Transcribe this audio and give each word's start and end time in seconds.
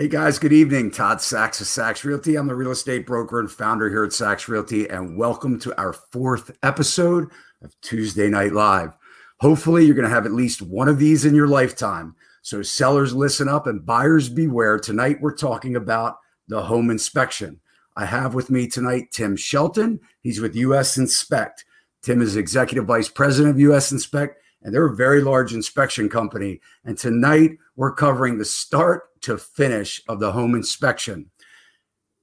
Hey 0.00 0.08
guys, 0.08 0.38
good 0.38 0.54
evening. 0.54 0.90
Todd 0.90 1.20
Sachs 1.20 1.60
of 1.60 1.66
Sachs 1.66 2.06
Realty. 2.06 2.36
I'm 2.36 2.46
the 2.46 2.54
real 2.54 2.70
estate 2.70 3.04
broker 3.04 3.38
and 3.38 3.52
founder 3.52 3.90
here 3.90 4.02
at 4.02 4.14
Sachs 4.14 4.48
Realty, 4.48 4.88
and 4.88 5.18
welcome 5.18 5.60
to 5.60 5.78
our 5.78 5.92
fourth 5.92 6.56
episode 6.62 7.28
of 7.60 7.78
Tuesday 7.82 8.30
Night 8.30 8.54
Live. 8.54 8.96
Hopefully, 9.40 9.84
you're 9.84 9.94
going 9.94 10.08
to 10.08 10.14
have 10.14 10.24
at 10.24 10.32
least 10.32 10.62
one 10.62 10.88
of 10.88 10.98
these 10.98 11.26
in 11.26 11.34
your 11.34 11.48
lifetime. 11.48 12.16
So, 12.40 12.62
sellers, 12.62 13.14
listen 13.14 13.46
up 13.46 13.66
and 13.66 13.84
buyers 13.84 14.30
beware. 14.30 14.78
Tonight, 14.78 15.20
we're 15.20 15.36
talking 15.36 15.76
about 15.76 16.16
the 16.48 16.62
home 16.62 16.88
inspection. 16.88 17.60
I 17.94 18.06
have 18.06 18.32
with 18.32 18.48
me 18.48 18.68
tonight 18.68 19.08
Tim 19.12 19.36
Shelton. 19.36 20.00
He's 20.22 20.40
with 20.40 20.56
US 20.56 20.96
Inspect. 20.96 21.66
Tim 22.00 22.22
is 22.22 22.36
executive 22.36 22.86
vice 22.86 23.10
president 23.10 23.54
of 23.54 23.60
US 23.60 23.92
Inspect 23.92 24.40
and 24.62 24.74
they're 24.74 24.86
a 24.86 24.96
very 24.96 25.22
large 25.22 25.54
inspection 25.54 26.08
company. 26.08 26.60
And 26.84 26.96
tonight 26.96 27.52
we're 27.80 27.94
covering 27.94 28.36
the 28.36 28.44
start 28.44 29.04
to 29.22 29.38
finish 29.38 30.02
of 30.06 30.20
the 30.20 30.32
home 30.32 30.54
inspection. 30.54 31.30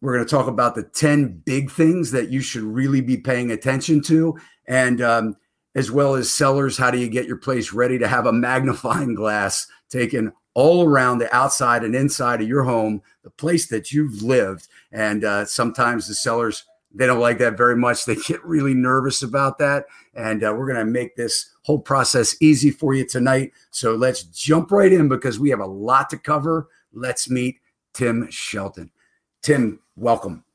We're 0.01 0.13
going 0.13 0.23
to 0.23 0.29
talk 0.29 0.45
about 0.45 0.75
the 0.75 0.83
10 0.83 1.41
big 1.45 1.71
things 1.71 2.11
that 2.11 2.29
you 2.29 2.41
should 2.41 2.61
really 2.61 3.01
be 3.01 3.17
paying 3.17 3.49
attention 3.49 4.03
to, 4.03 4.37
and 4.67 5.01
um, 5.01 5.35
as 5.73 5.89
well 5.89 6.13
as 6.13 6.29
sellers, 6.29 6.77
how 6.77 6.91
do 6.91 6.99
you 6.99 7.09
get 7.09 7.25
your 7.25 7.37
place 7.37 7.73
ready 7.73 7.97
to 7.97 8.07
have 8.07 8.27
a 8.27 8.31
magnifying 8.31 9.15
glass 9.15 9.65
taken 9.89 10.31
all 10.53 10.87
around 10.87 11.17
the 11.17 11.35
outside 11.35 11.83
and 11.83 11.95
inside 11.95 12.39
of 12.39 12.47
your 12.47 12.63
home, 12.63 13.01
the 13.23 13.31
place 13.31 13.67
that 13.69 13.91
you've 13.91 14.21
lived. 14.21 14.67
And 14.91 15.23
uh, 15.23 15.45
sometimes 15.45 16.07
the 16.07 16.13
sellers 16.13 16.65
they 16.93 17.05
don't 17.05 17.19
like 17.19 17.37
that 17.39 17.57
very 17.57 17.75
much. 17.75 18.05
They 18.05 18.15
get 18.15 18.43
really 18.43 18.73
nervous 18.73 19.21
about 19.21 19.57
that. 19.59 19.85
And 20.13 20.43
uh, 20.43 20.53
we're 20.57 20.71
going 20.71 20.85
to 20.85 20.91
make 20.91 21.15
this 21.15 21.53
whole 21.67 21.77
process 21.77 22.33
easy 22.39 22.71
for 22.71 22.93
you 22.93 23.05
tonight. 23.05 23.51
So 23.71 23.93
let's 23.93 24.23
jump 24.23 24.71
right 24.71 24.91
in 24.91 25.09
because 25.09 25.37
we 25.37 25.49
have 25.49 25.59
a 25.59 25.65
lot 25.65 26.09
to 26.11 26.17
cover. 26.17 26.69
Let's 26.93 27.29
meet 27.29 27.59
Tim 27.93 28.31
Shelton. 28.31 28.89
Tim, 29.41 29.81
welcome. 29.97 30.45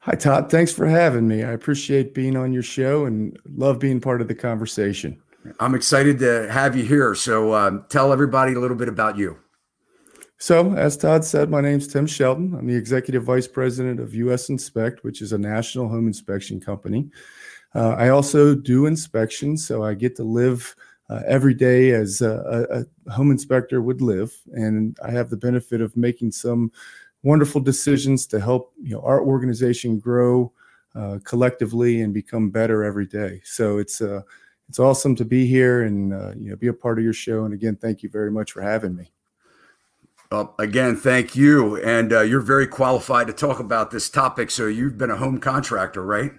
Hi, 0.00 0.16
Todd. 0.16 0.50
Thanks 0.50 0.72
for 0.72 0.86
having 0.86 1.28
me. 1.28 1.44
I 1.44 1.52
appreciate 1.52 2.14
being 2.14 2.36
on 2.36 2.52
your 2.52 2.64
show 2.64 3.04
and 3.04 3.38
love 3.54 3.78
being 3.78 4.00
part 4.00 4.20
of 4.20 4.26
the 4.26 4.34
conversation. 4.34 5.22
I'm 5.60 5.76
excited 5.76 6.18
to 6.18 6.50
have 6.50 6.76
you 6.76 6.84
here. 6.84 7.14
So 7.14 7.54
um, 7.54 7.86
tell 7.88 8.12
everybody 8.12 8.54
a 8.54 8.58
little 8.58 8.76
bit 8.76 8.88
about 8.88 9.16
you. 9.16 9.38
So, 10.38 10.74
as 10.74 10.96
Todd 10.96 11.24
said, 11.24 11.48
my 11.48 11.60
name's 11.60 11.86
Tim 11.86 12.08
Shelton. 12.08 12.56
I'm 12.58 12.66
the 12.66 12.74
executive 12.74 13.22
vice 13.22 13.46
president 13.46 14.00
of 14.00 14.14
US 14.14 14.48
Inspect, 14.48 15.04
which 15.04 15.22
is 15.22 15.32
a 15.32 15.38
national 15.38 15.88
home 15.88 16.08
inspection 16.08 16.60
company. 16.60 17.08
Uh, 17.74 17.94
I 17.98 18.08
also 18.08 18.54
do 18.54 18.86
inspections, 18.86 19.66
so 19.66 19.82
I 19.82 19.94
get 19.94 20.14
to 20.16 20.24
live 20.24 20.76
uh, 21.10 21.20
every 21.26 21.54
day 21.54 21.90
as 21.90 22.22
a, 22.22 22.86
a, 23.06 23.10
home 23.10 23.30
inspector 23.30 23.82
would 23.82 24.00
live, 24.00 24.32
and 24.52 24.96
I 25.04 25.10
have 25.10 25.28
the 25.28 25.36
benefit 25.36 25.80
of 25.80 25.96
making 25.96 26.32
some 26.32 26.72
wonderful 27.22 27.60
decisions 27.60 28.26
to 28.26 28.40
help 28.40 28.72
you 28.82 28.94
know 28.94 29.00
our 29.00 29.20
organization 29.20 29.98
grow 29.98 30.52
uh, 30.94 31.18
collectively 31.24 32.02
and 32.02 32.14
become 32.14 32.50
better 32.50 32.84
every 32.84 33.06
day. 33.06 33.40
So 33.44 33.78
it's 33.78 34.00
uh, 34.00 34.22
it's 34.68 34.78
awesome 34.78 35.16
to 35.16 35.24
be 35.24 35.46
here 35.46 35.82
and 35.82 36.14
uh, 36.14 36.32
you 36.36 36.50
know 36.50 36.56
be 36.56 36.68
a 36.68 36.72
part 36.72 36.98
of 36.98 37.04
your 37.04 37.12
show. 37.12 37.44
And 37.44 37.52
again, 37.52 37.76
thank 37.76 38.02
you 38.02 38.08
very 38.08 38.30
much 38.30 38.52
for 38.52 38.62
having 38.62 38.94
me. 38.94 39.10
Well, 40.30 40.54
again, 40.58 40.96
thank 40.96 41.36
you. 41.36 41.76
And 41.82 42.12
uh, 42.12 42.20
you're 42.22 42.40
very 42.40 42.66
qualified 42.66 43.26
to 43.26 43.32
talk 43.32 43.60
about 43.60 43.90
this 43.90 44.08
topic. 44.08 44.50
So 44.50 44.66
you've 44.66 44.96
been 44.96 45.10
a 45.10 45.16
home 45.16 45.38
contractor, 45.38 46.02
right? 46.02 46.32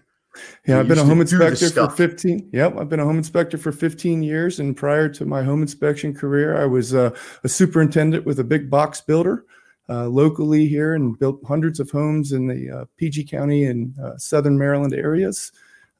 Yeah, 0.67 0.79
I've 0.79 0.87
been 0.87 0.97
a 0.97 1.03
home 1.03 1.21
inspector 1.21 1.69
for 1.69 1.89
15. 1.89 2.49
Yep, 2.51 2.77
I've 2.77 2.89
been 2.89 2.99
a 2.99 3.05
home 3.05 3.17
inspector 3.17 3.57
for 3.57 3.71
15 3.71 4.23
years. 4.23 4.59
And 4.59 4.75
prior 4.75 5.09
to 5.09 5.25
my 5.25 5.43
home 5.43 5.61
inspection 5.61 6.13
career, 6.13 6.57
I 6.61 6.65
was 6.65 6.93
uh, 6.93 7.11
a 7.43 7.49
superintendent 7.49 8.25
with 8.25 8.39
a 8.39 8.43
big 8.43 8.69
box 8.69 9.01
builder 9.01 9.45
uh, 9.89 10.07
locally 10.07 10.67
here 10.67 10.95
and 10.95 11.17
built 11.19 11.39
hundreds 11.47 11.79
of 11.79 11.89
homes 11.91 12.31
in 12.31 12.47
the 12.47 12.69
uh, 12.81 12.85
PG 12.97 13.25
County 13.25 13.65
and 13.65 13.97
uh, 13.99 14.17
Southern 14.17 14.57
Maryland 14.57 14.93
areas. 14.93 15.51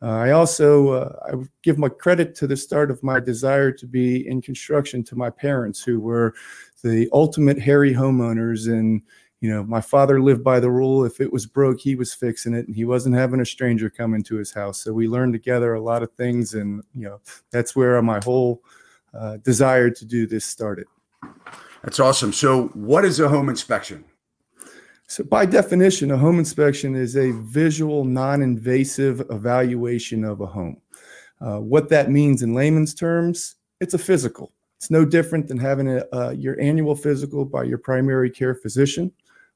Uh, 0.01 0.07
I 0.07 0.31
also 0.31 0.89
uh, 0.89 1.15
I 1.25 1.45
give 1.63 1.77
my 1.77 1.89
credit 1.89 2.35
to 2.35 2.47
the 2.47 2.57
start 2.57 2.91
of 2.91 3.01
my 3.01 3.19
desire 3.19 3.71
to 3.71 3.87
be 3.87 4.27
in 4.27 4.41
construction 4.41 5.03
to 5.05 5.15
my 5.15 5.29
parents, 5.29 5.83
who 5.83 5.99
were 5.99 6.33
the 6.83 7.09
ultimate 7.13 7.59
Harry 7.59 7.93
homeowners. 7.93 8.67
And 8.67 9.01
you 9.41 9.49
know, 9.49 9.63
my 9.63 9.81
father 9.81 10.21
lived 10.21 10.43
by 10.43 10.59
the 10.59 10.71
rule: 10.71 11.05
if 11.05 11.21
it 11.21 11.31
was 11.31 11.45
broke, 11.45 11.79
he 11.79 11.95
was 11.95 12.13
fixing 12.13 12.53
it, 12.53 12.67
and 12.67 12.75
he 12.75 12.85
wasn't 12.85 13.15
having 13.15 13.41
a 13.41 13.45
stranger 13.45 13.89
come 13.89 14.13
into 14.13 14.35
his 14.35 14.53
house. 14.53 14.81
So 14.83 14.93
we 14.93 15.07
learned 15.07 15.33
together 15.33 15.73
a 15.73 15.81
lot 15.81 16.03
of 16.03 16.11
things, 16.13 16.53
and 16.53 16.83
you 16.93 17.07
know, 17.07 17.19
that's 17.51 17.75
where 17.75 18.01
my 18.01 18.19
whole 18.23 18.63
uh, 19.13 19.37
desire 19.37 19.89
to 19.89 20.05
do 20.05 20.27
this 20.27 20.45
started. 20.45 20.87
That's 21.83 21.99
awesome. 21.99 22.33
So, 22.33 22.67
what 22.69 23.05
is 23.05 23.19
a 23.19 23.29
home 23.29 23.49
inspection? 23.49 24.03
So, 25.07 25.23
by 25.23 25.45
definition, 25.45 26.11
a 26.11 26.17
home 26.17 26.39
inspection 26.39 26.95
is 26.95 27.15
a 27.15 27.31
visual, 27.31 28.05
non 28.05 28.41
invasive 28.41 29.21
evaluation 29.29 30.23
of 30.23 30.41
a 30.41 30.47
home. 30.47 30.81
Uh, 31.39 31.59
what 31.59 31.89
that 31.89 32.09
means 32.09 32.41
in 32.41 32.53
layman's 32.53 32.93
terms, 32.93 33.55
it's 33.79 33.93
a 33.93 33.99
physical. 33.99 34.51
It's 34.77 34.89
no 34.89 35.05
different 35.05 35.47
than 35.47 35.59
having 35.59 35.87
a, 35.87 36.05
uh, 36.11 36.31
your 36.31 36.59
annual 36.59 36.95
physical 36.95 37.45
by 37.45 37.63
your 37.63 37.77
primary 37.77 38.29
care 38.29 38.55
physician. 38.55 39.11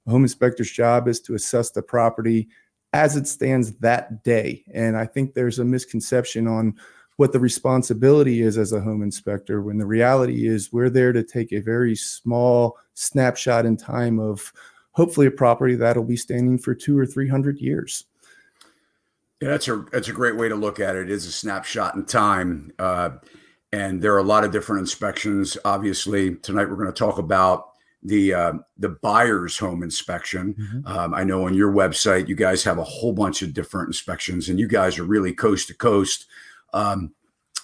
Home 0.09 0.24
inspector's 0.24 0.72
job 0.72 1.08
is 1.08 1.20
to 1.22 1.36
assess 1.36 1.72
the 1.72 1.81
property 1.81 2.50
as 2.94 3.16
it 3.16 3.28
stands 3.28 3.74
that 3.78 4.24
day. 4.24 4.64
And 4.74 4.97
I 4.97 5.06
think 5.06 5.34
there's 5.34 5.59
a 5.59 5.66
misconception 5.66 6.47
on 6.47 6.75
what 7.18 7.34
the 7.34 7.40
responsibility 7.40 8.42
is 8.42 8.58
as 8.58 8.72
a 8.72 8.80
home 8.80 9.03
inspector 9.03 9.62
when 9.62 9.78
the 9.78 9.86
reality 9.86 10.47
is 10.47 10.72
we're 10.72 10.90
there 10.90 11.12
to 11.12 11.22
take 11.22 11.52
a 11.52 11.59
very 11.59 11.96
small 11.96 12.78
snapshot 12.94 13.66
in 13.66 13.75
time 13.75 14.20
of 14.20 14.53
hopefully 14.92 15.28
a 15.28 15.31
property 15.31 15.75
that'll 15.75 16.03
be 16.03 16.16
standing 16.16 16.58
for 16.58 16.74
two 16.74 16.97
or 16.97 17.06
three 17.06 17.28
hundred 17.28 17.59
years. 17.59 18.06
Yeah, 19.41 19.50
that's 19.50 19.68
a 19.68 19.86
that's 19.91 20.08
a 20.08 20.14
great 20.14 20.38
way 20.38 20.50
to 20.50 20.56
look 20.56 20.80
at 20.80 20.96
it. 20.96 21.03
It 21.03 21.12
is 21.12 21.26
a 21.26 21.31
snapshot 21.31 21.96
in 21.96 22.06
time, 22.06 22.72
uh, 22.80 23.12
and 23.72 24.02
there 24.02 24.14
are 24.14 24.20
a 24.20 24.24
lot 24.24 24.44
of 24.44 24.52
different 24.52 24.80
inspections. 24.80 25.58
Obviously, 25.64 26.36
tonight 26.36 26.70
we're 26.70 26.76
going 26.76 26.88
to 26.88 26.94
talk 26.94 27.18
about 27.18 27.72
the 28.04 28.34
uh, 28.34 28.54
the 28.78 28.90
buyer's 28.90 29.58
home 29.58 29.84
inspection. 29.84 30.54
Mm-hmm. 30.54 30.88
Um, 30.88 31.14
I 31.14 31.24
know 31.24 31.46
on 31.46 31.54
your 31.54 31.72
website 31.72 32.28
you 32.28 32.36
guys 32.36 32.64
have 32.64 32.78
a 32.78 32.84
whole 32.84 33.14
bunch 33.14 33.42
of 33.42 33.54
different 33.54 33.88
inspections, 33.88 34.50
and 34.50 34.60
you 34.60 34.68
guys 34.68 34.98
are 35.00 35.04
really 35.04 35.34
coast 35.34 35.68
to 35.68 35.74
coast. 35.74 36.28
Um, 36.74 37.14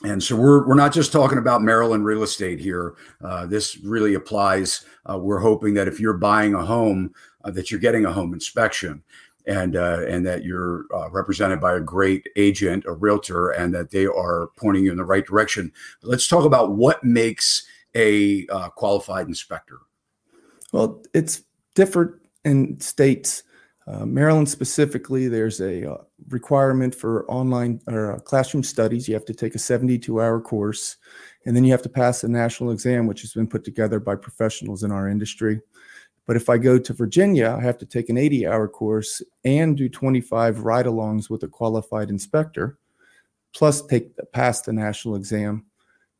and 0.04 0.22
so 0.22 0.36
we're, 0.36 0.68
we're 0.68 0.76
not 0.76 0.94
just 0.94 1.14
talking 1.14 1.38
about 1.38 1.62
Maryland 1.62 2.06
real 2.06 2.24
estate 2.24 2.60
here. 2.60 2.96
Uh, 3.24 3.46
this 3.46 3.78
really 3.78 4.16
applies. 4.16 4.86
Uh, 5.10 5.18
we're 5.18 5.40
hoping 5.40 5.74
that 5.76 5.88
if 5.88 6.02
you're 6.02 6.18
buying 6.18 6.54
a 6.54 6.66
home, 6.66 7.14
uh, 7.46 7.52
that 7.52 7.72
you're 7.72 7.80
getting 7.80 8.06
a 8.06 8.12
home 8.12 8.34
inspection, 8.34 9.02
and 9.48 9.76
uh, 9.76 10.02
and 10.08 10.26
that 10.26 10.44
you're 10.44 10.86
uh, 10.94 11.10
represented 11.12 11.62
by 11.62 11.76
a 11.76 11.80
great 11.80 12.28
agent, 12.36 12.84
a 12.88 12.92
realtor, 12.92 13.52
and 13.52 13.74
that 13.74 13.92
they 13.92 14.06
are 14.06 14.50
pointing 14.58 14.84
you 14.84 14.92
in 14.92 14.98
the 14.98 15.06
right 15.06 15.26
direction. 15.26 15.72
Let's 16.02 16.28
talk 16.28 16.44
about 16.44 16.74
what 16.74 17.04
makes 17.04 17.66
a 17.96 18.46
uh, 18.48 18.70
qualified 18.70 19.28
inspector. 19.28 19.80
Well, 20.76 21.02
it's 21.14 21.42
different 21.74 22.16
in 22.44 22.78
states. 22.82 23.44
Maryland 23.88 24.50
specifically, 24.50 25.30
there's 25.30 25.62
a 25.62 26.00
requirement 26.28 26.94
for 26.94 27.26
online 27.32 27.80
or 27.88 28.16
uh, 28.16 28.20
classroom 28.20 28.62
studies. 28.62 29.08
You 29.08 29.14
have 29.14 29.24
to 29.24 29.34
take 29.34 29.56
a 29.56 29.60
72 29.60 30.22
hour 30.22 30.42
course, 30.42 30.98
and 31.46 31.56
then 31.56 31.64
you 31.64 31.72
have 31.72 31.84
to 31.84 31.88
pass 31.88 32.26
a 32.26 32.28
national 32.28 32.72
exam, 32.72 33.08
which 33.08 33.22
has 33.22 33.32
been 33.32 33.48
put 33.48 33.64
together 33.64 34.02
by 34.02 34.16
professionals 34.16 34.84
in 34.84 34.92
our 34.92 35.08
industry. 35.08 35.62
But 36.26 36.36
if 36.36 36.50
I 36.50 36.58
go 36.58 36.78
to 36.78 36.92
Virginia, 36.92 37.56
I 37.58 37.64
have 37.64 37.78
to 37.78 37.86
take 37.86 38.10
an 38.10 38.18
80 38.18 38.46
hour 38.46 38.68
course 38.68 39.22
and 39.46 39.78
do 39.78 39.88
25 39.88 40.60
ride 40.60 40.88
alongs 40.88 41.30
with 41.30 41.44
a 41.44 41.48
qualified 41.48 42.10
inspector, 42.10 42.78
plus 43.54 43.82
take 43.82 44.12
pass 44.34 44.64
the 44.64 44.74
national 44.74 45.16
exam. 45.16 45.68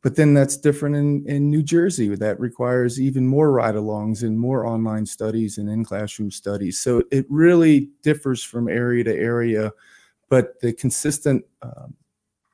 But 0.06 0.18
then 0.18 0.36
that's 0.36 0.56
different 0.56 0.96
in, 0.96 1.28
in 1.28 1.50
New 1.50 1.64
Jersey. 1.64 2.14
That 2.14 2.40
requires 2.40 3.02
even 3.02 3.26
more 3.26 3.52
ride 3.52 3.74
alongs 3.74 4.22
and 4.22 4.40
more 4.40 4.68
online 4.68 5.08
studies 5.08 5.58
and 5.58 5.68
in 5.68 5.84
classroom 5.84 6.30
studies. 6.30 6.78
So 6.78 7.02
it 7.10 7.26
really 7.28 7.90
differs 8.04 8.44
from 8.44 8.70
area 8.70 9.04
to 9.04 9.12
area. 9.12 9.72
But 10.30 10.60
the 10.62 10.74
consistent, 10.74 11.44
um, 11.64 11.96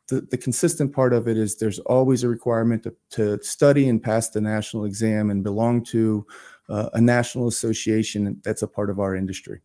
the, 0.07 0.21
the 0.21 0.37
consistent 0.37 0.93
part 0.93 1.11
of 1.11 1.27
it 1.27 1.35
is 1.35 1.57
there's 1.57 1.79
always 1.79 2.23
a 2.23 2.29
requirement 2.29 2.83
to, 2.83 2.95
to 3.09 3.43
study 3.43 3.89
and 3.89 4.01
pass 4.01 4.29
the 4.29 4.39
national 4.39 4.85
exam 4.85 5.29
and 5.29 5.43
belong 5.43 5.83
to 5.87 6.25
uh, 6.69 6.87
a 6.93 7.01
national 7.01 7.49
association 7.49 8.39
that's 8.45 8.61
a 8.61 8.67
part 8.67 8.89
of 8.89 9.01
our 9.01 9.13
industry. 9.13 9.59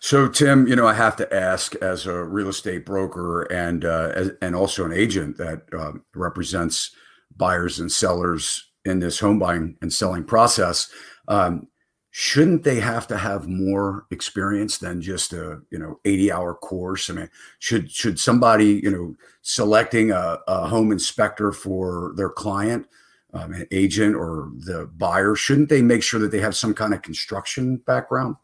So, 0.00 0.28
Tim, 0.28 0.66
you 0.66 0.76
know, 0.76 0.86
I 0.86 0.94
have 0.94 1.16
to 1.16 1.34
ask, 1.34 1.74
as 1.76 2.06
a 2.06 2.22
real 2.24 2.48
estate 2.48 2.86
broker 2.86 3.42
and 3.52 3.84
uh, 3.84 4.12
as, 4.14 4.30
and 4.40 4.54
also 4.54 4.84
an 4.84 4.92
agent 4.92 5.36
that 5.38 5.62
uh, 5.76 5.92
represents 6.14 6.92
buyers 7.36 7.80
and 7.80 7.90
sellers 7.90 8.70
in 8.84 9.00
this 9.00 9.18
home 9.18 9.38
buying 9.38 9.76
and 9.82 9.92
selling 9.92 10.24
process, 10.24 10.90
um, 11.26 11.66
shouldn't 12.10 12.62
they 12.62 12.80
have 12.80 13.06
to 13.08 13.16
have 13.16 13.48
more 13.48 14.06
experience 14.10 14.78
than 14.78 15.02
just 15.02 15.32
a 15.32 15.60
you 15.70 15.78
know 15.78 15.98
80 16.04 16.32
hour 16.32 16.54
course? 16.54 17.10
I 17.10 17.14
mean, 17.14 17.30
should 17.58 17.90
should 17.90 18.18
somebody 18.18 18.80
you 18.82 18.90
know 18.90 19.16
selecting 19.42 20.12
a, 20.12 20.38
a 20.46 20.68
home 20.68 20.92
inspector 20.92 21.52
for 21.52 22.12
their 22.16 22.30
client 22.30 22.86
um, 23.34 23.52
an 23.52 23.66
agent 23.70 24.14
or 24.14 24.50
the 24.58 24.90
buyer, 24.96 25.34
shouldn't 25.34 25.68
they 25.68 25.82
make 25.82 26.02
sure 26.02 26.20
that 26.20 26.30
they 26.30 26.40
have 26.40 26.56
some 26.56 26.74
kind 26.74 26.94
of 26.94 27.02
construction 27.02 27.76
background? 27.78 28.36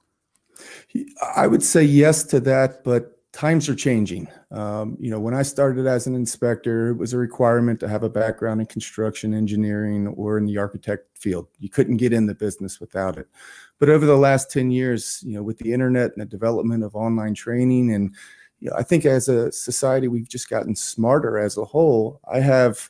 I 1.37 1.47
would 1.47 1.63
say 1.63 1.83
yes 1.83 2.25
to 2.25 2.41
that, 2.41 2.85
but 2.85 3.15
times 3.33 3.69
are 3.69 3.75
changing. 3.75 4.29
Um, 4.53 4.97
you 5.01 5.11
know, 5.11 5.19
when 5.19 5.35
I 5.35 5.43
started 5.43 5.87
as 5.87 6.07
an 6.07 6.15
inspector, 6.15 6.91
it 6.91 6.99
was 6.99 7.13
a 7.13 7.19
requirement 7.19 7.81
to 7.81 7.89
have 7.89 8.05
a 8.05 8.09
background 8.09 8.61
in 8.61 8.67
construction 8.67 9.35
engineering 9.35 10.07
or 10.07 10.39
in 10.39 10.47
the 10.47 10.57
architect 10.57 11.19
field. 11.19 11.49
You 11.59 11.69
couldn't 11.69 11.97
get 11.97 12.13
in 12.13 12.27
the 12.27 12.35
business 12.35 12.79
without 12.79 13.19
it. 13.19 13.27
But 13.81 13.89
over 13.89 14.07
the 14.07 14.17
last 14.17 14.53
10 14.53 14.71
years, 14.71 15.23
you 15.27 15.35
know, 15.35 15.43
with 15.43 15.59
the 15.59 15.73
internet 15.73 16.13
and 16.13 16.23
the 16.23 16.27
development 16.27 16.85
of 16.85 16.95
online 16.95 17.35
training, 17.35 17.93
and 17.93 18.15
you 18.61 18.71
know, 18.71 18.77
I 18.77 18.85
think 18.85 19.05
as 19.05 19.29
a 19.29 19.51
society, 19.51 20.07
we've 20.07 20.29
just 20.29 20.49
gotten 20.49 20.77
smarter 20.77 21.37
as 21.37 21.57
a 21.57 21.65
whole. 21.65 22.21
I 22.33 22.39
have 22.39 22.89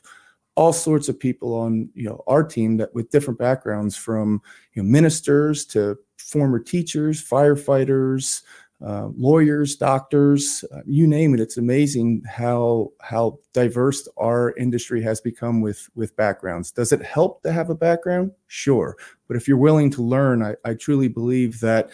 all 0.55 0.71
sorts 0.71 1.09
of 1.09 1.19
people 1.19 1.53
on 1.53 1.89
you 1.93 2.07
know 2.07 2.23
our 2.27 2.43
team 2.43 2.77
that 2.77 2.93
with 2.95 3.09
different 3.09 3.37
backgrounds 3.37 3.97
from 3.97 4.41
you 4.73 4.81
know 4.81 4.87
ministers 4.87 5.65
to 5.65 5.97
former 6.25 6.59
teachers 6.59 7.23
firefighters 7.23 8.41
uh, 8.85 9.07
lawyers, 9.17 9.75
doctors, 9.75 10.65
uh, 10.73 10.81
you 10.85 11.07
name 11.07 11.33
it. 11.33 11.39
It's 11.39 11.57
amazing 11.57 12.23
how 12.27 12.91
how 12.99 13.39
diverse 13.53 14.07
our 14.17 14.53
industry 14.57 15.01
has 15.01 15.21
become 15.21 15.61
with 15.61 15.89
with 15.95 16.15
backgrounds. 16.17 16.71
Does 16.71 16.91
it 16.91 17.01
help 17.01 17.41
to 17.43 17.53
have 17.53 17.69
a 17.69 17.75
background? 17.75 18.31
Sure, 18.47 18.97
but 19.27 19.37
if 19.37 19.47
you're 19.47 19.57
willing 19.57 19.89
to 19.91 20.01
learn, 20.01 20.43
I, 20.43 20.55
I 20.65 20.73
truly 20.73 21.07
believe 21.07 21.61
that 21.61 21.89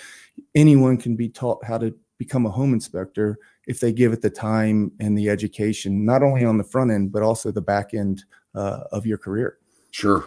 anyone 0.56 0.98
can 0.98 1.16
be 1.16 1.30
taught 1.30 1.63
how 1.63 1.78
to 1.78 1.94
become 2.18 2.45
a 2.45 2.51
home 2.51 2.74
inspector 2.74 3.38
if 3.68 3.80
they 3.80 3.94
give 3.94 4.12
it 4.12 4.22
the 4.22 4.30
time 4.30 4.92
and 5.00 5.16
the 5.16 5.30
education, 5.30 6.04
not 6.04 6.24
only 6.24 6.44
on 6.44 6.57
the 6.57 6.63
front 6.63 6.89
end 6.89 7.12
but 7.12 7.22
also 7.22 7.51
the 7.51 7.62
back 7.62 7.94
end 7.94 8.24
uh, 8.56 8.81
of 8.92 9.06
your 9.06 9.19
career. 9.19 9.60
Sure. 9.92 10.25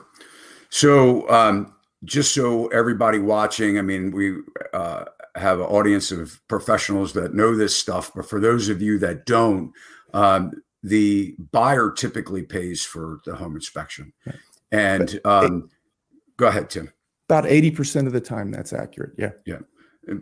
So, 0.71 1.29
um, 1.29 1.74
just 2.05 2.35
so 2.35 2.69
everybody 2.69 3.19
watching, 3.19 3.79
I 3.79 3.83
mean, 3.83 4.11
we 4.11 4.37
uh, 4.73 5.05
have 5.37 5.61
an 5.61 5.67
audience 5.67 6.13
of 6.13 6.41
professionals 6.49 7.13
that 7.15 7.35
know 7.35 7.57
this 7.57 7.77
stuff, 7.77 8.13
but 8.15 8.29
for 8.29 8.41
those 8.41 8.69
of 8.69 8.81
you 8.81 8.99
that 9.01 9.27
don't, 9.27 9.73
um, 10.13 10.53
the 10.83 11.35
buyer 11.51 11.91
typically 11.91 12.43
pays 12.43 12.85
for 12.85 13.21
the 13.25 13.35
home 13.35 13.57
inspection. 13.57 14.13
Right. 14.27 14.37
And 14.71 15.21
um, 15.25 15.71
go 16.37 16.47
ahead, 16.47 16.71
Tim. 16.71 16.93
About 17.29 17.45
80% 17.45 18.07
of 18.07 18.13
the 18.13 18.21
time, 18.21 18.51
that's 18.51 18.73
accurate. 18.73 19.13
Yeah. 19.17 19.31
Yeah. 19.47 19.61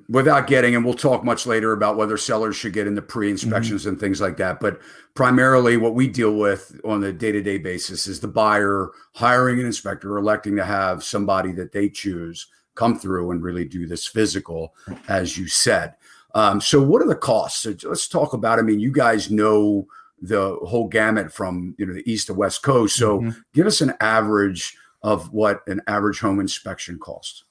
Without 0.09 0.47
getting, 0.47 0.77
and 0.77 0.85
we'll 0.85 0.95
talk 0.95 1.25
much 1.25 1.45
later 1.45 1.73
about 1.73 1.97
whether 1.97 2.17
sellers 2.17 2.55
should 2.55 2.73
get 2.73 2.87
into 2.87 3.03
pre 3.03 3.31
inspections 3.31 3.83
mm-hmm. 3.83 3.91
and 3.91 4.01
things 4.01 4.21
like 4.21 4.37
that. 4.37 4.61
But 4.61 4.81
primarily, 5.15 5.77
what 5.77 5.95
we 5.95 6.07
deal 6.07 6.37
with 6.37 6.81
on 6.85 7.03
a 7.03 7.13
day 7.13 7.33
to 7.33 7.43
day 7.43 7.59
basis 7.59 8.07
is 8.07 8.21
the 8.21 8.29
buyer 8.29 8.91
hiring 9.15 9.59
an 9.59 9.67
inspector, 9.67 10.17
electing 10.17 10.55
to 10.57 10.65
have 10.65 11.03
somebody 11.03 11.53
that 11.53 11.73
they 11.73 11.89
choose 11.89 12.47
come 12.75 12.99
through 12.99 13.31
and 13.31 13.43
really 13.43 13.65
do 13.65 13.87
this 13.87 14.07
physical, 14.07 14.75
as 15.09 15.37
you 15.37 15.47
said. 15.47 15.95
Um, 16.35 16.61
so, 16.61 16.81
what 16.81 17.03
are 17.03 17.09
the 17.09 17.15
costs? 17.15 17.63
So 17.63 17.75
let's 17.85 18.09
talk 18.09 18.33
about. 18.33 18.59
I 18.59 18.63
mean, 18.63 18.81
you 18.81 18.93
guys 18.93 19.31
know 19.31 19.87
the 20.21 20.57
whole 20.63 20.89
gamut 20.89 21.33
from 21.33 21.75
you 21.79 21.87
know 21.87 21.93
the 21.93 22.11
east 22.11 22.29
to 22.29 22.35
west 22.35 22.63
coast. 22.63 22.97
So, 22.97 23.21
mm-hmm. 23.21 23.39
give 23.53 23.67
us 23.67 23.81
an 23.81 23.95
average 24.01 24.77
of 25.03 25.33
what 25.33 25.67
an 25.67 25.83
average 25.87 26.21
home 26.21 26.41
inspection 26.41 26.99
costs. 26.99 27.45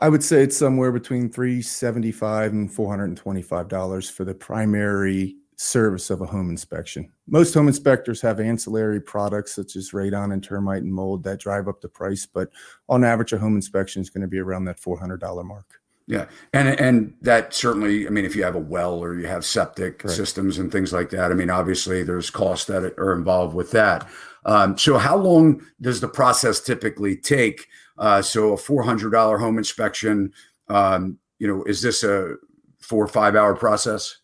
I 0.00 0.08
would 0.08 0.24
say 0.24 0.42
it's 0.42 0.56
somewhere 0.56 0.92
between 0.92 1.30
three 1.30 1.62
seventy 1.62 2.12
five 2.12 2.52
and 2.52 2.72
four 2.72 2.90
hundred 2.90 3.06
and 3.06 3.16
twenty 3.16 3.42
five 3.42 3.68
dollars 3.68 4.10
for 4.10 4.24
the 4.24 4.34
primary 4.34 5.36
service 5.56 6.10
of 6.10 6.20
a 6.20 6.26
home 6.26 6.50
inspection. 6.50 7.10
Most 7.26 7.54
home 7.54 7.68
inspectors 7.68 8.20
have 8.20 8.40
ancillary 8.40 9.00
products 9.00 9.54
such 9.54 9.76
as 9.76 9.92
radon 9.92 10.32
and 10.32 10.42
termite 10.42 10.82
and 10.82 10.92
mold 10.92 11.22
that 11.24 11.40
drive 11.40 11.68
up 11.68 11.80
the 11.80 11.88
price, 11.88 12.26
but 12.26 12.50
on 12.88 13.04
average, 13.04 13.32
a 13.32 13.38
home 13.38 13.54
inspection 13.54 14.02
is 14.02 14.10
going 14.10 14.22
to 14.22 14.28
be 14.28 14.38
around 14.38 14.64
that 14.64 14.80
$400 14.80 15.44
mark. 15.44 15.80
Yeah, 16.06 16.26
and 16.52 16.68
and 16.68 17.14
that 17.22 17.54
certainly, 17.54 18.06
I 18.06 18.10
mean, 18.10 18.26
if 18.26 18.36
you 18.36 18.44
have 18.44 18.56
a 18.56 18.60
well 18.60 18.98
or 19.02 19.18
you 19.18 19.26
have 19.26 19.42
septic 19.42 20.06
systems 20.06 20.58
and 20.58 20.70
things 20.70 20.92
like 20.92 21.08
that, 21.10 21.30
I 21.30 21.34
mean, 21.34 21.48
obviously 21.48 22.02
there's 22.02 22.28
costs 22.28 22.66
that 22.66 22.84
are 22.98 23.14
involved 23.14 23.54
with 23.54 23.70
that. 23.70 24.06
Um, 24.44 24.76
so, 24.76 24.98
how 24.98 25.16
long 25.16 25.64
does 25.80 26.02
the 26.02 26.08
process 26.08 26.60
typically 26.60 27.16
take? 27.16 27.68
Uh, 27.98 28.22
so, 28.22 28.52
a 28.52 28.56
four 28.56 28.82
hundred 28.82 29.10
dollar 29.10 29.38
home 29.38 29.58
inspection, 29.58 30.32
um, 30.68 31.18
you 31.38 31.46
know, 31.46 31.62
is 31.64 31.82
this 31.82 32.02
a 32.02 32.36
four 32.80 33.04
or 33.04 33.08
five 33.08 33.36
hour 33.36 33.54
process? 33.54 34.18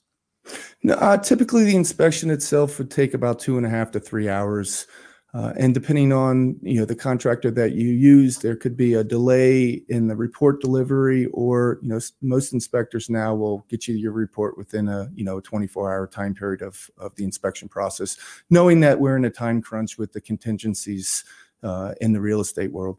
No, 0.82 0.94
uh, 0.94 1.18
typically 1.18 1.64
the 1.64 1.76
inspection 1.76 2.30
itself 2.30 2.78
would 2.78 2.90
take 2.90 3.14
about 3.14 3.38
two 3.38 3.56
and 3.56 3.66
a 3.66 3.70
half 3.70 3.90
to 3.92 4.00
three 4.00 4.28
hours. 4.28 4.86
Uh, 5.32 5.52
and 5.56 5.74
depending 5.74 6.12
on 6.12 6.56
you 6.60 6.80
know 6.80 6.84
the 6.84 6.96
contractor 6.96 7.52
that 7.52 7.72
you 7.72 7.88
use, 7.88 8.38
there 8.38 8.56
could 8.56 8.76
be 8.76 8.94
a 8.94 9.04
delay 9.04 9.80
in 9.88 10.08
the 10.08 10.16
report 10.16 10.60
delivery, 10.60 11.26
or 11.26 11.78
you 11.82 11.88
know 11.88 12.00
most 12.20 12.52
inspectors 12.52 13.08
now 13.08 13.32
will 13.32 13.64
get 13.68 13.86
you 13.86 13.94
your 13.94 14.10
report 14.10 14.58
within 14.58 14.88
a 14.88 15.08
you 15.14 15.22
know 15.24 15.38
24 15.38 15.92
hour 15.92 16.06
time 16.08 16.34
period 16.34 16.62
of 16.62 16.90
of 16.98 17.14
the 17.14 17.22
inspection 17.22 17.68
process, 17.68 18.16
knowing 18.50 18.80
that 18.80 18.98
we're 18.98 19.16
in 19.16 19.24
a 19.24 19.30
time 19.30 19.62
crunch 19.62 19.98
with 19.98 20.12
the 20.12 20.20
contingencies 20.20 21.24
uh, 21.62 21.94
in 22.00 22.12
the 22.12 22.20
real 22.20 22.40
estate 22.40 22.72
world. 22.72 22.98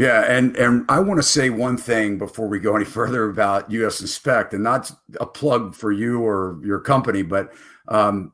Yeah, 0.00 0.22
and 0.22 0.56
and 0.56 0.86
I 0.88 0.98
want 1.00 1.18
to 1.18 1.22
say 1.22 1.50
one 1.50 1.76
thing 1.76 2.16
before 2.16 2.48
we 2.48 2.58
go 2.58 2.74
any 2.74 2.86
further 2.86 3.28
about 3.28 3.70
US 3.70 4.00
Inspect, 4.00 4.54
and 4.54 4.64
not 4.64 4.90
a 5.20 5.26
plug 5.26 5.74
for 5.74 5.92
you 5.92 6.22
or 6.22 6.58
your 6.64 6.80
company, 6.80 7.20
but 7.20 7.52
um, 7.86 8.32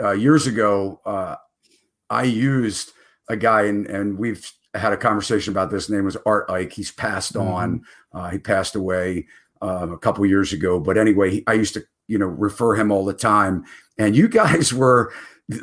uh, 0.00 0.12
years 0.12 0.46
ago, 0.46 1.00
uh, 1.04 1.34
I 2.08 2.22
used 2.22 2.92
a 3.28 3.36
guy, 3.36 3.62
and 3.62 3.84
and 3.88 4.16
we've 4.16 4.48
had 4.74 4.92
a 4.92 4.96
conversation 4.96 5.52
about 5.52 5.72
this. 5.72 5.88
His 5.88 5.96
name 5.96 6.04
was 6.04 6.16
Art 6.24 6.48
Ike. 6.48 6.72
He's 6.72 6.92
passed 6.92 7.32
mm-hmm. 7.32 7.50
on. 7.50 7.84
Uh, 8.12 8.30
he 8.30 8.38
passed 8.38 8.76
away 8.76 9.26
um, 9.60 9.92
a 9.92 9.98
couple 9.98 10.24
years 10.24 10.52
ago. 10.52 10.78
But 10.78 10.96
anyway, 10.96 11.30
he, 11.32 11.44
I 11.48 11.54
used 11.54 11.74
to 11.74 11.82
you 12.06 12.18
know 12.18 12.26
refer 12.26 12.76
him 12.76 12.92
all 12.92 13.04
the 13.04 13.12
time. 13.12 13.64
And 13.98 14.14
you 14.14 14.28
guys 14.28 14.72
were 14.82 15.12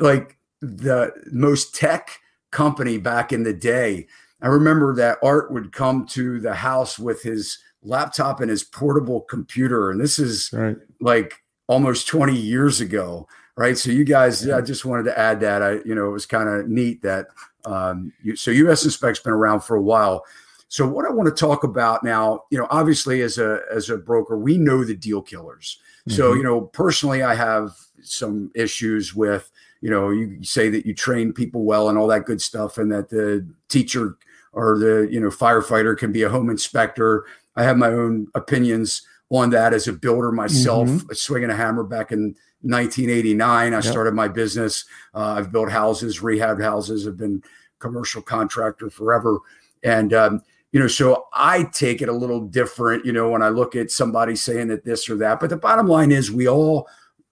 like 0.00 0.36
the 0.60 1.14
most 1.32 1.74
tech 1.74 2.10
company 2.50 2.98
back 2.98 3.32
in 3.32 3.44
the 3.44 3.54
day 3.54 4.06
I 4.42 4.48
remember 4.48 4.94
that 4.96 5.18
Art 5.22 5.50
would 5.52 5.72
come 5.72 6.06
to 6.08 6.40
the 6.40 6.54
house 6.54 6.98
with 6.98 7.22
his 7.22 7.58
laptop 7.82 8.40
and 8.40 8.50
his 8.50 8.64
portable 8.64 9.22
computer. 9.22 9.90
And 9.90 10.00
this 10.00 10.18
is 10.18 10.50
right. 10.52 10.76
like 11.00 11.34
almost 11.68 12.08
20 12.08 12.36
years 12.36 12.80
ago. 12.80 13.28
Right. 13.56 13.78
So 13.78 13.90
you 13.90 14.04
guys, 14.04 14.44
yeah, 14.44 14.58
I 14.58 14.60
just 14.60 14.84
wanted 14.84 15.04
to 15.04 15.18
add 15.18 15.40
that. 15.40 15.62
I, 15.62 15.72
you 15.86 15.94
know, 15.94 16.06
it 16.08 16.12
was 16.12 16.26
kind 16.26 16.48
of 16.48 16.68
neat 16.68 17.00
that 17.02 17.28
um, 17.64 18.12
you, 18.22 18.36
so 18.36 18.50
US 18.50 18.84
Inspect's 18.84 19.20
been 19.20 19.32
around 19.32 19.60
for 19.60 19.76
a 19.76 19.82
while. 19.82 20.24
So 20.68 20.86
what 20.86 21.06
I 21.06 21.10
want 21.10 21.28
to 21.28 21.34
talk 21.34 21.64
about 21.64 22.04
now, 22.04 22.42
you 22.50 22.58
know, 22.58 22.66
obviously 22.70 23.22
as 23.22 23.38
a 23.38 23.60
as 23.72 23.88
a 23.88 23.96
broker, 23.96 24.36
we 24.36 24.58
know 24.58 24.84
the 24.84 24.94
deal 24.94 25.22
killers. 25.22 25.78
Mm-hmm. 26.00 26.16
So, 26.16 26.34
you 26.34 26.42
know, 26.42 26.60
personally 26.60 27.22
I 27.22 27.34
have 27.34 27.70
some 28.02 28.50
issues 28.54 29.14
with, 29.14 29.50
you 29.80 29.90
know, 29.90 30.10
you 30.10 30.42
say 30.42 30.68
that 30.68 30.84
you 30.84 30.94
train 30.94 31.32
people 31.32 31.64
well 31.64 31.88
and 31.88 31.96
all 31.96 32.08
that 32.08 32.26
good 32.26 32.42
stuff 32.42 32.76
and 32.76 32.92
that 32.92 33.08
the 33.08 33.46
teacher 33.68 34.18
or 34.56 34.78
the 34.78 35.06
you 35.10 35.20
know 35.20 35.28
firefighter 35.28 35.96
can 35.96 36.10
be 36.10 36.22
a 36.22 36.28
home 36.28 36.50
inspector. 36.50 37.26
I 37.54 37.62
have 37.62 37.76
my 37.76 37.88
own 37.88 38.26
opinions 38.34 39.02
on 39.30 39.50
that 39.50 39.72
as 39.72 39.86
a 39.86 39.92
builder 39.92 40.32
myself, 40.32 40.88
mm-hmm. 40.88 41.12
swinging 41.12 41.50
a 41.50 41.56
hammer 41.56 41.84
back 41.84 42.10
in 42.10 42.34
1989. 42.62 43.72
I 43.72 43.76
yep. 43.76 43.84
started 43.84 44.14
my 44.14 44.28
business. 44.28 44.84
Uh, 45.14 45.34
I've 45.38 45.52
built 45.52 45.70
houses, 45.70 46.22
rehab 46.22 46.60
houses. 46.60 47.06
I've 47.06 47.16
been 47.16 47.42
commercial 47.78 48.22
contractor 48.22 48.90
forever, 48.90 49.38
and 49.84 50.12
um, 50.14 50.42
you 50.72 50.80
know, 50.80 50.88
so 50.88 51.26
I 51.34 51.64
take 51.64 52.00
it 52.00 52.08
a 52.08 52.12
little 52.12 52.40
different. 52.40 53.04
You 53.04 53.12
know, 53.12 53.28
when 53.28 53.42
I 53.42 53.50
look 53.50 53.76
at 53.76 53.90
somebody 53.90 54.36
saying 54.36 54.68
that 54.68 54.84
this 54.84 55.08
or 55.08 55.16
that, 55.16 55.38
but 55.38 55.50
the 55.50 55.56
bottom 55.56 55.86
line 55.86 56.10
is 56.10 56.32
we 56.32 56.48
all 56.48 56.88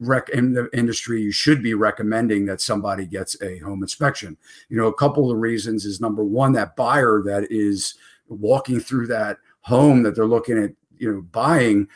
rec- 0.06 0.28
in 0.30 0.52
the 0.52 0.68
industry, 0.72 1.22
you 1.22 1.32
should 1.32 1.62
be 1.62 1.74
recommending 1.74 2.46
that 2.46 2.60
somebody 2.60 3.06
gets 3.06 3.40
a 3.42 3.58
home 3.58 3.82
inspection. 3.82 4.36
You 4.68 4.76
know, 4.76 4.86
a 4.86 4.94
couple 4.94 5.24
of 5.24 5.28
the 5.30 5.40
reasons 5.40 5.84
is 5.84 6.00
number 6.00 6.24
one, 6.24 6.52
that 6.52 6.76
buyer 6.76 7.22
that 7.24 7.50
is 7.50 7.94
walking 8.28 8.80
through 8.80 9.06
that 9.08 9.38
home 9.60 10.02
that 10.02 10.14
they're 10.14 10.26
looking 10.26 10.58
at, 10.58 10.70
you 10.98 11.12
know, 11.12 11.22
buying. 11.22 11.88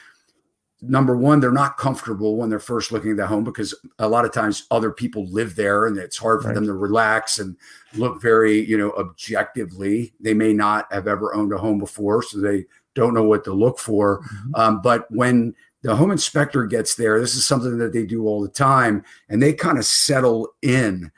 Number 0.80 1.16
one, 1.16 1.40
they're 1.40 1.50
not 1.50 1.76
comfortable 1.76 2.36
when 2.36 2.50
they're 2.50 2.60
first 2.60 2.92
looking 2.92 3.10
at 3.10 3.16
that 3.16 3.26
home 3.26 3.42
because 3.44 3.74
a 3.98 4.08
lot 4.08 4.24
of 4.24 4.32
times 4.32 4.66
other 4.70 4.92
people 4.92 5.26
live 5.26 5.56
there 5.56 5.86
and 5.86 5.98
it's 5.98 6.16
hard 6.16 6.40
for 6.40 6.48
right. 6.48 6.54
them 6.54 6.66
to 6.66 6.72
relax 6.72 7.40
and 7.40 7.56
look 7.94 8.22
very, 8.22 8.64
you 8.64 8.78
know, 8.78 8.92
objectively. 8.92 10.12
They 10.20 10.34
may 10.34 10.52
not 10.52 10.92
have 10.92 11.08
ever 11.08 11.34
owned 11.34 11.52
a 11.52 11.58
home 11.58 11.78
before, 11.78 12.22
so 12.22 12.40
they 12.40 12.66
don't 12.94 13.14
know 13.14 13.24
what 13.24 13.44
to 13.44 13.52
look 13.52 13.78
for. 13.78 14.20
Mm-hmm. 14.20 14.54
Um, 14.54 14.80
but 14.82 15.10
when 15.10 15.54
the 15.82 15.94
home 15.94 16.10
inspector 16.10 16.66
gets 16.66 16.94
there. 16.94 17.20
This 17.20 17.34
is 17.34 17.46
something 17.46 17.78
that 17.78 17.92
they 17.92 18.04
do 18.04 18.26
all 18.26 18.42
the 18.42 18.48
time, 18.48 19.04
and 19.28 19.42
they 19.42 19.52
kind 19.52 19.78
of 19.78 19.84
settle 19.84 20.48
in 20.62 21.10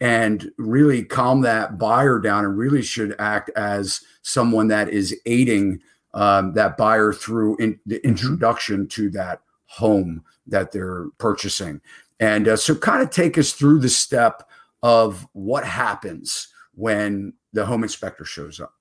and 0.00 0.50
really 0.58 1.04
calm 1.04 1.40
that 1.42 1.78
buyer 1.78 2.18
down 2.18 2.44
and 2.44 2.56
really 2.56 2.82
should 2.82 3.16
act 3.18 3.50
as 3.56 4.00
someone 4.22 4.68
that 4.68 4.88
is 4.88 5.18
aiding 5.26 5.80
um, 6.14 6.54
that 6.54 6.76
buyer 6.76 7.12
through 7.12 7.56
in, 7.56 7.78
the 7.86 7.96
mm-hmm. 7.96 8.08
introduction 8.08 8.86
to 8.88 9.10
that 9.10 9.40
home 9.66 10.22
that 10.46 10.72
they're 10.72 11.06
purchasing. 11.18 11.80
And 12.20 12.48
uh, 12.48 12.56
so, 12.56 12.74
kind 12.74 13.02
of 13.02 13.10
take 13.10 13.38
us 13.38 13.52
through 13.52 13.80
the 13.80 13.88
step 13.88 14.48
of 14.82 15.26
what 15.32 15.64
happens 15.64 16.48
when 16.74 17.32
the 17.52 17.66
home 17.66 17.82
inspector 17.82 18.24
shows 18.24 18.60
up? 18.60 18.74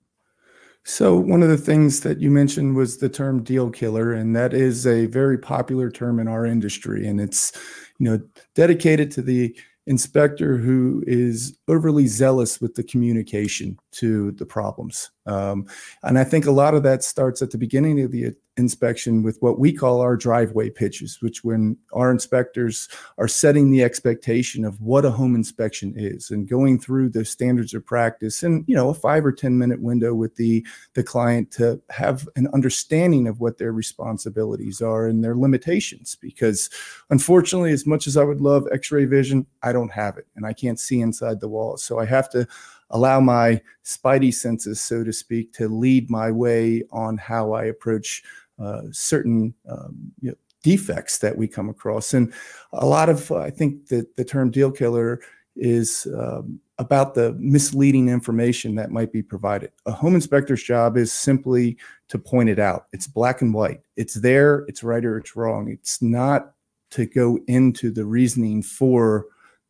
So 0.87 1.17
one 1.17 1.43
of 1.43 1.49
the 1.49 1.57
things 1.57 1.99
that 1.99 2.21
you 2.21 2.31
mentioned 2.31 2.77
was 2.77 2.97
the 2.97 3.09
term 3.09 3.43
deal 3.43 3.69
killer, 3.69 4.13
and 4.13 4.33
that 4.37 4.53
is 4.53 4.87
a 4.87 5.07
very 5.07 5.37
popular 5.37 5.91
term 5.91 6.17
in 6.17 6.29
our 6.29 6.45
industry, 6.45 7.05
and 7.05 7.19
it's 7.19 7.51
you 7.99 8.05
know 8.05 8.21
dedicated 8.55 9.11
to 9.11 9.21
the 9.21 9.53
inspector 9.85 10.55
who 10.57 11.03
is 11.05 11.57
overly 11.67 12.07
zealous 12.07 12.61
with 12.61 12.75
the 12.75 12.83
communication 12.83 13.77
to 13.91 14.31
the 14.31 14.45
problems. 14.45 15.11
Um, 15.25 15.67
and 16.03 16.17
I 16.17 16.23
think 16.23 16.45
a 16.45 16.51
lot 16.51 16.73
of 16.73 16.83
that 16.83 17.03
starts 17.03 17.41
at 17.41 17.51
the 17.51 17.57
beginning 17.57 17.99
of 17.99 18.11
the 18.13 18.33
inspection 18.57 19.23
with 19.23 19.37
what 19.39 19.59
we 19.59 19.71
call 19.71 20.01
our 20.01 20.17
driveway 20.17 20.69
pitches, 20.69 21.21
which 21.21 21.43
when 21.43 21.77
our 21.93 22.11
inspectors 22.11 22.89
are 23.17 23.27
setting 23.27 23.69
the 23.69 23.83
expectation 23.83 24.65
of 24.65 24.81
what 24.81 25.05
a 25.05 25.11
home 25.11 25.35
inspection 25.35 25.93
is 25.95 26.31
and 26.31 26.49
going 26.49 26.79
through 26.79 27.09
the 27.09 27.23
standards 27.23 27.73
of 27.73 27.85
practice 27.85 28.43
and 28.43 28.65
you 28.67 28.75
know 28.75 28.89
a 28.89 28.93
five 28.93 29.25
or 29.25 29.31
ten 29.31 29.57
minute 29.57 29.81
window 29.81 30.13
with 30.13 30.35
the 30.35 30.65
the 30.93 31.03
client 31.03 31.51
to 31.51 31.81
have 31.89 32.27
an 32.35 32.47
understanding 32.53 33.27
of 33.27 33.39
what 33.39 33.57
their 33.57 33.71
responsibilities 33.71 34.81
are 34.81 35.07
and 35.07 35.23
their 35.23 35.35
limitations. 35.35 36.17
Because 36.19 36.69
unfortunately 37.09 37.71
as 37.71 37.85
much 37.85 38.07
as 38.07 38.17
I 38.17 38.23
would 38.23 38.41
love 38.41 38.67
x-ray 38.71 39.05
vision 39.05 39.45
I 39.61 39.71
don't 39.71 39.91
have 39.91 40.17
it 40.17 40.27
and 40.35 40.45
I 40.45 40.53
can't 40.53 40.79
see 40.79 40.99
inside 41.01 41.39
the 41.39 41.47
walls. 41.47 41.83
So 41.83 41.99
I 41.99 42.05
have 42.05 42.29
to 42.31 42.47
allow 42.89 43.19
my 43.19 43.61
spidey 43.83 44.33
senses, 44.33 44.81
so 44.81 45.03
to 45.03 45.11
speak, 45.11 45.53
to 45.53 45.67
lead 45.67 46.09
my 46.09 46.31
way 46.31 46.83
on 46.91 47.17
how 47.17 47.53
I 47.53 47.65
approach 47.65 48.23
uh, 48.59 48.81
certain 48.91 49.53
um, 49.69 50.11
you 50.21 50.29
know, 50.29 50.37
defects 50.63 51.19
that 51.19 51.37
we 51.37 51.47
come 51.47 51.69
across. 51.69 52.13
And 52.13 52.33
a 52.73 52.85
lot 52.85 53.09
of, 53.09 53.31
I 53.31 53.49
think 53.49 53.87
that 53.87 54.15
the 54.15 54.25
term 54.25 54.51
deal 54.51 54.71
killer 54.71 55.21
is 55.55 56.07
um, 56.15 56.59
about 56.77 57.15
the 57.15 57.33
misleading 57.39 58.09
information 58.09 58.75
that 58.75 58.91
might 58.91 59.11
be 59.11 59.23
provided. 59.23 59.71
A 59.85 59.91
home 59.91 60.15
inspector's 60.15 60.63
job 60.63 60.97
is 60.97 61.11
simply 61.11 61.77
to 62.09 62.19
point 62.19 62.49
it 62.49 62.59
out. 62.59 62.85
It's 62.93 63.07
black 63.07 63.41
and 63.41 63.53
white. 63.53 63.81
It's 63.95 64.15
there, 64.15 64.65
it's 64.67 64.83
right 64.83 65.03
or 65.03 65.17
it's 65.17 65.35
wrong. 65.35 65.69
It's 65.69 66.01
not 66.01 66.53
to 66.91 67.05
go 67.05 67.39
into 67.47 67.91
the 67.91 68.05
reasoning 68.05 68.61
for 68.63 69.25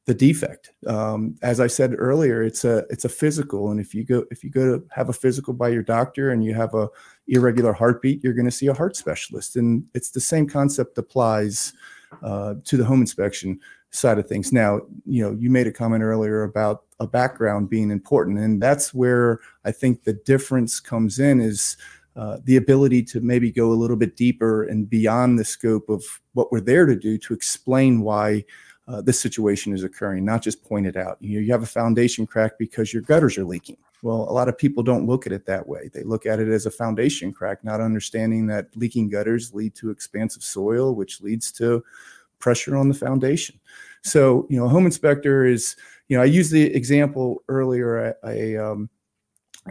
the 0.05 0.13
defect. 0.13 0.71
Um, 0.85 1.35
as 1.41 1.59
I 1.59 1.67
said 1.67 1.93
earlier, 1.97 2.41
it's 2.41 2.63
a 2.63 2.85
it's 2.89 3.05
a 3.05 3.09
physical, 3.09 3.71
and 3.71 3.79
if 3.79 3.93
you 3.93 4.05
go 4.05 4.25
if 4.31 4.43
you 4.43 4.49
go 4.49 4.77
to 4.77 4.85
have 4.91 5.09
a 5.09 5.13
physical 5.13 5.53
by 5.53 5.67
your 5.69 5.83
doctor 5.83 6.31
and 6.31 6.43
you 6.43 6.53
have 6.53 6.73
a 6.73 6.87
irregular 7.27 7.73
heartbeat, 7.73 8.23
you're 8.23 8.33
going 8.33 8.45
to 8.45 8.51
see 8.51 8.67
a 8.67 8.73
heart 8.73 8.95
specialist, 8.95 9.55
and 9.55 9.83
it's 9.93 10.11
the 10.11 10.19
same 10.19 10.47
concept 10.47 10.97
applies 10.97 11.73
uh, 12.23 12.55
to 12.63 12.77
the 12.77 12.85
home 12.85 13.01
inspection 13.01 13.59
side 13.91 14.19
of 14.19 14.27
things. 14.27 14.51
Now, 14.51 14.81
you 15.05 15.23
know, 15.23 15.31
you 15.39 15.49
made 15.49 15.67
a 15.67 15.71
comment 15.71 16.03
earlier 16.03 16.43
about 16.43 16.83
a 16.99 17.07
background 17.07 17.69
being 17.69 17.91
important, 17.91 18.39
and 18.39 18.61
that's 18.61 18.93
where 18.93 19.39
I 19.65 19.71
think 19.71 20.03
the 20.03 20.13
difference 20.13 20.79
comes 20.79 21.19
in 21.19 21.39
is. 21.39 21.77
Uh, 22.15 22.39
the 22.45 22.57
ability 22.57 23.03
to 23.03 23.21
maybe 23.21 23.51
go 23.51 23.71
a 23.71 23.77
little 23.77 23.95
bit 23.95 24.15
deeper 24.15 24.63
and 24.63 24.89
beyond 24.89 25.37
the 25.37 25.45
scope 25.45 25.87
of 25.87 26.03
what 26.33 26.51
we're 26.51 26.59
there 26.59 26.87
to 26.87 26.95
do 26.95 27.15
to 27.15 27.31
explain 27.31 28.01
why 28.01 28.43
uh, 28.87 29.01
this 29.01 29.19
situation 29.19 29.73
is 29.73 29.83
occurring, 29.83 30.23
not 30.23 30.41
just 30.41 30.63
point 30.63 30.87
it 30.87 30.95
out. 30.95 31.17
You, 31.19 31.39
know, 31.39 31.45
you 31.45 31.51
have 31.51 31.63
a 31.63 31.67
foundation 31.67 32.25
crack 32.25 32.57
because 32.57 32.93
your 32.93 33.01
gutters 33.01 33.37
are 33.37 33.43
leaking. 33.43 33.77
Well, 34.01 34.27
a 34.29 34.31
lot 34.31 34.47
of 34.47 34.57
people 34.57 34.83
don't 34.83 35.07
look 35.07 35.25
at 35.25 35.33
it 35.33 35.45
that 35.47 35.67
way. 35.67 35.89
They 35.93 36.03
look 36.03 36.25
at 36.25 36.39
it 36.39 36.47
as 36.47 36.65
a 36.65 36.71
foundation 36.71 37.33
crack, 37.33 37.63
not 37.63 37.81
understanding 37.81 38.47
that 38.47 38.67
leaking 38.75 39.09
gutters 39.09 39.53
lead 39.53 39.75
to 39.75 39.89
expansive 39.89 40.43
soil, 40.43 40.95
which 40.95 41.19
leads 41.19 41.51
to 41.53 41.83
pressure 42.39 42.77
on 42.77 42.87
the 42.87 42.93
foundation. 42.93 43.59
So, 44.03 44.45
you 44.49 44.57
know, 44.57 44.65
a 44.65 44.69
home 44.69 44.85
inspector 44.85 45.45
is, 45.45 45.75
you 46.07 46.15
know, 46.15 46.23
I 46.23 46.27
used 46.27 46.51
the 46.51 46.73
example 46.73 47.43
earlier, 47.49 48.15
a, 48.23 48.55
um, 48.55 48.89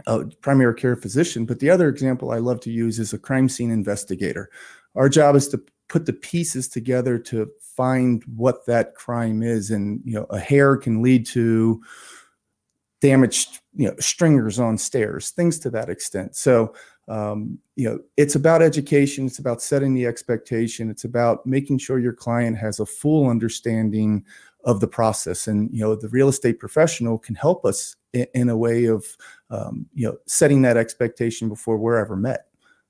a 0.05 0.25
primary 0.41 0.75
care 0.75 0.95
physician, 0.95 1.45
but 1.45 1.59
the 1.59 1.69
other 1.69 1.87
example 1.87 2.31
I 2.31 2.37
love 2.37 2.59
to 2.61 2.71
use 2.71 2.99
is 2.99 3.13
a 3.13 3.17
crime 3.17 3.49
scene 3.49 3.71
investigator. 3.71 4.49
Our 4.95 5.09
job 5.09 5.35
is 5.35 5.47
to 5.49 5.63
put 5.87 6.05
the 6.05 6.13
pieces 6.13 6.67
together 6.67 7.17
to 7.17 7.49
find 7.59 8.23
what 8.35 8.65
that 8.65 8.95
crime 8.95 9.43
is. 9.43 9.71
And 9.71 10.01
you 10.03 10.13
know 10.13 10.25
a 10.29 10.39
hair 10.39 10.77
can 10.77 11.01
lead 11.01 11.25
to 11.27 11.81
damaged 12.99 13.59
you 13.75 13.87
know 13.87 13.95
stringers 13.99 14.59
on 14.59 14.77
stairs 14.77 15.29
things 15.31 15.59
to 15.59 15.69
that 15.69 15.89
extent. 15.89 16.35
So 16.35 16.73
um, 17.07 17.59
you 17.75 17.89
know 17.89 17.99
it's 18.17 18.35
about 18.35 18.61
education 18.61 19.27
it's 19.27 19.39
about 19.39 19.61
setting 19.61 19.93
the 19.93 20.05
expectation 20.05 20.89
it's 20.89 21.05
about 21.05 21.45
making 21.45 21.77
sure 21.77 21.99
your 21.99 22.11
client 22.11 22.57
has 22.57 22.81
a 22.81 22.85
full 22.85 23.29
understanding 23.29 24.25
of 24.63 24.81
the 24.81 24.87
process. 24.87 25.47
And 25.47 25.71
you 25.71 25.79
know 25.79 25.95
the 25.95 26.09
real 26.09 26.27
estate 26.27 26.59
professional 26.59 27.17
can 27.17 27.35
help 27.35 27.65
us 27.65 27.95
in, 28.13 28.27
in 28.33 28.49
a 28.49 28.57
way 28.57 28.85
of 28.85 29.05
um, 29.49 29.85
you 29.93 30.07
know 30.07 30.17
setting 30.25 30.61
that 30.63 30.77
expectation 30.77 31.47
before 31.47 31.77
we're 31.77 31.97
ever 31.97 32.15
met 32.15 32.46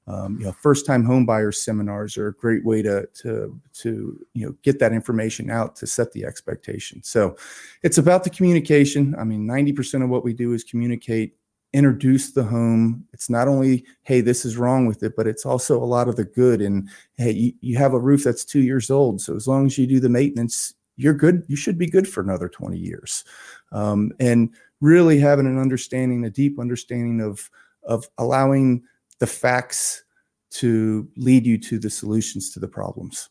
um, 0.07 0.37
you 0.39 0.45
know, 0.45 0.53
first-time 0.53 1.03
homebuyer 1.03 1.53
seminars 1.53 2.17
are 2.17 2.29
a 2.29 2.33
great 2.33 2.63
way 2.63 2.81
to 2.81 3.07
to 3.21 3.59
to 3.73 4.25
you 4.33 4.45
know 4.45 4.55
get 4.63 4.79
that 4.79 4.93
information 4.93 5.49
out 5.49 5.75
to 5.77 5.87
set 5.87 6.13
the 6.13 6.25
expectation. 6.25 7.03
So, 7.03 7.35
it's 7.83 7.97
about 7.97 8.23
the 8.23 8.29
communication. 8.29 9.15
I 9.19 9.25
mean, 9.25 9.45
ninety 9.45 9.73
percent 9.73 10.03
of 10.03 10.09
what 10.09 10.23
we 10.23 10.33
do 10.33 10.53
is 10.53 10.63
communicate, 10.63 11.35
introduce 11.73 12.31
the 12.31 12.43
home. 12.43 13.05
It's 13.11 13.29
not 13.29 13.49
only 13.49 13.85
hey, 14.03 14.21
this 14.21 14.45
is 14.45 14.55
wrong 14.57 14.87
with 14.87 15.03
it, 15.03 15.13
but 15.17 15.27
it's 15.27 15.45
also 15.45 15.77
a 15.77 15.85
lot 15.85 16.07
of 16.07 16.15
the 16.15 16.25
good. 16.25 16.61
And 16.61 16.89
hey, 17.17 17.31
you, 17.31 17.53
you 17.59 17.77
have 17.77 17.93
a 17.93 17.99
roof 17.99 18.23
that's 18.23 18.45
two 18.45 18.61
years 18.61 18.89
old, 18.89 19.19
so 19.19 19.35
as 19.35 19.47
long 19.47 19.65
as 19.65 19.77
you 19.77 19.85
do 19.85 19.99
the 19.99 20.09
maintenance, 20.09 20.73
you're 20.95 21.13
good. 21.13 21.43
You 21.47 21.57
should 21.57 21.77
be 21.77 21.89
good 21.89 22.07
for 22.07 22.21
another 22.21 22.47
twenty 22.47 22.77
years. 22.77 23.25
Um, 23.73 24.13
and 24.21 24.55
really 24.79 25.19
having 25.19 25.47
an 25.47 25.59
understanding, 25.59 26.23
a 26.23 26.29
deep 26.29 26.59
understanding 26.59 27.19
of 27.19 27.49
of 27.83 28.07
allowing 28.17 28.83
the 29.19 29.27
facts 29.27 30.03
to 30.49 31.07
lead 31.17 31.45
you 31.45 31.57
to 31.57 31.79
the 31.79 31.89
solutions 31.89 32.51
to 32.53 32.59
the 32.59 32.67
problems. 32.67 33.29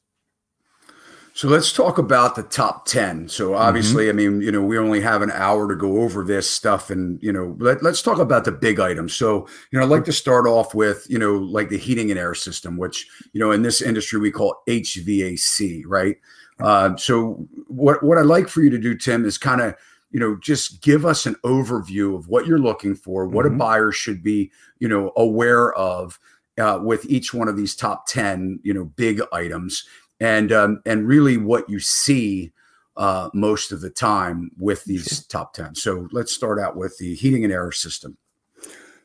So 1.36 1.48
let's 1.48 1.70
talk 1.70 1.98
about 1.98 2.34
the 2.34 2.44
top 2.44 2.86
10. 2.86 3.28
So 3.28 3.54
obviously, 3.54 4.04
mm-hmm. 4.04 4.18
I 4.18 4.22
mean, 4.22 4.40
you 4.40 4.50
know, 4.50 4.62
we 4.62 4.78
only 4.78 5.02
have 5.02 5.20
an 5.20 5.30
hour 5.30 5.68
to 5.68 5.76
go 5.76 6.00
over 6.00 6.24
this 6.24 6.48
stuff 6.48 6.88
and, 6.88 7.22
you 7.22 7.30
know, 7.30 7.54
let, 7.58 7.82
let's 7.82 8.00
talk 8.00 8.18
about 8.18 8.46
the 8.46 8.52
big 8.52 8.80
items. 8.80 9.14
So, 9.14 9.46
you 9.70 9.78
know, 9.78 9.84
I'd 9.84 9.90
like 9.90 10.06
to 10.06 10.14
start 10.14 10.46
off 10.46 10.74
with, 10.74 11.06
you 11.10 11.18
know, 11.18 11.34
like 11.34 11.68
the 11.68 11.76
heating 11.76 12.10
and 12.10 12.18
air 12.18 12.34
system, 12.34 12.78
which, 12.78 13.06
you 13.34 13.40
know, 13.40 13.50
in 13.50 13.60
this 13.60 13.82
industry 13.82 14.18
we 14.18 14.30
call 14.30 14.62
HVAC, 14.66 15.82
right? 15.86 16.16
Uh, 16.58 16.96
so 16.96 17.46
what, 17.66 18.02
what 18.02 18.16
I'd 18.16 18.24
like 18.24 18.48
for 18.48 18.62
you 18.62 18.70
to 18.70 18.78
do, 18.78 18.96
Tim, 18.96 19.26
is 19.26 19.36
kind 19.36 19.60
of, 19.60 19.74
you 20.10 20.20
know, 20.20 20.36
just 20.40 20.82
give 20.82 21.04
us 21.04 21.26
an 21.26 21.34
overview 21.44 22.16
of 22.16 22.28
what 22.28 22.46
you're 22.46 22.58
looking 22.58 22.94
for, 22.94 23.26
what 23.26 23.44
mm-hmm. 23.44 23.56
a 23.56 23.58
buyer 23.58 23.92
should 23.92 24.22
be, 24.22 24.50
you 24.78 24.88
know, 24.88 25.12
aware 25.16 25.72
of 25.74 26.18
uh, 26.58 26.78
with 26.82 27.04
each 27.06 27.34
one 27.34 27.48
of 27.48 27.56
these 27.56 27.74
top 27.74 28.06
10, 28.06 28.60
you 28.62 28.72
know, 28.72 28.84
big 28.84 29.20
items 29.32 29.84
and, 30.20 30.52
um, 30.52 30.80
and 30.86 31.06
really 31.06 31.36
what 31.36 31.68
you 31.68 31.78
see 31.78 32.52
uh, 32.96 33.28
most 33.34 33.72
of 33.72 33.80
the 33.80 33.90
time 33.90 34.50
with 34.58 34.84
these 34.84 35.26
top 35.26 35.52
10. 35.52 35.74
So 35.74 36.08
let's 36.12 36.32
start 36.32 36.58
out 36.58 36.76
with 36.76 36.96
the 36.98 37.14
heating 37.14 37.44
and 37.44 37.52
air 37.52 37.70
system. 37.72 38.16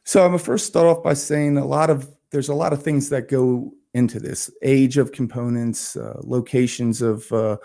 So 0.03 0.23
I'm 0.23 0.29
gonna 0.29 0.39
first 0.39 0.67
start 0.67 0.87
off 0.87 1.03
by 1.03 1.13
saying 1.13 1.57
a 1.57 1.65
lot 1.65 1.89
of, 1.89 2.09
there's 2.31 2.49
a 2.49 2.55
lot 2.55 2.73
of 2.73 2.81
things 2.81 3.09
that 3.09 3.27
go 3.27 3.73
into 3.93 4.19
this 4.19 4.49
age 4.61 4.97
of 4.97 5.11
components, 5.11 5.97
uh, 5.97 6.21
locations 6.23 7.01
of, 7.01 7.29
uh, 7.33 7.57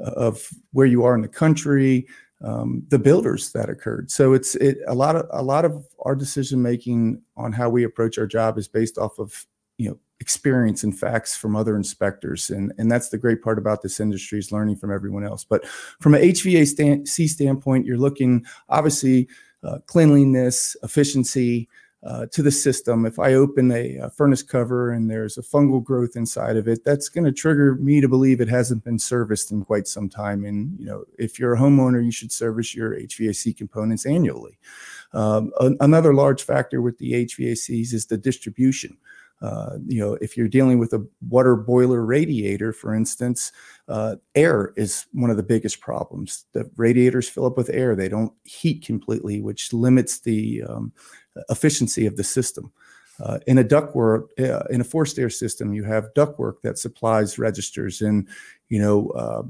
of 0.00 0.48
where 0.72 0.86
you 0.86 1.04
are 1.04 1.14
in 1.14 1.22
the 1.22 1.28
country, 1.28 2.06
um, 2.42 2.84
the 2.88 2.98
builders 2.98 3.52
that 3.52 3.68
occurred. 3.68 4.10
So 4.10 4.32
it's 4.32 4.54
it 4.56 4.78
a 4.86 4.94
lot 4.94 5.16
of 5.16 5.26
a 5.30 5.42
lot 5.42 5.64
of 5.64 5.86
our 6.04 6.14
decision 6.14 6.62
making 6.62 7.22
on 7.36 7.52
how 7.52 7.68
we 7.68 7.84
approach 7.84 8.18
our 8.18 8.26
job 8.26 8.58
is 8.58 8.68
based 8.68 8.98
off 8.98 9.18
of 9.18 9.46
you 9.76 9.90
know 9.90 9.98
experience 10.20 10.82
and 10.82 10.98
facts 10.98 11.36
from 11.36 11.54
other 11.54 11.76
inspectors 11.76 12.50
and 12.50 12.72
and 12.76 12.90
that's 12.90 13.08
the 13.08 13.18
great 13.18 13.40
part 13.40 13.56
about 13.56 13.82
this 13.82 14.00
industry 14.00 14.36
is 14.36 14.50
learning 14.50 14.74
from 14.74 14.92
everyone 14.92 15.24
else 15.24 15.44
but 15.44 15.64
from 16.00 16.12
an 16.12 16.20
hvac 16.22 16.66
stand, 16.66 17.08
standpoint 17.08 17.86
you're 17.86 17.96
looking 17.96 18.44
obviously 18.68 19.28
uh, 19.62 19.78
cleanliness 19.86 20.76
efficiency 20.82 21.68
uh, 22.04 22.26
to 22.26 22.42
the 22.42 22.50
system. 22.50 23.04
If 23.04 23.18
I 23.18 23.34
open 23.34 23.72
a, 23.72 23.96
a, 23.96 24.10
furnace 24.10 24.42
cover 24.42 24.92
and 24.92 25.10
there's 25.10 25.36
a 25.36 25.42
fungal 25.42 25.82
growth 25.82 26.14
inside 26.14 26.56
of 26.56 26.68
it, 26.68 26.84
that's 26.84 27.08
going 27.08 27.24
to 27.24 27.32
trigger 27.32 27.74
me 27.74 28.00
to 28.00 28.08
believe 28.08 28.40
it 28.40 28.48
hasn't 28.48 28.84
been 28.84 28.98
serviced 28.98 29.50
in 29.50 29.64
quite 29.64 29.88
some 29.88 30.08
time. 30.08 30.44
And 30.44 30.78
you 30.78 30.86
know, 30.86 31.04
if 31.18 31.38
you're 31.38 31.54
a 31.54 31.58
homeowner, 31.58 32.04
you 32.04 32.12
should 32.12 32.30
service 32.30 32.74
your 32.74 32.94
HVAC 32.94 33.56
components 33.56 34.06
annually. 34.06 34.58
Um, 35.12 35.52
a, 35.58 35.72
another 35.80 36.14
large 36.14 36.42
factor 36.42 36.80
with 36.80 36.98
the 36.98 37.26
HVACs 37.26 37.92
is 37.92 38.06
the 38.06 38.18
distribution. 38.18 38.96
Uh, 39.40 39.78
you 39.86 40.00
know, 40.00 40.14
if 40.20 40.36
you're 40.36 40.48
dealing 40.48 40.78
with 40.78 40.92
a 40.92 41.06
water 41.28 41.54
boiler 41.54 42.04
radiator, 42.04 42.72
for 42.72 42.92
instance, 42.92 43.52
uh, 43.86 44.16
air 44.34 44.72
is 44.76 45.06
one 45.12 45.30
of 45.30 45.36
the 45.36 45.42
biggest 45.44 45.80
problems. 45.80 46.44
The 46.52 46.68
radiators 46.76 47.28
fill 47.28 47.46
up 47.46 47.56
with 47.56 47.70
air; 47.70 47.94
they 47.94 48.08
don't 48.08 48.32
heat 48.42 48.84
completely, 48.84 49.40
which 49.40 49.72
limits 49.72 50.18
the 50.18 50.64
um, 50.64 50.92
efficiency 51.50 52.06
of 52.06 52.16
the 52.16 52.24
system. 52.24 52.72
Uh, 53.20 53.38
in 53.46 53.58
a 53.58 53.64
ductwork, 53.64 54.28
uh, 54.38 54.62
in 54.70 54.80
a 54.80 54.84
forced 54.84 55.18
air 55.18 55.30
system, 55.30 55.74
you 55.74 55.82
have 55.82 56.14
ductwork 56.14 56.60
that 56.62 56.78
supplies 56.78 57.38
registers, 57.38 58.00
and 58.00 58.28
you 58.68 58.80
know, 58.80 59.08
uh, 59.10 59.42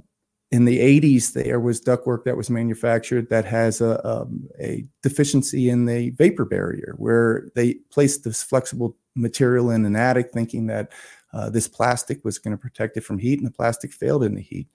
in 0.50 0.64
the 0.64 0.78
80s, 0.78 1.34
there 1.34 1.60
was 1.60 1.80
ductwork 1.80 2.24
that 2.24 2.36
was 2.36 2.48
manufactured 2.48 3.28
that 3.28 3.44
has 3.44 3.82
a, 3.82 4.06
um, 4.08 4.48
a 4.58 4.86
deficiency 5.02 5.68
in 5.68 5.84
the 5.84 6.10
vapor 6.10 6.46
barrier, 6.46 6.94
where 6.96 7.50
they 7.54 7.74
placed 7.90 8.24
this 8.24 8.42
flexible 8.42 8.96
material 9.14 9.70
in 9.70 9.84
an 9.84 9.96
attic, 9.96 10.30
thinking 10.32 10.66
that 10.68 10.90
uh, 11.34 11.50
this 11.50 11.68
plastic 11.68 12.24
was 12.24 12.38
going 12.38 12.56
to 12.56 12.60
protect 12.60 12.96
it 12.96 13.02
from 13.02 13.18
heat, 13.18 13.38
and 13.38 13.46
the 13.46 13.52
plastic 13.52 13.92
failed 13.92 14.24
in 14.24 14.34
the 14.34 14.40
heat. 14.40 14.68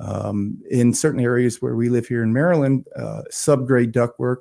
Um, 0.00 0.62
in 0.70 0.94
certain 0.94 1.20
areas 1.20 1.60
where 1.60 1.76
we 1.76 1.88
live 1.88 2.06
here 2.06 2.22
in 2.22 2.32
Maryland, 2.32 2.86
uh, 2.96 3.22
subgrade 3.30 3.92
ductwork 3.92 4.38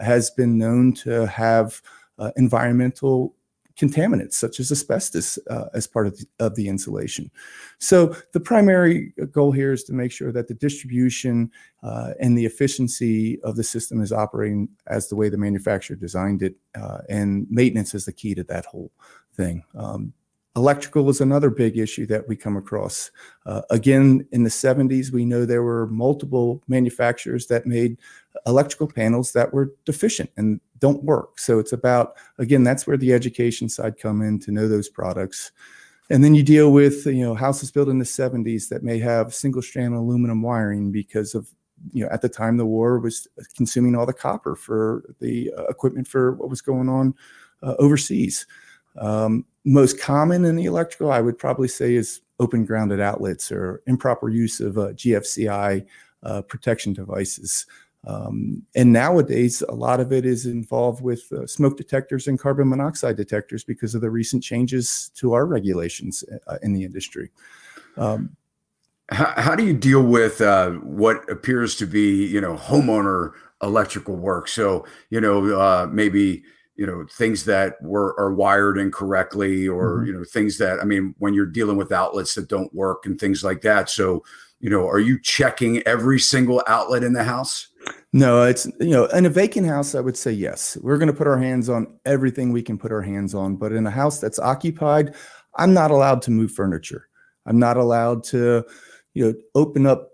has 0.00 0.30
been 0.30 0.56
known 0.56 0.94
to 0.94 1.26
have 1.26 1.82
uh, 2.18 2.30
environmental 2.36 3.34
contaminants 3.76 4.34
such 4.34 4.60
as 4.60 4.70
asbestos 4.70 5.38
uh, 5.50 5.66
as 5.74 5.86
part 5.86 6.06
of 6.06 6.16
the, 6.16 6.26
of 6.40 6.54
the, 6.54 6.68
insulation. 6.68 7.30
So 7.78 8.14
the 8.32 8.40
primary 8.40 9.12
goal 9.30 9.52
here 9.52 9.72
is 9.72 9.84
to 9.84 9.92
make 9.92 10.12
sure 10.12 10.32
that 10.32 10.48
the 10.48 10.54
distribution 10.54 11.50
uh, 11.82 12.12
and 12.20 12.36
the 12.36 12.44
efficiency 12.46 13.40
of 13.42 13.56
the 13.56 13.64
system 13.64 14.02
is 14.02 14.12
operating 14.12 14.68
as 14.86 15.08
the 15.08 15.16
way 15.16 15.28
the 15.28 15.38
manufacturer 15.38 15.96
designed 15.96 16.42
it, 16.42 16.54
uh, 16.74 16.98
and 17.08 17.46
maintenance 17.50 17.94
is 17.94 18.04
the 18.04 18.12
key 18.12 18.34
to 18.34 18.44
that 18.44 18.66
whole 18.66 18.92
thing. 19.34 19.64
Um, 19.74 20.12
Electrical 20.54 21.08
is 21.08 21.20
another 21.20 21.48
big 21.48 21.78
issue 21.78 22.04
that 22.06 22.28
we 22.28 22.36
come 22.36 22.58
across. 22.58 23.10
Uh, 23.46 23.62
again, 23.70 24.26
in 24.32 24.42
the 24.42 24.50
70s, 24.50 25.10
we 25.10 25.24
know 25.24 25.46
there 25.46 25.62
were 25.62 25.86
multiple 25.86 26.62
manufacturers 26.68 27.46
that 27.46 27.64
made 27.64 27.96
electrical 28.46 28.86
panels 28.86 29.32
that 29.32 29.54
were 29.54 29.72
deficient 29.86 30.30
and 30.36 30.60
don't 30.78 31.04
work. 31.04 31.38
So 31.38 31.58
it's 31.58 31.72
about, 31.72 32.16
again, 32.38 32.64
that's 32.64 32.86
where 32.86 32.98
the 32.98 33.14
education 33.14 33.68
side 33.70 33.98
come 33.98 34.20
in 34.20 34.38
to 34.40 34.52
know 34.52 34.68
those 34.68 34.90
products. 34.90 35.52
And 36.10 36.22
then 36.22 36.34
you 36.34 36.42
deal 36.42 36.70
with, 36.70 37.06
you 37.06 37.24
know, 37.24 37.34
houses 37.34 37.70
built 37.70 37.88
in 37.88 37.98
the 37.98 38.04
70s 38.04 38.68
that 38.68 38.82
may 38.82 38.98
have 38.98 39.34
single 39.34 39.62
strand 39.62 39.94
aluminum 39.94 40.42
wiring 40.42 40.92
because 40.92 41.34
of 41.34 41.48
you 41.90 42.04
know, 42.04 42.10
at 42.12 42.22
the 42.22 42.28
time 42.28 42.56
the 42.56 42.66
war 42.66 42.98
was 42.98 43.26
consuming 43.56 43.96
all 43.96 44.06
the 44.06 44.12
copper 44.12 44.54
for 44.54 45.02
the 45.20 45.52
uh, 45.56 45.64
equipment 45.64 46.06
for 46.06 46.32
what 46.32 46.50
was 46.50 46.60
going 46.60 46.88
on 46.88 47.14
uh, 47.62 47.74
overseas. 47.78 48.46
Um, 48.98 49.46
most 49.64 50.00
common 50.00 50.44
in 50.44 50.56
the 50.56 50.64
electrical, 50.64 51.12
I 51.12 51.20
would 51.20 51.38
probably 51.38 51.68
say, 51.68 51.94
is 51.94 52.20
open 52.40 52.64
grounded 52.64 53.00
outlets 53.00 53.52
or 53.52 53.82
improper 53.86 54.28
use 54.28 54.60
of 54.60 54.76
uh, 54.78 54.88
GFCI 54.88 55.86
uh, 56.22 56.42
protection 56.42 56.92
devices. 56.92 57.66
Um, 58.04 58.62
and 58.74 58.92
nowadays, 58.92 59.62
a 59.68 59.74
lot 59.74 60.00
of 60.00 60.12
it 60.12 60.26
is 60.26 60.46
involved 60.46 61.02
with 61.02 61.30
uh, 61.32 61.46
smoke 61.46 61.76
detectors 61.76 62.26
and 62.26 62.38
carbon 62.38 62.68
monoxide 62.68 63.16
detectors 63.16 63.62
because 63.62 63.94
of 63.94 64.00
the 64.00 64.10
recent 64.10 64.42
changes 64.42 65.12
to 65.14 65.34
our 65.34 65.46
regulations 65.46 66.24
uh, 66.48 66.58
in 66.62 66.72
the 66.72 66.84
industry. 66.84 67.30
Um, 67.96 68.36
how, 69.10 69.32
how, 69.36 69.54
do 69.54 69.64
you 69.64 69.74
deal 69.74 70.02
with 70.02 70.40
uh, 70.40 70.70
what 70.70 71.28
appears 71.30 71.76
to 71.76 71.86
be, 71.86 72.26
you 72.26 72.40
know, 72.40 72.56
homeowner 72.56 73.32
electrical 73.62 74.16
work? 74.16 74.48
So, 74.48 74.84
you 75.10 75.20
know, 75.20 75.54
uh, 75.54 75.86
maybe 75.90 76.42
you 76.82 76.88
know 76.88 77.06
things 77.12 77.44
that 77.44 77.80
were 77.80 78.12
are 78.18 78.34
wired 78.34 78.76
incorrectly 78.76 79.68
or 79.68 79.98
mm-hmm. 79.98 80.06
you 80.06 80.12
know 80.12 80.24
things 80.24 80.58
that 80.58 80.80
i 80.80 80.84
mean 80.84 81.14
when 81.18 81.32
you're 81.32 81.46
dealing 81.46 81.76
with 81.76 81.92
outlets 81.92 82.34
that 82.34 82.48
don't 82.48 82.74
work 82.74 83.06
and 83.06 83.20
things 83.20 83.44
like 83.44 83.60
that. 83.60 83.88
So 83.88 84.24
you 84.58 84.68
know 84.68 84.88
are 84.88 84.98
you 84.98 85.20
checking 85.20 85.80
every 85.86 86.18
single 86.18 86.60
outlet 86.66 87.04
in 87.04 87.12
the 87.12 87.22
house? 87.22 87.68
No 88.12 88.42
it's 88.42 88.66
you 88.80 88.90
know 88.90 89.04
in 89.06 89.26
a 89.26 89.30
vacant 89.30 89.68
house 89.68 89.94
i 89.94 90.00
would 90.00 90.16
say 90.16 90.32
yes. 90.32 90.76
We're 90.82 90.98
going 90.98 91.12
to 91.12 91.16
put 91.16 91.28
our 91.28 91.38
hands 91.38 91.68
on 91.68 91.86
everything 92.04 92.50
we 92.50 92.62
can 92.62 92.78
put 92.78 92.90
our 92.90 93.02
hands 93.02 93.32
on 93.32 93.54
but 93.54 93.70
in 93.70 93.86
a 93.86 93.90
house 93.90 94.18
that's 94.18 94.40
occupied 94.40 95.14
i'm 95.54 95.72
not 95.72 95.92
allowed 95.92 96.20
to 96.22 96.32
move 96.32 96.50
furniture. 96.50 97.08
I'm 97.46 97.60
not 97.60 97.76
allowed 97.76 98.24
to 98.24 98.64
you 99.14 99.24
know 99.24 99.34
open 99.54 99.86
up 99.86 100.11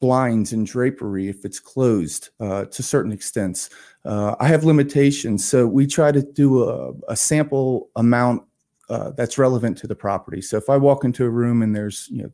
blinds 0.00 0.52
and 0.52 0.66
drapery 0.66 1.28
if 1.28 1.44
it's 1.44 1.58
closed 1.60 2.30
uh, 2.40 2.64
to 2.66 2.82
certain 2.82 3.12
extents. 3.12 3.70
Uh, 4.04 4.36
I 4.40 4.48
have 4.48 4.64
limitations, 4.64 5.46
so 5.46 5.66
we 5.66 5.86
try 5.86 6.12
to 6.12 6.22
do 6.22 6.64
a, 6.64 6.92
a 7.08 7.16
sample 7.16 7.90
amount 7.96 8.42
uh, 8.88 9.10
that's 9.10 9.38
relevant 9.38 9.76
to 9.78 9.86
the 9.86 9.94
property. 9.94 10.40
So 10.40 10.56
if 10.56 10.70
I 10.70 10.76
walk 10.76 11.04
into 11.04 11.24
a 11.24 11.30
room 11.30 11.62
and 11.62 11.74
there's 11.74 12.08
you 12.10 12.22
know 12.22 12.30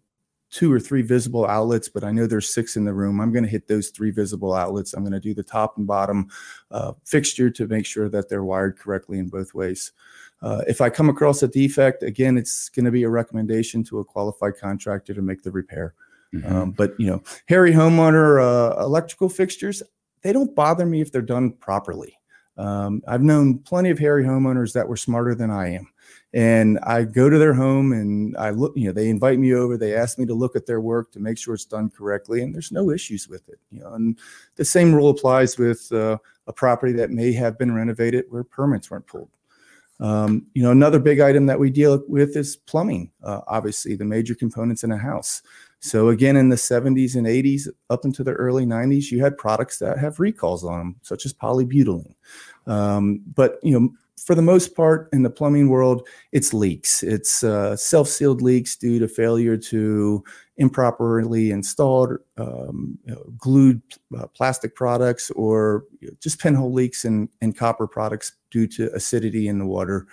two 0.50 0.72
or 0.72 0.78
three 0.78 1.02
visible 1.02 1.46
outlets, 1.46 1.88
but 1.88 2.04
I 2.04 2.12
know 2.12 2.28
there's 2.28 2.52
six 2.52 2.76
in 2.76 2.84
the 2.84 2.94
room, 2.94 3.20
I'm 3.20 3.32
going 3.32 3.42
to 3.42 3.50
hit 3.50 3.66
those 3.66 3.88
three 3.88 4.12
visible 4.12 4.54
outlets. 4.54 4.94
I'm 4.94 5.02
going 5.02 5.12
to 5.12 5.18
do 5.20 5.34
the 5.34 5.42
top 5.42 5.76
and 5.78 5.86
bottom 5.86 6.28
uh, 6.70 6.92
fixture 7.04 7.50
to 7.50 7.66
make 7.66 7.84
sure 7.86 8.08
that 8.08 8.28
they're 8.28 8.44
wired 8.44 8.78
correctly 8.78 9.18
in 9.18 9.28
both 9.28 9.52
ways. 9.52 9.90
Uh, 10.42 10.62
if 10.68 10.80
I 10.80 10.90
come 10.90 11.08
across 11.08 11.42
a 11.42 11.48
defect, 11.48 12.04
again, 12.04 12.36
it's 12.36 12.68
going 12.68 12.84
to 12.84 12.92
be 12.92 13.02
a 13.02 13.08
recommendation 13.08 13.82
to 13.84 13.98
a 13.98 14.04
qualified 14.04 14.56
contractor 14.56 15.12
to 15.14 15.22
make 15.22 15.42
the 15.42 15.50
repair. 15.50 15.94
Mm-hmm. 16.34 16.56
Um, 16.56 16.70
but 16.72 16.94
you 16.98 17.06
know, 17.06 17.22
Harry 17.46 17.72
homeowner 17.72 18.42
uh, 18.42 18.82
electrical 18.82 19.28
fixtures, 19.28 19.82
they 20.22 20.32
don't 20.32 20.54
bother 20.54 20.86
me 20.86 21.00
if 21.00 21.12
they're 21.12 21.22
done 21.22 21.52
properly. 21.52 22.18
Um, 22.56 23.02
I've 23.06 23.22
known 23.22 23.58
plenty 23.58 23.90
of 23.90 23.98
Harry 23.98 24.24
homeowners 24.24 24.72
that 24.74 24.88
were 24.88 24.96
smarter 24.96 25.34
than 25.34 25.50
I 25.50 25.74
am. 25.74 25.88
And 26.32 26.78
I 26.80 27.04
go 27.04 27.30
to 27.30 27.38
their 27.38 27.54
home 27.54 27.92
and 27.92 28.36
I 28.36 28.50
look, 28.50 28.72
you 28.76 28.86
know, 28.86 28.92
they 28.92 29.08
invite 29.08 29.38
me 29.38 29.54
over, 29.54 29.76
they 29.76 29.94
ask 29.94 30.18
me 30.18 30.26
to 30.26 30.34
look 30.34 30.56
at 30.56 30.66
their 30.66 30.80
work 30.80 31.12
to 31.12 31.20
make 31.20 31.38
sure 31.38 31.54
it's 31.54 31.64
done 31.64 31.90
correctly, 31.90 32.42
and 32.42 32.52
there's 32.52 32.72
no 32.72 32.90
issues 32.90 33.28
with 33.28 33.48
it. 33.48 33.58
You 33.70 33.80
know, 33.80 33.94
and 33.94 34.18
the 34.56 34.64
same 34.64 34.92
rule 34.92 35.10
applies 35.10 35.58
with 35.58 35.90
uh, 35.92 36.18
a 36.46 36.52
property 36.52 36.92
that 36.94 37.10
may 37.10 37.32
have 37.32 37.56
been 37.56 37.74
renovated 37.74 38.24
where 38.30 38.42
permits 38.42 38.90
weren't 38.90 39.06
pulled. 39.06 39.30
Um, 40.00 40.46
you 40.54 40.62
know, 40.62 40.72
another 40.72 40.98
big 40.98 41.20
item 41.20 41.46
that 41.46 41.60
we 41.60 41.70
deal 41.70 42.02
with 42.08 42.36
is 42.36 42.56
plumbing. 42.56 43.12
Uh, 43.22 43.42
obviously, 43.46 43.94
the 43.94 44.04
major 44.04 44.34
components 44.34 44.82
in 44.82 44.90
a 44.90 44.98
house. 44.98 45.40
So 45.84 46.08
again, 46.08 46.38
in 46.38 46.48
the 46.48 46.56
70s 46.56 47.14
and 47.14 47.26
80s, 47.26 47.68
up 47.90 48.06
into 48.06 48.24
the 48.24 48.32
early 48.32 48.64
90s, 48.64 49.10
you 49.10 49.20
had 49.20 49.36
products 49.36 49.78
that 49.80 49.98
have 49.98 50.18
recalls 50.18 50.64
on 50.64 50.78
them, 50.78 50.96
such 51.02 51.26
as 51.26 51.34
polybutylene. 51.34 52.14
Um, 52.66 53.20
but 53.34 53.58
you 53.62 53.78
know, 53.78 53.90
for 54.16 54.34
the 54.34 54.40
most 54.40 54.74
part, 54.74 55.10
in 55.12 55.22
the 55.22 55.28
plumbing 55.28 55.68
world, 55.68 56.08
it's 56.32 56.54
leaks. 56.54 57.02
It's 57.02 57.44
uh, 57.44 57.76
self-sealed 57.76 58.40
leaks 58.40 58.76
due 58.76 58.98
to 58.98 59.06
failure 59.06 59.58
to 59.58 60.24
improperly 60.56 61.50
installed 61.50 62.16
um, 62.38 62.98
you 63.04 63.14
know, 63.14 63.22
glued 63.36 63.82
uh, 64.16 64.26
plastic 64.28 64.74
products, 64.74 65.30
or 65.32 65.84
you 66.00 66.08
know, 66.08 66.14
just 66.18 66.40
pinhole 66.40 66.72
leaks 66.72 67.04
in, 67.04 67.28
in 67.42 67.52
copper 67.52 67.86
products 67.86 68.32
due 68.50 68.66
to 68.68 68.90
acidity 68.94 69.48
in 69.48 69.58
the 69.58 69.66
water. 69.66 70.06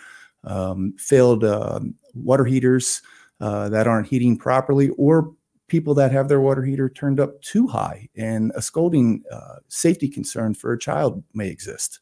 Um, 0.44 0.96
failed 0.98 1.46
uh, 1.46 1.80
water 2.14 2.44
heaters 2.44 3.02
uh, 3.40 3.70
that 3.70 3.88
aren't 3.88 4.08
heating 4.08 4.38
properly, 4.38 4.90
or 4.98 5.34
people 5.72 5.94
that 5.94 6.12
have 6.12 6.28
their 6.28 6.42
water 6.42 6.64
heater 6.64 6.90
turned 6.90 7.18
up 7.18 7.42
too 7.42 7.66
high, 7.66 8.10
and 8.18 8.52
a 8.56 8.62
scalding 8.62 9.24
uh, 9.32 9.56
safety 9.70 10.10
concern 10.10 10.54
for 10.54 10.74
a 10.74 10.78
child 10.78 11.24
may 11.34 11.48
exist. 11.48 12.00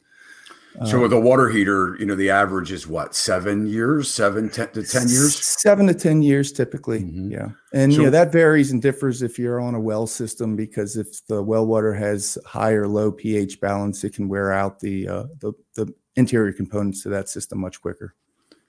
So 0.86 1.00
with 1.00 1.12
a 1.12 1.18
water 1.18 1.48
heater, 1.48 1.96
you 1.98 2.06
know, 2.06 2.14
the 2.14 2.30
average 2.30 2.70
is 2.70 2.86
what 2.86 3.14
seven 3.14 3.66
years, 3.66 4.08
seven 4.08 4.48
ten 4.48 4.70
to 4.70 4.84
ten 4.84 5.08
years, 5.08 5.36
seven 5.36 5.86
to 5.88 5.94
ten 5.94 6.22
years 6.22 6.52
typically. 6.52 7.00
Mm-hmm. 7.00 7.32
Yeah, 7.32 7.48
and 7.72 7.92
so, 7.92 7.98
you 7.98 8.04
know 8.04 8.10
that 8.10 8.32
varies 8.32 8.70
and 8.70 8.80
differs 8.80 9.22
if 9.22 9.38
you're 9.38 9.60
on 9.60 9.74
a 9.74 9.80
well 9.80 10.06
system 10.06 10.56
because 10.56 10.96
if 10.96 11.26
the 11.26 11.42
well 11.42 11.66
water 11.66 11.92
has 11.92 12.38
high 12.46 12.72
or 12.72 12.86
low 12.86 13.10
pH 13.10 13.60
balance, 13.60 14.04
it 14.04 14.14
can 14.14 14.28
wear 14.28 14.52
out 14.52 14.78
the 14.80 15.08
uh, 15.08 15.24
the, 15.40 15.52
the 15.74 15.92
interior 16.16 16.52
components 16.52 17.04
of 17.04 17.12
that 17.12 17.28
system 17.28 17.60
much 17.60 17.80
quicker. 17.80 18.14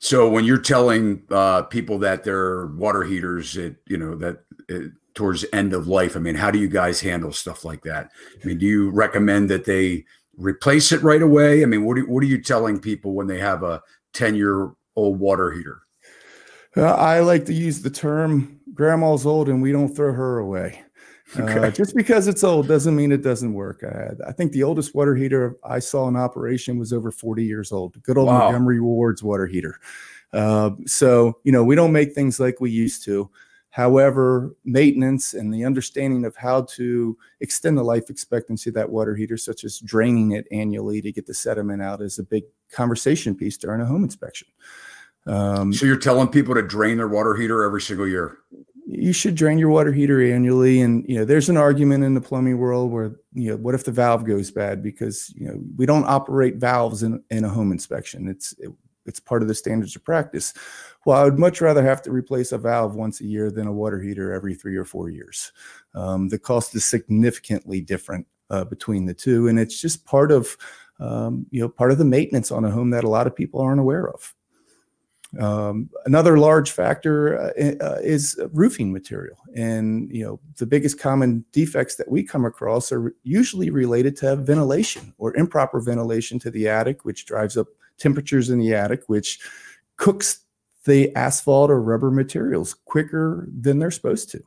So 0.03 0.27
when 0.27 0.45
you're 0.45 0.57
telling 0.57 1.21
uh, 1.29 1.61
people 1.61 1.99
that 1.99 2.23
their 2.23 2.65
water 2.65 3.03
heaters, 3.03 3.55
it 3.55 3.75
you 3.85 3.97
know 3.97 4.15
that 4.15 4.39
towards 5.13 5.45
end 5.53 5.73
of 5.73 5.87
life, 5.87 6.15
I 6.15 6.19
mean, 6.19 6.35
how 6.35 6.51
do 6.51 6.59
you 6.59 6.67
guys 6.67 7.01
handle 7.01 7.31
stuff 7.31 7.65
like 7.65 7.83
that? 7.83 8.11
I 8.41 8.47
mean, 8.47 8.57
do 8.57 8.65
you 8.65 8.89
recommend 8.91 9.49
that 9.49 9.65
they 9.65 10.05
replace 10.37 10.91
it 10.91 11.03
right 11.03 11.21
away? 11.21 11.63
I 11.63 11.65
mean, 11.65 11.85
what 11.85 11.97
are, 11.97 12.05
what 12.05 12.23
are 12.23 12.27
you 12.27 12.41
telling 12.41 12.79
people 12.79 13.13
when 13.13 13.27
they 13.27 13.39
have 13.39 13.63
a 13.63 13.81
10 14.13 14.35
year 14.35 14.71
old 14.95 15.19
water 15.19 15.51
heater? 15.51 15.81
Uh, 16.75 16.93
I 16.93 17.19
like 17.19 17.45
to 17.45 17.53
use 17.53 17.81
the 17.81 17.89
term 17.89 18.59
grandma's 18.73 19.25
old 19.25 19.49
and 19.49 19.61
we 19.61 19.73
don't 19.73 19.93
throw 19.93 20.13
her 20.13 20.39
away. 20.39 20.81
Uh, 21.37 21.43
okay. 21.43 21.67
Uh, 21.67 21.71
just 21.71 21.95
because 21.95 22.27
it's 22.27 22.43
old 22.43 22.67
doesn't 22.67 22.95
mean 22.95 23.11
it 23.11 23.21
doesn't 23.21 23.53
work. 23.53 23.83
I, 23.83 24.29
I, 24.29 24.31
think 24.31 24.51
the 24.51 24.63
oldest 24.63 24.95
water 24.95 25.15
heater 25.15 25.57
I 25.63 25.79
saw 25.79 26.07
in 26.07 26.15
operation 26.15 26.79
was 26.79 26.93
over 26.93 27.11
40 27.11 27.43
years 27.43 27.71
old. 27.71 28.01
Good 28.03 28.17
old 28.17 28.27
wow. 28.27 28.39
Montgomery 28.39 28.79
Ward's 28.79 29.21
water 29.21 29.45
heater. 29.45 29.79
Uh, 30.31 30.71
so, 30.85 31.39
you 31.43 31.51
know, 31.51 31.63
we 31.63 31.75
don't 31.75 31.91
make 31.91 32.13
things 32.13 32.39
like 32.39 32.61
we 32.61 32.71
used 32.71 33.03
to. 33.05 33.29
However, 33.71 34.53
maintenance 34.65 35.33
and 35.33 35.53
the 35.53 35.63
understanding 35.63 36.25
of 36.25 36.35
how 36.35 36.63
to 36.63 37.17
extend 37.39 37.77
the 37.77 37.83
life 37.83 38.09
expectancy 38.09 38.69
of 38.69 38.73
that 38.75 38.89
water 38.89 39.15
heater, 39.15 39.37
such 39.37 39.63
as 39.63 39.79
draining 39.79 40.31
it 40.31 40.45
annually 40.51 41.01
to 41.01 41.11
get 41.11 41.25
the 41.25 41.33
sediment 41.33 41.81
out, 41.81 42.01
is 42.01 42.19
a 42.19 42.23
big 42.23 42.43
conversation 42.69 43.33
piece 43.33 43.57
during 43.57 43.79
a 43.79 43.85
home 43.85 44.03
inspection. 44.03 44.49
Um, 45.25 45.71
so 45.71 45.85
you're 45.85 45.95
telling 45.95 46.27
people 46.27 46.53
to 46.55 46.61
drain 46.61 46.97
their 46.97 47.07
water 47.07 47.33
heater 47.33 47.63
every 47.63 47.81
single 47.81 48.07
year? 48.07 48.39
You 48.87 49.13
should 49.13 49.35
drain 49.35 49.57
your 49.57 49.69
water 49.69 49.93
heater 49.93 50.21
annually. 50.21 50.81
And 50.81 51.05
you 51.07 51.19
know, 51.19 51.23
there's 51.23 51.47
an 51.47 51.55
argument 51.55 52.03
in 52.03 52.13
the 52.13 52.19
plumbing 52.19 52.57
world 52.57 52.91
where 52.91 53.15
you 53.33 53.51
know, 53.51 53.55
what 53.55 53.73
if 53.73 53.85
the 53.85 53.91
valve 53.91 54.25
goes 54.25 54.51
bad? 54.51 54.83
Because 54.83 55.33
you 55.33 55.47
know, 55.47 55.61
we 55.77 55.85
don't 55.85 56.05
operate 56.05 56.55
valves 56.55 57.03
in, 57.03 57.23
in 57.29 57.45
a 57.45 57.49
home 57.49 57.71
inspection. 57.71 58.27
It's 58.27 58.53
it, 58.59 58.69
it's 59.05 59.19
part 59.19 59.41
of 59.41 59.47
the 59.47 59.55
standards 59.55 59.95
of 59.95 60.03
practice. 60.03 60.53
Well, 61.05 61.17
I 61.17 61.23
would 61.23 61.39
much 61.39 61.61
rather 61.61 61.83
have 61.83 62.01
to 62.03 62.11
replace 62.11 62.51
a 62.51 62.57
valve 62.57 62.95
once 62.95 63.21
a 63.21 63.25
year 63.25 63.49
than 63.49 63.67
a 63.67 63.73
water 63.73 63.99
heater 63.99 64.33
every 64.33 64.53
three 64.53 64.75
or 64.75 64.85
four 64.85 65.09
years. 65.09 65.51
Um, 65.95 66.29
the 66.29 66.39
cost 66.39 66.75
is 66.75 66.85
significantly 66.85 67.81
different 67.81 68.27
uh, 68.49 68.65
between 68.65 69.05
the 69.05 69.13
two, 69.13 69.47
and 69.47 69.59
it's 69.59 69.79
just 69.79 70.05
part 70.05 70.31
of 70.31 70.57
um, 70.99 71.47
you 71.49 71.61
know 71.61 71.69
part 71.69 71.91
of 71.91 71.97
the 71.97 72.05
maintenance 72.05 72.51
on 72.51 72.65
a 72.65 72.71
home 72.71 72.91
that 72.91 73.03
a 73.03 73.09
lot 73.09 73.27
of 73.27 73.35
people 73.35 73.61
aren't 73.61 73.79
aware 73.79 74.07
of. 74.09 74.35
Um, 75.39 75.89
another 76.05 76.37
large 76.37 76.71
factor 76.71 77.39
uh, 77.39 77.83
uh, 77.83 77.99
is 78.01 78.37
roofing 78.51 78.91
material, 78.91 79.37
and 79.55 80.11
you 80.11 80.23
know 80.23 80.39
the 80.57 80.65
biggest 80.65 80.99
common 80.99 81.45
defects 81.53 81.95
that 81.95 82.11
we 82.11 82.21
come 82.23 82.43
across 82.43 82.91
are 82.91 83.15
usually 83.23 83.69
related 83.69 84.17
to 84.17 84.35
ventilation 84.35 85.13
or 85.17 85.35
improper 85.37 85.79
ventilation 85.79 86.37
to 86.39 86.51
the 86.51 86.67
attic, 86.67 87.05
which 87.05 87.25
drives 87.25 87.55
up 87.55 87.67
temperatures 88.01 88.49
in 88.49 88.59
the 88.59 88.73
attic, 88.73 89.03
which 89.07 89.39
cooks 89.97 90.41
the 90.85 91.15
asphalt 91.15 91.69
or 91.69 91.81
rubber 91.81 92.11
materials 92.11 92.73
quicker 92.85 93.47
than 93.59 93.79
they're 93.79 93.91
supposed 93.91 94.31
to. 94.31 94.43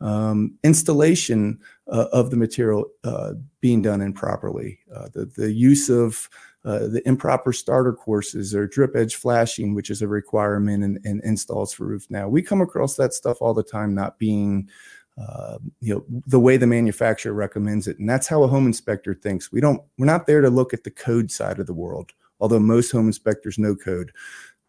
Um, 0.00 0.58
installation 0.64 1.60
uh, 1.90 2.06
of 2.12 2.30
the 2.30 2.36
material 2.36 2.86
uh, 3.04 3.34
being 3.60 3.82
done 3.82 4.00
improperly, 4.00 4.80
uh, 4.94 5.08
the, 5.12 5.26
the 5.26 5.52
use 5.52 5.88
of 5.88 6.28
uh, 6.64 6.88
the 6.88 7.02
improper 7.06 7.52
starter 7.52 7.92
courses 7.92 8.54
or 8.54 8.66
drip 8.66 8.96
edge 8.96 9.16
flashing, 9.16 9.74
which 9.74 9.90
is 9.90 10.00
a 10.00 10.08
requirement 10.08 10.82
in, 10.82 10.98
in, 11.04 11.20
installs 11.22 11.72
for 11.72 11.84
roof 11.84 12.06
now. 12.08 12.26
We 12.26 12.42
come 12.42 12.62
across 12.62 12.96
that 12.96 13.12
stuff 13.12 13.38
all 13.40 13.54
the 13.54 13.62
time, 13.62 13.94
not 13.94 14.18
being 14.18 14.68
uh, 15.16 15.58
you 15.80 15.94
know 15.94 16.04
the 16.26 16.40
way 16.40 16.56
the 16.56 16.66
manufacturer 16.66 17.32
recommends 17.32 17.86
it, 17.86 17.98
and 17.98 18.08
that's 18.08 18.26
how 18.26 18.42
a 18.42 18.48
home 18.48 18.66
inspector 18.66 19.14
thinks. 19.14 19.52
We 19.52 19.60
don't. 19.60 19.80
We're 19.96 20.06
not 20.06 20.26
there 20.26 20.40
to 20.40 20.50
look 20.50 20.74
at 20.74 20.84
the 20.84 20.90
code 20.90 21.30
side 21.30 21.60
of 21.60 21.66
the 21.66 21.74
world, 21.74 22.12
although 22.40 22.60
most 22.60 22.90
home 22.90 23.06
inspectors 23.06 23.58
know 23.58 23.74
code. 23.74 24.12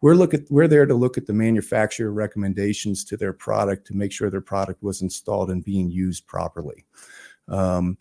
We're 0.02 0.14
look 0.14 0.34
at 0.34 0.42
we're 0.50 0.68
there 0.68 0.86
to 0.86 0.94
look 0.94 1.16
at 1.16 1.26
the 1.26 1.32
manufacturer 1.32 2.12
recommendations 2.12 3.04
to 3.04 3.16
their 3.16 3.32
product 3.32 3.86
to 3.88 3.94
make 3.94 4.12
sure 4.12 4.30
their 4.30 4.40
product 4.40 4.82
was 4.82 5.02
installed 5.02 5.50
and 5.50 5.64
being 5.64 5.90
used 5.90 6.26
properly. 6.26 6.84
Um, 7.48 7.96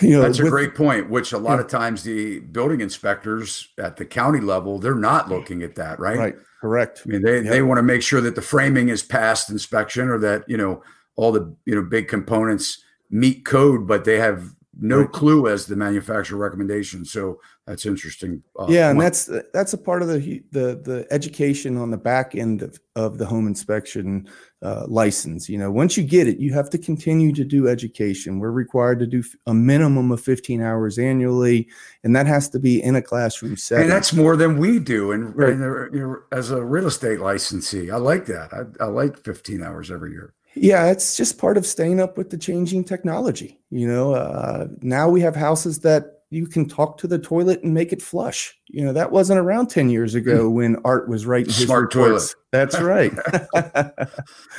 you 0.00 0.10
know, 0.10 0.22
that's 0.22 0.38
a 0.38 0.48
great 0.48 0.74
point. 0.74 1.10
Which 1.10 1.32
a 1.32 1.38
lot 1.38 1.56
yeah. 1.56 1.60
of 1.60 1.68
times 1.68 2.02
the 2.02 2.40
building 2.40 2.80
inspectors 2.80 3.68
at 3.78 3.96
the 3.96 4.06
county 4.06 4.40
level 4.40 4.78
they're 4.78 4.94
not 4.94 5.28
looking 5.28 5.62
at 5.62 5.74
that, 5.74 5.98
right? 6.00 6.18
Right. 6.18 6.34
Correct. 6.60 7.02
I 7.04 7.08
mean, 7.08 7.22
they 7.22 7.40
they 7.40 7.62
want 7.62 7.78
to 7.78 7.82
make 7.82 8.02
sure 8.02 8.20
that 8.20 8.34
the 8.34 8.42
framing 8.42 8.88
is 8.88 9.02
passed 9.02 9.50
inspection 9.50 10.08
or 10.08 10.18
that 10.20 10.48
you 10.48 10.56
know 10.56 10.82
all 11.16 11.32
the 11.32 11.54
you 11.66 11.74
know 11.74 11.82
big 11.82 12.08
components 12.08 12.82
meet 13.10 13.44
code, 13.44 13.86
but 13.86 14.04
they 14.04 14.18
have 14.18 14.54
no 14.80 15.00
right. 15.00 15.12
clue 15.12 15.48
as 15.48 15.66
the 15.66 15.76
manufacturer 15.76 16.38
recommendation. 16.38 17.04
So 17.04 17.40
that's 17.66 17.84
interesting. 17.84 18.42
Uh, 18.58 18.66
yeah, 18.68 18.90
and 18.90 19.00
that's 19.00 19.30
that's 19.52 19.72
a 19.72 19.78
part 19.78 20.02
of 20.02 20.08
the 20.08 20.42
the 20.50 20.80
the 20.82 21.06
education 21.10 21.76
on 21.76 21.90
the 21.90 21.96
back 21.96 22.34
end 22.34 22.62
of, 22.62 22.80
of 22.96 23.18
the 23.18 23.26
home 23.26 23.46
inspection 23.46 24.28
uh, 24.62 24.84
license. 24.88 25.48
You 25.48 25.58
know, 25.58 25.70
once 25.70 25.96
you 25.96 26.02
get 26.02 26.26
it, 26.26 26.38
you 26.38 26.54
have 26.54 26.70
to 26.70 26.78
continue 26.78 27.32
to 27.34 27.44
do 27.44 27.68
education. 27.68 28.38
We're 28.38 28.50
required 28.50 28.98
to 29.00 29.06
do 29.06 29.22
a 29.46 29.54
minimum 29.54 30.10
of 30.10 30.20
15 30.20 30.62
hours 30.62 30.98
annually, 30.98 31.68
and 32.02 32.16
that 32.16 32.26
has 32.26 32.48
to 32.50 32.58
be 32.58 32.82
in 32.82 32.96
a 32.96 33.02
classroom 33.02 33.56
setting. 33.56 33.84
And 33.84 33.92
that's 33.92 34.12
more 34.12 34.36
than 34.36 34.56
we 34.56 34.78
do. 34.78 35.12
And, 35.12 35.36
right. 35.36 35.52
and 35.52 36.16
as 36.32 36.50
a 36.50 36.64
real 36.64 36.86
estate 36.86 37.20
licensee, 37.20 37.90
I 37.90 37.96
like 37.96 38.26
that. 38.26 38.52
I, 38.52 38.84
I 38.84 38.86
like 38.88 39.22
15 39.22 39.62
hours 39.62 39.90
every 39.90 40.12
year. 40.12 40.32
Yeah, 40.54 40.90
it's 40.90 41.16
just 41.16 41.38
part 41.38 41.56
of 41.56 41.66
staying 41.66 42.00
up 42.00 42.18
with 42.18 42.30
the 42.30 42.38
changing 42.38 42.84
technology. 42.84 43.58
You 43.70 43.88
know, 43.88 44.14
uh, 44.14 44.68
now 44.80 45.08
we 45.08 45.20
have 45.22 45.34
houses 45.34 45.80
that 45.80 46.22
you 46.32 46.46
can 46.46 46.66
talk 46.66 46.96
to 46.96 47.06
the 47.06 47.18
toilet 47.18 47.62
and 47.62 47.74
make 47.74 47.92
it 47.92 48.00
flush. 48.00 48.58
You 48.68 48.84
know, 48.84 48.92
that 48.94 49.12
wasn't 49.12 49.38
around 49.38 49.68
10 49.68 49.90
years 49.90 50.14
ago 50.14 50.48
hmm. 50.48 50.54
when 50.54 50.76
Art 50.84 51.06
was 51.08 51.26
writing 51.26 51.52
smart 51.52 51.94
reports. 51.94 52.34
toilet. 52.34 52.44
That's 52.52 52.80
right. 52.80 53.12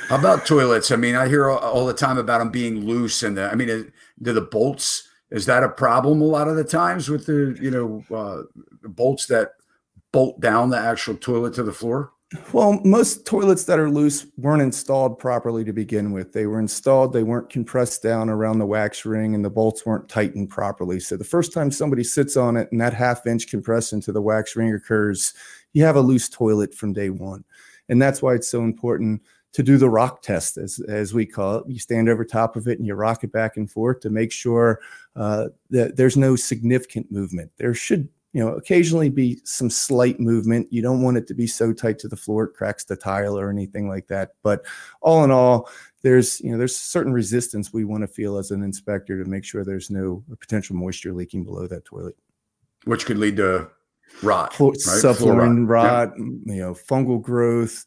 How 0.08 0.16
about 0.16 0.46
toilets? 0.46 0.92
I 0.92 0.96
mean, 0.96 1.16
I 1.16 1.26
hear 1.26 1.50
all, 1.50 1.58
all, 1.58 1.86
the 1.86 1.92
time 1.92 2.16
about 2.16 2.38
them 2.38 2.50
being 2.50 2.86
loose 2.86 3.24
and 3.24 3.36
the, 3.36 3.50
I 3.50 3.56
mean, 3.56 3.92
do 4.22 4.32
the 4.32 4.40
bolts 4.40 5.08
is 5.30 5.46
that 5.46 5.64
a 5.64 5.68
problem 5.68 6.20
a 6.20 6.24
lot 6.24 6.46
of 6.46 6.54
the 6.54 6.62
times 6.62 7.08
with 7.08 7.26
the, 7.26 7.58
you 7.60 7.70
know, 7.72 8.04
uh, 8.14 8.42
bolts 8.88 9.26
that 9.26 9.54
bolt 10.12 10.40
down 10.40 10.70
the 10.70 10.78
actual 10.78 11.16
toilet 11.16 11.54
to 11.54 11.64
the 11.64 11.72
floor? 11.72 12.12
Well, 12.52 12.80
most 12.84 13.26
toilets 13.26 13.64
that 13.64 13.78
are 13.78 13.90
loose 13.90 14.26
weren't 14.36 14.62
installed 14.62 15.18
properly 15.18 15.64
to 15.64 15.72
begin 15.72 16.12
with. 16.12 16.32
They 16.32 16.46
were 16.46 16.58
installed, 16.58 17.12
they 17.12 17.22
weren't 17.22 17.50
compressed 17.50 18.02
down 18.02 18.28
around 18.28 18.58
the 18.58 18.66
wax 18.66 19.04
ring, 19.04 19.34
and 19.34 19.44
the 19.44 19.50
bolts 19.50 19.84
weren't 19.84 20.08
tightened 20.08 20.50
properly. 20.50 21.00
So 21.00 21.16
the 21.16 21.24
first 21.24 21.52
time 21.52 21.70
somebody 21.70 22.02
sits 22.02 22.36
on 22.36 22.56
it 22.56 22.70
and 22.72 22.80
that 22.80 22.94
half 22.94 23.26
inch 23.26 23.48
compression 23.48 24.00
to 24.02 24.12
the 24.12 24.22
wax 24.22 24.56
ring 24.56 24.72
occurs, 24.72 25.34
you 25.72 25.84
have 25.84 25.96
a 25.96 26.00
loose 26.00 26.28
toilet 26.28 26.74
from 26.74 26.92
day 26.92 27.10
one. 27.10 27.44
And 27.88 28.00
that's 28.00 28.22
why 28.22 28.34
it's 28.34 28.48
so 28.48 28.62
important 28.62 29.22
to 29.52 29.62
do 29.62 29.76
the 29.76 29.90
rock 29.90 30.22
test, 30.22 30.56
as, 30.56 30.80
as 30.88 31.14
we 31.14 31.26
call 31.26 31.56
it. 31.58 31.68
You 31.68 31.78
stand 31.78 32.08
over 32.08 32.24
top 32.24 32.56
of 32.56 32.66
it 32.66 32.78
and 32.78 32.86
you 32.86 32.94
rock 32.94 33.22
it 33.22 33.32
back 33.32 33.56
and 33.56 33.70
forth 33.70 34.00
to 34.00 34.10
make 34.10 34.32
sure 34.32 34.80
uh, 35.14 35.48
that 35.70 35.96
there's 35.96 36.16
no 36.16 36.34
significant 36.34 37.12
movement. 37.12 37.52
There 37.56 37.74
should 37.74 38.08
you 38.34 38.44
know, 38.44 38.52
occasionally 38.54 39.08
be 39.08 39.40
some 39.44 39.70
slight 39.70 40.18
movement. 40.18 40.66
You 40.70 40.82
don't 40.82 41.02
want 41.02 41.16
it 41.16 41.28
to 41.28 41.34
be 41.34 41.46
so 41.46 41.72
tight 41.72 42.00
to 42.00 42.08
the 42.08 42.16
floor 42.16 42.44
it 42.44 42.54
cracks 42.54 42.84
the 42.84 42.96
tile 42.96 43.38
or 43.38 43.48
anything 43.48 43.88
like 43.88 44.08
that. 44.08 44.32
But 44.42 44.66
all 45.00 45.22
in 45.22 45.30
all, 45.30 45.70
there's 46.02 46.40
you 46.40 46.50
know 46.50 46.58
there's 46.58 46.76
certain 46.76 47.12
resistance 47.12 47.72
we 47.72 47.84
want 47.84 48.02
to 48.02 48.08
feel 48.08 48.36
as 48.36 48.50
an 48.50 48.64
inspector 48.64 49.22
to 49.22 49.30
make 49.30 49.44
sure 49.44 49.64
there's 49.64 49.88
no 49.88 50.24
potential 50.40 50.74
moisture 50.74 51.12
leaking 51.12 51.44
below 51.44 51.68
that 51.68 51.84
toilet, 51.84 52.16
which 52.84 53.06
could 53.06 53.18
lead 53.18 53.36
to 53.36 53.70
rot, 54.20 54.52
Flo- 54.52 54.70
right? 54.70 54.78
subflooring 54.78 55.68
rot, 55.68 56.12
yeah. 56.18 56.24
you 56.24 56.60
know, 56.60 56.74
fungal 56.74 57.22
growth, 57.22 57.86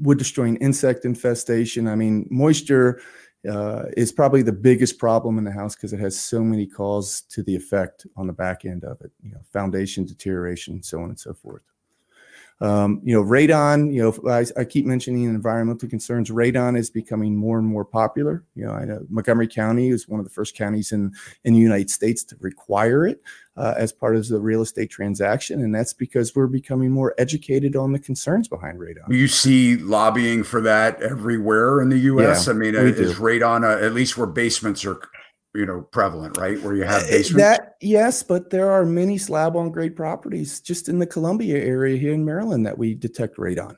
wood 0.00 0.18
destroying 0.18 0.56
insect 0.56 1.04
infestation. 1.04 1.86
I 1.86 1.94
mean, 1.94 2.26
moisture 2.32 3.00
uh, 3.48 3.84
is 3.96 4.12
probably 4.12 4.42
the 4.42 4.52
biggest 4.52 4.98
problem 4.98 5.38
in 5.38 5.44
the 5.44 5.52
house 5.52 5.74
because 5.76 5.92
it 5.92 6.00
has 6.00 6.18
so 6.18 6.42
many 6.42 6.66
calls 6.66 7.22
to 7.22 7.42
the 7.42 7.54
effect 7.54 8.06
on 8.16 8.26
the 8.26 8.32
back 8.32 8.64
end 8.64 8.84
of 8.84 9.00
it, 9.00 9.12
you 9.22 9.30
know, 9.30 9.40
foundation 9.52 10.04
deterioration, 10.04 10.82
so 10.82 10.98
on 10.98 11.10
and 11.10 11.18
so 11.18 11.32
forth. 11.32 11.62
Um, 12.60 13.02
you 13.04 13.14
know, 13.14 13.22
radon, 13.22 13.92
you 13.92 14.02
know, 14.02 14.30
I, 14.30 14.46
I, 14.58 14.64
keep 14.64 14.86
mentioning 14.86 15.24
environmental 15.24 15.90
concerns. 15.90 16.30
Radon 16.30 16.78
is 16.78 16.88
becoming 16.88 17.36
more 17.36 17.58
and 17.58 17.68
more 17.68 17.84
popular. 17.84 18.44
You 18.54 18.64
know, 18.64 18.72
I 18.72 18.86
know 18.86 19.04
Montgomery 19.10 19.46
County 19.46 19.90
is 19.90 20.08
one 20.08 20.20
of 20.20 20.24
the 20.24 20.30
first 20.30 20.56
counties 20.56 20.90
in, 20.90 21.12
in 21.44 21.52
the 21.52 21.60
United 21.60 21.90
States 21.90 22.24
to 22.24 22.36
require 22.40 23.06
it 23.06 23.20
uh, 23.58 23.74
as 23.76 23.92
part 23.92 24.16
of 24.16 24.26
the 24.28 24.40
real 24.40 24.62
estate 24.62 24.88
transaction. 24.88 25.60
And 25.60 25.74
that's 25.74 25.92
because 25.92 26.34
we're 26.34 26.46
becoming 26.46 26.90
more 26.90 27.14
educated 27.18 27.76
on 27.76 27.92
the 27.92 27.98
concerns 27.98 28.48
behind 28.48 28.78
radon. 28.78 29.10
You 29.10 29.28
see 29.28 29.76
lobbying 29.76 30.42
for 30.42 30.62
that 30.62 31.02
everywhere 31.02 31.82
in 31.82 31.90
the 31.90 31.98
U.S. 31.98 32.46
Yeah, 32.46 32.54
I 32.54 32.56
mean, 32.56 32.74
is 32.74 33.16
radon, 33.16 33.64
uh, 33.64 33.84
at 33.84 33.92
least 33.92 34.16
where 34.16 34.26
basements 34.26 34.82
are 34.86 34.98
you 35.56 35.66
know 35.66 35.82
prevalent, 35.82 36.36
right? 36.36 36.60
Where 36.62 36.74
you 36.74 36.84
have 36.84 37.02
uh, 37.04 37.08
basements. 37.08 37.42
That 37.42 37.76
yes, 37.80 38.22
but 38.22 38.50
there 38.50 38.70
are 38.70 38.84
many 38.84 39.18
slab 39.18 39.56
on 39.56 39.70
grade 39.70 39.96
properties 39.96 40.60
just 40.60 40.88
in 40.88 40.98
the 40.98 41.06
Columbia 41.06 41.58
area 41.58 41.96
here 41.96 42.12
in 42.12 42.24
Maryland 42.24 42.66
that 42.66 42.78
we 42.78 42.94
detect 42.94 43.36
radon. 43.36 43.76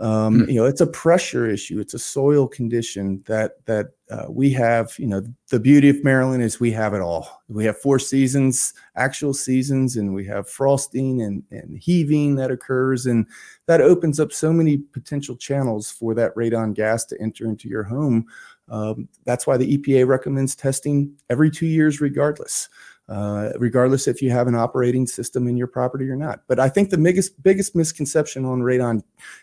Um, 0.00 0.40
hmm. 0.40 0.50
You 0.50 0.56
know, 0.56 0.64
it's 0.64 0.80
a 0.80 0.86
pressure 0.86 1.46
issue. 1.46 1.78
It's 1.78 1.92
a 1.92 1.98
soil 1.98 2.48
condition 2.48 3.22
that 3.26 3.64
that 3.66 3.88
uh, 4.10 4.26
we 4.30 4.50
have. 4.52 4.94
You 4.98 5.06
know, 5.06 5.22
the 5.50 5.60
beauty 5.60 5.90
of 5.90 6.02
Maryland 6.02 6.42
is 6.42 6.58
we 6.58 6.72
have 6.72 6.94
it 6.94 7.02
all. 7.02 7.42
We 7.48 7.66
have 7.66 7.78
four 7.78 7.98
seasons, 7.98 8.72
actual 8.96 9.34
seasons, 9.34 9.96
and 9.96 10.14
we 10.14 10.24
have 10.24 10.48
frosting 10.48 11.20
and, 11.20 11.42
and 11.50 11.78
heaving 11.78 12.36
that 12.36 12.50
occurs, 12.50 13.04
and 13.04 13.26
that 13.66 13.82
opens 13.82 14.18
up 14.18 14.32
so 14.32 14.52
many 14.52 14.78
potential 14.78 15.36
channels 15.36 15.90
for 15.90 16.14
that 16.14 16.34
radon 16.34 16.74
gas 16.74 17.04
to 17.06 17.20
enter 17.20 17.44
into 17.44 17.68
your 17.68 17.84
home. 17.84 18.26
Um, 18.70 19.08
that's 19.24 19.46
why 19.46 19.56
the 19.56 19.76
EPA 19.76 20.06
recommends 20.06 20.54
testing 20.54 21.12
every 21.28 21.50
two 21.50 21.66
years, 21.66 22.00
regardless. 22.00 22.68
Uh, 23.08 23.50
regardless 23.58 24.06
if 24.06 24.22
you 24.22 24.30
have 24.30 24.46
an 24.46 24.54
operating 24.54 25.04
system 25.04 25.48
in 25.48 25.56
your 25.56 25.66
property 25.66 26.08
or 26.08 26.14
not. 26.14 26.42
But 26.46 26.60
I 26.60 26.68
think 26.68 26.90
the 26.90 26.98
biggest 26.98 27.42
biggest 27.42 27.74
misconception 27.74 28.44
on 28.44 28.60
radon 28.60 29.02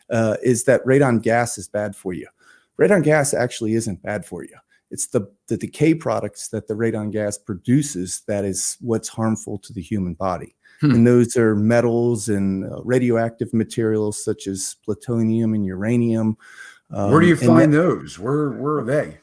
uh, 0.09 0.37
is 0.41 0.63
that 0.63 0.85
radon 0.85 1.21
gas 1.21 1.57
is 1.57 1.67
bad 1.67 1.93
for 1.93 2.13
you. 2.13 2.27
Radon 2.79 3.03
gas 3.03 3.33
actually 3.33 3.73
isn't 3.73 4.01
bad 4.01 4.25
for 4.25 4.45
you. 4.45 4.55
It's 4.89 5.07
the 5.07 5.29
the 5.47 5.57
decay 5.57 5.95
products 5.95 6.47
that 6.49 6.69
the 6.69 6.75
radon 6.75 7.11
gas 7.11 7.37
produces 7.37 8.21
that 8.27 8.45
is 8.45 8.77
what's 8.79 9.09
harmful 9.09 9.57
to 9.59 9.73
the 9.73 9.81
human 9.81 10.13
body. 10.13 10.55
Hmm. 10.79 10.91
And 10.91 11.07
those 11.07 11.35
are 11.35 11.53
metals 11.53 12.29
and 12.29 12.71
uh, 12.71 12.81
radioactive 12.83 13.53
materials 13.53 14.23
such 14.23 14.47
as 14.47 14.77
plutonium 14.85 15.53
and 15.53 15.65
uranium. 15.65 16.37
Um, 16.91 17.12
where 17.12 17.21
do 17.21 17.28
you 17.28 17.36
find 17.36 17.73
that, 17.73 17.78
those? 17.78 18.17
Where 18.17 18.52
where 18.52 18.78
are 18.78 18.84
they? 18.84 19.17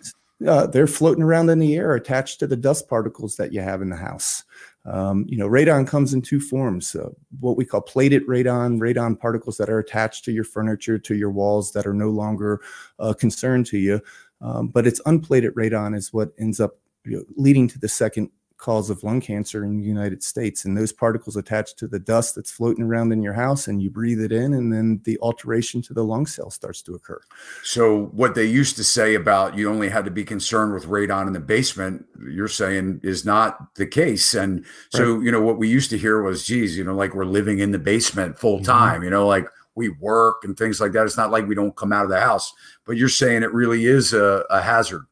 Uh, 0.46 0.66
they're 0.66 0.86
floating 0.86 1.22
around 1.22 1.48
in 1.48 1.58
the 1.58 1.76
air, 1.76 1.94
attached 1.94 2.38
to 2.40 2.46
the 2.46 2.56
dust 2.56 2.88
particles 2.88 3.36
that 3.36 3.52
you 3.52 3.60
have 3.60 3.80
in 3.80 3.88
the 3.88 3.96
house. 3.96 4.44
Um, 4.84 5.24
you 5.28 5.38
know, 5.38 5.48
radon 5.48 5.86
comes 5.86 6.12
in 6.12 6.20
two 6.20 6.40
forms: 6.40 6.94
uh, 6.94 7.08
what 7.40 7.56
we 7.56 7.64
call 7.64 7.80
plated 7.80 8.26
radon, 8.26 8.78
radon 8.78 9.18
particles 9.18 9.56
that 9.56 9.70
are 9.70 9.78
attached 9.78 10.24
to 10.26 10.32
your 10.32 10.44
furniture, 10.44 10.98
to 10.98 11.14
your 11.14 11.30
walls, 11.30 11.72
that 11.72 11.86
are 11.86 11.94
no 11.94 12.10
longer 12.10 12.60
a 12.98 13.14
concern 13.14 13.64
to 13.64 13.78
you. 13.78 14.00
Um, 14.42 14.68
but 14.68 14.86
it's 14.86 15.00
unplated 15.06 15.54
radon 15.54 15.96
is 15.96 16.12
what 16.12 16.32
ends 16.38 16.60
up 16.60 16.76
you 17.04 17.16
know, 17.18 17.24
leading 17.36 17.68
to 17.68 17.78
the 17.78 17.88
second 17.88 18.30
cause 18.56 18.88
of 18.88 19.02
lung 19.02 19.20
cancer 19.20 19.64
in 19.64 19.78
the 19.78 19.86
United 19.86 20.22
States. 20.22 20.64
And 20.64 20.76
those 20.76 20.92
particles 20.92 21.36
attach 21.36 21.74
to 21.76 21.86
the 21.86 21.98
dust 21.98 22.34
that's 22.34 22.50
floating 22.50 22.84
around 22.84 23.12
in 23.12 23.22
your 23.22 23.32
house, 23.32 23.68
and 23.68 23.82
you 23.82 23.90
breathe 23.90 24.20
it 24.20 24.32
in, 24.32 24.54
and 24.54 24.72
then 24.72 25.00
the 25.04 25.18
alteration 25.20 25.82
to 25.82 25.94
the 25.94 26.04
lung 26.04 26.26
cell 26.26 26.50
starts 26.50 26.80
to 26.82 26.94
occur. 26.94 27.20
So, 27.62 28.06
what 28.12 28.34
they 28.34 28.44
used 28.44 28.76
to 28.76 28.84
say 28.84 29.14
about 29.14 29.56
you 29.56 29.70
only 29.70 29.88
had 29.88 30.04
to 30.04 30.10
be 30.10 30.24
concerned 30.24 30.72
with 30.72 30.86
radon 30.86 31.26
in 31.26 31.32
the 31.32 31.40
basement, 31.40 32.06
you're 32.28 32.48
saying 32.48 33.00
is 33.02 33.24
not 33.24 33.74
the 33.74 33.86
case. 33.86 34.34
And 34.34 34.64
so, 34.90 35.14
right. 35.14 35.24
you 35.24 35.30
know, 35.30 35.42
what 35.42 35.58
we 35.58 35.68
used 35.68 35.90
to 35.90 35.98
hear 35.98 36.22
was, 36.22 36.46
geez, 36.46 36.76
you 36.76 36.84
know, 36.84 36.94
like 36.94 37.14
we're 37.14 37.24
living 37.24 37.58
in 37.58 37.72
the 37.72 37.78
basement 37.78 38.38
full 38.38 38.56
mm-hmm. 38.56 38.64
time, 38.64 38.94
mm-hmm. 38.96 39.04
you 39.04 39.10
know, 39.10 39.26
like 39.26 39.46
we 39.74 39.88
work 39.88 40.44
and 40.44 40.56
things 40.56 40.80
like 40.80 40.92
that. 40.92 41.04
It's 41.04 41.16
not 41.16 41.30
like 41.30 41.46
we 41.46 41.54
don't 41.54 41.76
come 41.76 41.92
out 41.92 42.04
of 42.04 42.10
the 42.10 42.20
house, 42.20 42.52
but 42.86 42.96
you're 42.96 43.08
saying 43.08 43.42
it 43.42 43.52
really 43.52 43.86
is 43.86 44.12
a, 44.12 44.44
a 44.50 44.60
hazard. 44.60 45.06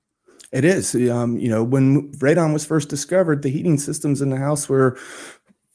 It 0.53 0.65
is. 0.65 0.95
Um, 1.11 1.39
you 1.39 1.49
know, 1.49 1.65
when 1.65 2.13
radon 2.13 2.53
was 2.53 2.65
first 2.65 2.89
discovered, 2.89 3.43
the 3.43 3.49
heating 3.49 3.79
systems 3.79 4.21
in 4.21 4.29
the 4.31 4.37
house 4.37 4.69
were 4.69 4.99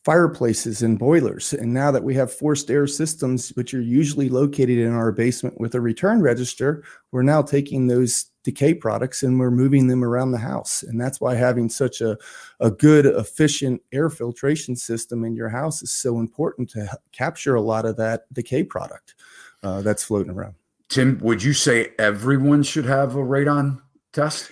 fireplaces 0.05 0.81
and 0.81 0.97
boilers. 0.97 1.51
And 1.51 1.73
now 1.73 1.91
that 1.91 2.03
we 2.03 2.13
have 2.15 2.31
forced 2.31 2.71
air 2.71 2.87
systems, 2.87 3.49
which 3.55 3.73
are 3.73 3.81
usually 3.81 4.29
located 4.29 4.77
in 4.77 4.93
our 4.93 5.11
basement 5.11 5.59
with 5.59 5.75
a 5.75 5.81
return 5.81 6.21
register, 6.21 6.81
we're 7.11 7.23
now 7.23 7.41
taking 7.41 7.87
those 7.87 8.27
decay 8.43 8.73
products 8.73 9.21
and 9.21 9.37
we're 9.37 9.51
moving 9.51 9.87
them 9.87 10.05
around 10.05 10.31
the 10.31 10.37
house. 10.37 10.81
And 10.81 11.01
that's 11.01 11.19
why 11.19 11.35
having 11.35 11.67
such 11.67 11.99
a, 11.99 12.17
a 12.61 12.71
good, 12.71 13.05
efficient 13.05 13.81
air 13.91 14.09
filtration 14.09 14.77
system 14.77 15.25
in 15.25 15.35
your 15.35 15.49
house 15.49 15.83
is 15.83 15.91
so 15.91 16.19
important 16.19 16.69
to 16.69 16.87
capture 17.11 17.55
a 17.55 17.61
lot 17.61 17.85
of 17.85 17.97
that 17.97 18.31
decay 18.31 18.63
product 18.63 19.15
uh, 19.61 19.81
that's 19.81 20.05
floating 20.05 20.31
around. 20.31 20.53
Tim, 20.87 21.17
would 21.21 21.43
you 21.43 21.51
say 21.51 21.91
everyone 21.99 22.63
should 22.63 22.85
have 22.85 23.17
a 23.17 23.19
radon 23.19 23.81
test? 24.13 24.51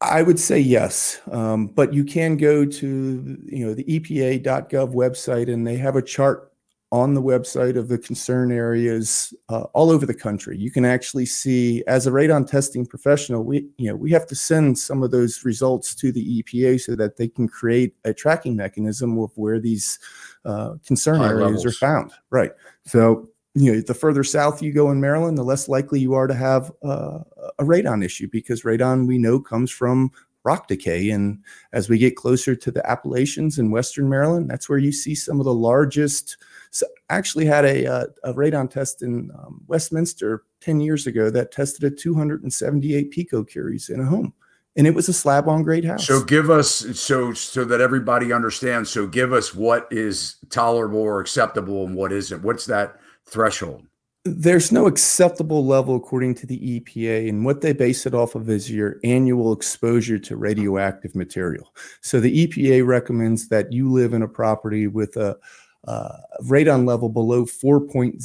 I 0.00 0.22
would 0.22 0.38
say 0.38 0.60
yes, 0.60 1.20
um, 1.32 1.66
but 1.66 1.92
you 1.92 2.04
can 2.04 2.36
go 2.36 2.64
to 2.64 3.38
you 3.46 3.66
know 3.66 3.74
the 3.74 3.84
EPA.gov 3.84 4.94
website, 4.94 5.52
and 5.52 5.66
they 5.66 5.76
have 5.76 5.96
a 5.96 6.02
chart 6.02 6.52
on 6.90 7.12
the 7.12 7.22
website 7.22 7.76
of 7.76 7.88
the 7.88 7.98
concern 7.98 8.50
areas 8.50 9.34
uh, 9.50 9.64
all 9.74 9.90
over 9.90 10.06
the 10.06 10.14
country. 10.14 10.56
You 10.56 10.70
can 10.70 10.84
actually 10.86 11.26
see, 11.26 11.84
as 11.86 12.06
a 12.06 12.10
radon 12.10 12.48
testing 12.48 12.86
professional, 12.86 13.42
we 13.44 13.68
you 13.76 13.90
know 13.90 13.96
we 13.96 14.12
have 14.12 14.26
to 14.28 14.36
send 14.36 14.78
some 14.78 15.02
of 15.02 15.10
those 15.10 15.44
results 15.44 15.94
to 15.96 16.12
the 16.12 16.42
EPA 16.42 16.80
so 16.80 16.94
that 16.94 17.16
they 17.16 17.28
can 17.28 17.48
create 17.48 17.94
a 18.04 18.14
tracking 18.14 18.54
mechanism 18.54 19.18
of 19.18 19.32
where 19.36 19.58
these 19.58 19.98
uh, 20.44 20.74
concern 20.86 21.16
High 21.16 21.30
areas 21.30 21.42
levels. 21.42 21.66
are 21.66 21.72
found. 21.72 22.12
Right. 22.30 22.52
So 22.84 23.28
you 23.58 23.74
know, 23.74 23.80
the 23.80 23.94
further 23.94 24.24
south 24.24 24.62
you 24.62 24.72
go 24.72 24.90
in 24.90 25.00
Maryland, 25.00 25.38
the 25.38 25.42
less 25.42 25.68
likely 25.68 26.00
you 26.00 26.14
are 26.14 26.26
to 26.26 26.34
have 26.34 26.70
uh, 26.82 27.20
a 27.58 27.64
radon 27.64 28.04
issue 28.04 28.28
because 28.30 28.62
radon 28.62 29.06
we 29.06 29.18
know 29.18 29.40
comes 29.40 29.70
from 29.70 30.10
rock 30.44 30.68
decay. 30.68 31.10
And 31.10 31.42
as 31.72 31.88
we 31.88 31.98
get 31.98 32.16
closer 32.16 32.54
to 32.54 32.70
the 32.70 32.88
Appalachians 32.88 33.58
in 33.58 33.70
Western 33.70 34.08
Maryland, 34.08 34.48
that's 34.48 34.68
where 34.68 34.78
you 34.78 34.92
see 34.92 35.14
some 35.14 35.40
of 35.40 35.44
the 35.44 35.54
largest. 35.54 36.36
So 36.70 36.86
actually 37.10 37.46
had 37.46 37.64
a, 37.64 37.86
uh, 37.86 38.06
a 38.24 38.32
radon 38.34 38.70
test 38.70 39.02
in 39.02 39.30
um, 39.38 39.62
Westminster 39.66 40.44
10 40.60 40.80
years 40.80 41.06
ago 41.06 41.30
that 41.30 41.52
tested 41.52 41.84
at 41.84 41.98
278 41.98 43.12
picocuries 43.12 43.90
in 43.90 44.00
a 44.00 44.04
home 44.04 44.32
and 44.78 44.86
it 44.86 44.94
was 44.94 45.08
a 45.08 45.12
slab 45.12 45.48
on 45.48 45.64
grade 45.64 45.84
house. 45.84 46.06
So 46.06 46.22
give 46.22 46.50
us 46.50 46.86
so 46.98 47.32
so 47.32 47.64
that 47.64 47.80
everybody 47.80 48.32
understands. 48.32 48.90
So 48.90 49.08
give 49.08 49.32
us 49.32 49.52
what 49.52 49.88
is 49.90 50.36
tolerable 50.50 51.00
or 51.00 51.20
acceptable 51.20 51.84
and 51.84 51.96
what 51.96 52.12
isn't. 52.12 52.42
What's 52.42 52.64
that 52.66 53.00
threshold? 53.28 53.86
There's 54.24 54.72
no 54.72 54.86
acceptable 54.86 55.64
level 55.64 55.96
according 55.96 56.34
to 56.36 56.46
the 56.46 56.80
EPA, 56.80 57.28
and 57.28 57.44
what 57.44 57.60
they 57.60 57.72
base 57.72 58.04
it 58.04 58.14
off 58.14 58.34
of 58.34 58.50
is 58.50 58.70
your 58.70 58.96
annual 59.04 59.52
exposure 59.52 60.18
to 60.18 60.36
radioactive 60.36 61.14
material. 61.14 61.72
So 62.02 62.20
the 62.20 62.46
EPA 62.46 62.86
recommends 62.86 63.48
that 63.48 63.72
you 63.72 63.90
live 63.90 64.12
in 64.12 64.22
a 64.22 64.28
property 64.28 64.86
with 64.86 65.16
a 65.16 65.38
uh, 65.86 66.18
radon 66.42 66.86
level 66.86 67.08
below 67.08 67.44
4.0 67.46 68.18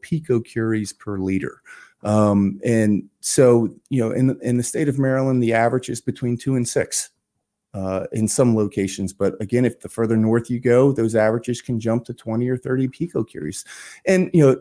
picocuries 0.00 0.98
per 0.98 1.18
liter. 1.18 1.62
Um, 2.02 2.60
and 2.64 3.08
so, 3.20 3.74
you 3.88 4.00
know, 4.00 4.10
in, 4.10 4.38
in 4.42 4.58
the 4.58 4.62
state 4.62 4.88
of 4.88 4.98
Maryland, 4.98 5.42
the 5.42 5.54
average 5.54 5.88
is 5.88 6.00
between 6.00 6.36
two 6.36 6.56
and 6.56 6.68
six 6.68 7.10
uh, 7.76 8.06
in 8.12 8.26
some 8.26 8.56
locations. 8.56 9.12
But 9.12 9.40
again, 9.40 9.66
if 9.66 9.80
the 9.80 9.88
further 9.88 10.16
north 10.16 10.48
you 10.48 10.58
go, 10.58 10.92
those 10.92 11.14
averages 11.14 11.60
can 11.60 11.78
jump 11.78 12.06
to 12.06 12.14
20 12.14 12.48
or 12.48 12.56
30 12.56 12.88
picocuries. 12.88 13.64
And, 14.06 14.30
you 14.32 14.46
know, 14.46 14.56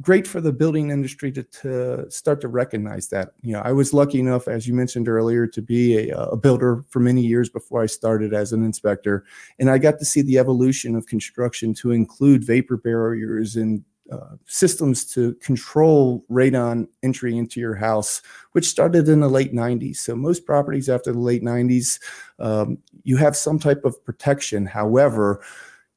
great 0.00 0.28
for 0.28 0.40
the 0.40 0.52
building 0.52 0.90
industry 0.90 1.32
to, 1.32 1.42
to 1.42 2.08
start 2.08 2.40
to 2.42 2.48
recognize 2.48 3.08
that. 3.08 3.32
You 3.42 3.54
know, 3.54 3.62
I 3.64 3.72
was 3.72 3.92
lucky 3.92 4.20
enough, 4.20 4.46
as 4.46 4.68
you 4.68 4.74
mentioned 4.74 5.08
earlier, 5.08 5.48
to 5.48 5.60
be 5.60 6.10
a, 6.10 6.16
a, 6.16 6.36
builder 6.36 6.84
for 6.88 7.00
many 7.00 7.22
years 7.22 7.48
before 7.48 7.82
I 7.82 7.86
started 7.86 8.32
as 8.32 8.52
an 8.52 8.62
inspector. 8.62 9.24
And 9.58 9.68
I 9.68 9.78
got 9.78 9.98
to 9.98 10.04
see 10.04 10.22
the 10.22 10.38
evolution 10.38 10.94
of 10.94 11.06
construction 11.06 11.74
to 11.74 11.90
include 11.90 12.44
vapor 12.44 12.76
barriers 12.76 13.56
and 13.56 13.82
uh, 14.10 14.36
systems 14.46 15.04
to 15.04 15.34
control 15.34 16.24
radon 16.30 16.88
entry 17.02 17.36
into 17.36 17.60
your 17.60 17.74
house, 17.74 18.22
which 18.52 18.68
started 18.68 19.08
in 19.08 19.20
the 19.20 19.28
late 19.28 19.52
90s. 19.52 19.96
So, 19.96 20.16
most 20.16 20.46
properties 20.46 20.88
after 20.88 21.12
the 21.12 21.18
late 21.18 21.42
90s, 21.42 22.00
um, 22.38 22.78
you 23.04 23.16
have 23.16 23.36
some 23.36 23.58
type 23.58 23.84
of 23.84 24.02
protection. 24.04 24.66
However, 24.66 25.42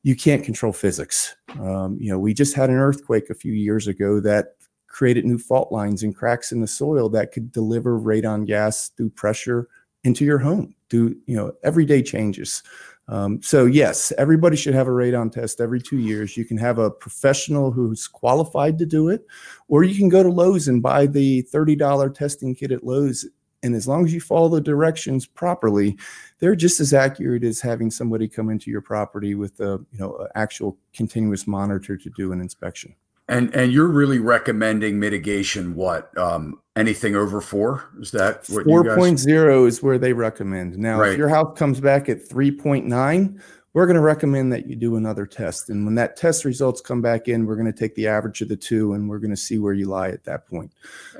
you 0.04 0.16
can't 0.16 0.44
control 0.44 0.74
physics. 0.74 1.36
Um, 1.60 1.98
you 2.00 2.10
know, 2.12 2.20
we 2.20 2.34
just 2.34 2.56
had 2.56 2.70
an 2.70 2.78
earthquake 2.78 3.30
a 3.30 3.36
few 3.36 3.54
years 3.54 3.88
ago 3.88 4.20
that 4.22 4.56
created 4.88 5.26
new 5.26 5.38
fault 5.38 5.72
lines 5.72 6.04
and 6.04 6.16
cracks 6.16 6.52
in 6.52 6.60
the 6.60 6.68
soil 6.68 7.08
that 7.10 7.32
could 7.32 7.52
deliver 7.52 8.00
radon 8.00 8.46
gas 8.46 8.90
through 8.90 9.10
pressure 9.12 9.68
into 10.04 10.26
your 10.26 10.40
home. 10.40 10.76
Do 10.90 11.16
you 11.28 11.36
know 11.36 11.54
everyday 11.64 12.02
changes? 12.02 12.64
Um, 13.08 13.42
so 13.42 13.66
yes, 13.66 14.14
everybody 14.18 14.56
should 14.56 14.74
have 14.74 14.88
a 14.88 14.92
radon 14.92 15.32
test 15.32 15.60
every 15.60 15.82
two 15.82 15.98
years. 15.98 16.38
You 16.38 16.46
can 16.46 16.58
have 16.58 16.78
a 16.78 16.92
professional 16.92 17.72
who's 17.72 18.08
qualified 18.08 18.78
to 18.80 18.86
do 18.86 19.10
it, 19.10 19.26
or 19.68 19.84
you 19.84 19.96
can 19.96 20.10
go 20.10 20.24
to 20.24 20.30
Lowe's 20.30 20.68
and 20.68 20.82
buy 20.82 21.08
the 21.08 21.44
$30 21.54 22.14
testing 22.14 22.56
kit 22.56 22.72
at 22.72 22.84
Lowe's. 22.84 23.26
And 23.64 23.76
as 23.76 23.88
long 23.88 24.06
as 24.06 24.14
you 24.14 24.22
follow 24.22 24.50
the 24.50 24.62
directions 24.62 25.26
properly, 25.28 25.98
they're 26.40 26.56
just 26.56 26.80
as 26.80 26.94
accurate 26.94 27.44
as 27.44 27.62
having 27.62 27.92
somebody 27.92 28.28
come 28.28 28.50
into 28.50 28.72
your 28.72 28.82
property 28.82 29.36
with 29.36 29.60
a 29.60 29.80
you 29.92 30.00
know 30.00 30.28
actual 30.36 30.78
continuous 30.94 31.46
monitor 31.46 31.96
to 31.96 32.10
do 32.12 32.32
an 32.32 32.42
inspection. 32.42 32.96
And 33.32 33.56
and 33.56 33.72
you're 33.72 33.88
really 33.88 34.20
recommending 34.20 35.00
mitigation 35.00 35.74
what? 35.74 36.16
Um, 36.18 36.60
anything 36.76 37.16
over 37.16 37.40
four? 37.40 37.90
Is 38.00 38.12
that 38.12 38.46
what 38.50 38.66
4.0 38.66 39.68
is 39.68 39.82
where 39.82 39.98
they 39.98 40.14
recommend. 40.14 40.78
Now, 40.78 41.00
right. 41.00 41.14
if 41.14 41.18
your 41.18 41.30
house 41.30 41.58
comes 41.58 41.80
back 41.80 42.10
at 42.10 42.28
3.9, 42.28 43.42
we're 43.74 43.86
going 43.86 43.96
to 43.96 44.02
recommend 44.02 44.52
that 44.52 44.68
you 44.68 44.76
do 44.76 44.98
another 44.98 45.26
test. 45.26 45.70
And 45.70 45.86
when 45.86 45.96
that 45.96 46.18
test 46.18 46.44
results 46.44 46.82
come 46.82 47.02
back 47.02 47.30
in, 47.30 47.46
we're 47.46 47.56
going 47.56 47.72
to 47.72 47.78
take 47.78 47.96
the 47.96 48.06
average 48.06 48.42
of 48.42 48.50
the 48.50 48.58
two 48.58 48.94
and 48.94 49.08
we're 49.08 49.20
going 49.20 49.32
to 49.32 49.38
see 49.38 49.60
where 49.60 49.74
you 49.74 49.86
lie 49.86 50.10
at 50.10 50.26
that 50.26 50.46
point. 50.46 50.74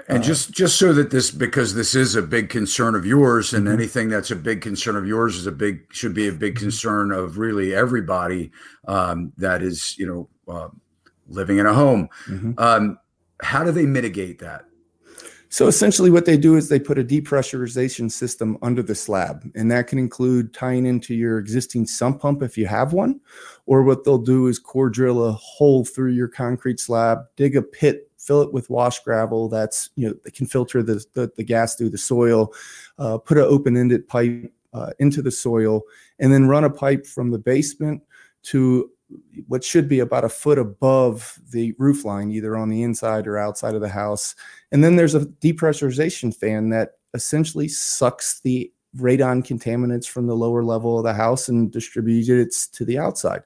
And 0.10 0.20
uh, 0.20 0.22
just 0.22 0.52
just 0.52 0.78
so 0.78 0.92
that 0.92 1.12
this 1.12 1.32
because 1.32 1.74
this 1.76 1.96
is 1.96 2.16
a 2.16 2.22
big 2.22 2.50
concern 2.50 2.96
of 2.96 3.06
yours 3.06 3.54
and 3.54 3.66
mm-hmm. 3.66 3.74
anything 3.74 4.10
that's 4.10 4.32
a 4.32 4.36
big 4.36 4.60
concern 4.60 4.98
of 4.98 5.08
yours 5.08 5.38
is 5.38 5.48
a 5.48 5.52
big 5.52 5.86
should 5.94 6.14
be 6.14 6.28
a 6.28 6.34
big 6.34 6.56
mm-hmm. 6.56 6.66
concern 6.66 7.14
of 7.14 7.38
really 7.38 7.74
everybody 7.74 8.52
um, 8.86 9.32
that 9.38 9.62
is, 9.62 9.98
you 9.98 10.06
know, 10.06 10.54
uh, 10.54 10.68
living 11.32 11.58
in 11.58 11.66
a 11.66 11.74
home. 11.74 12.10
Mm-hmm. 12.28 12.54
Um, 12.58 13.00
how 13.42 13.64
do 13.64 13.72
they 13.72 13.86
mitigate 13.86 14.40
that? 14.40 14.66
So 15.52 15.68
essentially, 15.68 16.10
what 16.10 16.26
they 16.26 16.38
do 16.38 16.56
is 16.56 16.70
they 16.70 16.80
put 16.80 16.98
a 16.98 17.04
depressurization 17.04 18.10
system 18.10 18.58
under 18.62 18.82
the 18.82 18.96
slab, 18.96 19.44
and 19.54 19.70
that 19.70 19.88
can 19.88 20.00
include 20.00 20.54
tying 20.54 20.86
into 20.86 21.14
your 21.14 21.40
existing 21.40 21.88
sump 21.88 22.22
pump 22.22 22.42
if 22.42 22.58
you 22.58 22.68
have 22.68 22.94
one, 22.94 23.20
or 23.66 23.84
what 23.84 24.06
they'll 24.06 24.18
do 24.18 24.48
is 24.48 24.58
core 24.58 24.90
drill 24.90 25.26
a 25.26 25.34
hole 25.34 25.84
through 25.84 26.12
your 26.12 26.30
concrete 26.30 26.80
slab, 26.80 27.26
dig 27.36 27.58
a 27.58 27.62
pit, 27.62 28.10
fill 28.18 28.42
it 28.42 28.54
with 28.54 28.70
wash 28.70 29.00
gravel. 29.00 29.50
That's 29.50 29.90
you 29.98 30.08
know 30.08 30.16
that 30.24 30.36
can 30.36 30.46
filter 30.46 30.82
the 30.82 31.04
the, 31.16 31.30
the 31.36 31.44
gas 31.44 31.76
through 31.76 31.90
the 31.90 31.98
soil. 31.98 32.54
Uh, 32.98 33.18
put 33.18 33.38
an 33.38 33.44
open-ended 33.44 34.08
pipe 34.08 34.54
uh, 34.74 34.92
into 35.00 35.22
the 35.22 35.32
soil, 35.32 35.82
and 36.20 36.32
then 36.32 36.48
run 36.48 36.64
a 36.64 36.70
pipe 36.70 37.06
from 37.06 37.30
the 37.30 37.40
basement 37.40 38.02
to 38.44 38.90
what 39.48 39.64
should 39.64 39.90
be 39.90 40.00
about 40.00 40.24
a 40.24 40.30
foot 40.30 40.58
above 40.58 41.40
the 41.52 41.74
roof 41.78 42.06
line, 42.06 42.32
either 42.32 42.56
on 42.56 42.70
the 42.70 42.84
inside 42.84 43.28
or 43.28 43.38
outside 43.38 43.76
of 43.76 43.82
the 43.82 43.90
house. 43.90 44.36
And 44.72 44.84
then 44.84 44.96
there's 44.96 45.16
a 45.16 45.22
depressurization 45.26 46.36
fan 46.36 46.70
that 46.70 46.94
essentially 47.14 47.68
sucks 47.68 48.40
the 48.42 48.72
radon 48.98 49.46
contaminants 49.46 50.08
from 50.08 50.28
the 50.28 50.36
lower 50.36 50.64
level 50.64 50.98
of 50.98 51.04
the 51.04 51.14
house 51.14 51.48
and 51.48 51.72
distributes 51.72 52.30
it 52.30 52.76
to 52.76 52.86
the 52.86 52.98
outside. 52.98 53.42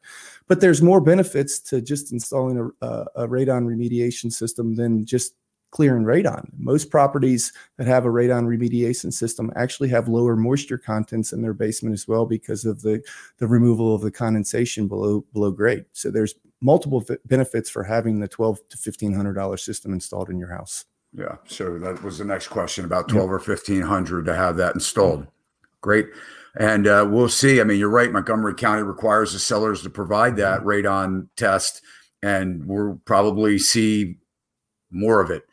But 0.48 0.60
there's 0.60 0.82
more 0.82 1.02
benefits 1.02 1.60
to 1.60 1.82
just 1.82 2.12
installing 2.12 2.72
a, 2.82 2.88
a 3.16 3.28
radon 3.28 3.66
remediation 3.66 4.32
system 4.32 4.76
than 4.76 5.06
just 5.06 5.36
clear 5.76 5.98
radon. 6.00 6.48
Most 6.58 6.90
properties 6.90 7.52
that 7.78 7.86
have 7.86 8.06
a 8.06 8.10
radon 8.10 8.46
remediation 8.48 9.12
system 9.12 9.52
actually 9.58 9.90
have 9.90 10.08
lower 10.08 10.38
moisture 10.38 10.78
contents 10.78 11.34
in 11.34 11.42
their 11.42 11.54
basement 11.54 11.94
as 11.94 12.08
well 12.08 12.26
because 12.26 12.64
of 12.64 12.82
the, 12.82 13.04
the 13.40 13.48
removal 13.48 13.94
of 13.94 14.02
the 14.02 14.10
condensation 14.12 14.88
below 14.88 15.26
below 15.34 15.52
grade. 15.52 15.84
So 15.92 16.12
there's 16.12 16.34
multiple 16.62 17.04
benefits 17.26 17.70
for 17.70 17.84
having 17.84 18.22
the 18.22 18.28
twelve 18.30 18.60
to 18.70 18.78
fifteen 18.78 19.14
hundred 19.14 19.34
dollar 19.34 19.58
system 19.58 19.92
installed 19.92 20.30
in 20.30 20.40
your 20.40 20.50
house. 20.50 20.86
Yeah. 21.12 21.36
So 21.46 21.78
that 21.80 22.02
was 22.04 22.20
the 22.20 22.26
next 22.26 22.48
question 22.48 22.86
about 22.86 23.10
twelve 23.10 23.30
or 23.30 23.40
fifteen 23.40 23.82
hundred 23.82 24.26
to 24.28 24.36
have 24.36 24.56
that 24.56 24.76
installed. 24.76 25.28
Great. 25.82 26.08
And 26.58 26.88
uh, 26.88 27.06
we'll 27.12 27.28
see. 27.28 27.60
I 27.60 27.66
mean, 27.66 27.78
you're 27.80 27.90
right. 27.90 28.12
Montgomery 28.14 28.56
County 28.56 28.84
requires 28.84 29.34
the 29.34 29.40
sellers 29.40 29.82
to 29.84 29.90
provide 29.90 30.38
that 30.38 30.62
Mm-hmm. 30.62 30.70
radon 30.70 31.28
test, 31.36 31.82
and 32.24 32.66
we'll 32.66 33.02
probably 33.04 33.60
see 33.60 34.18
more 34.92 35.22
of 35.22 35.32
it. 35.32 35.44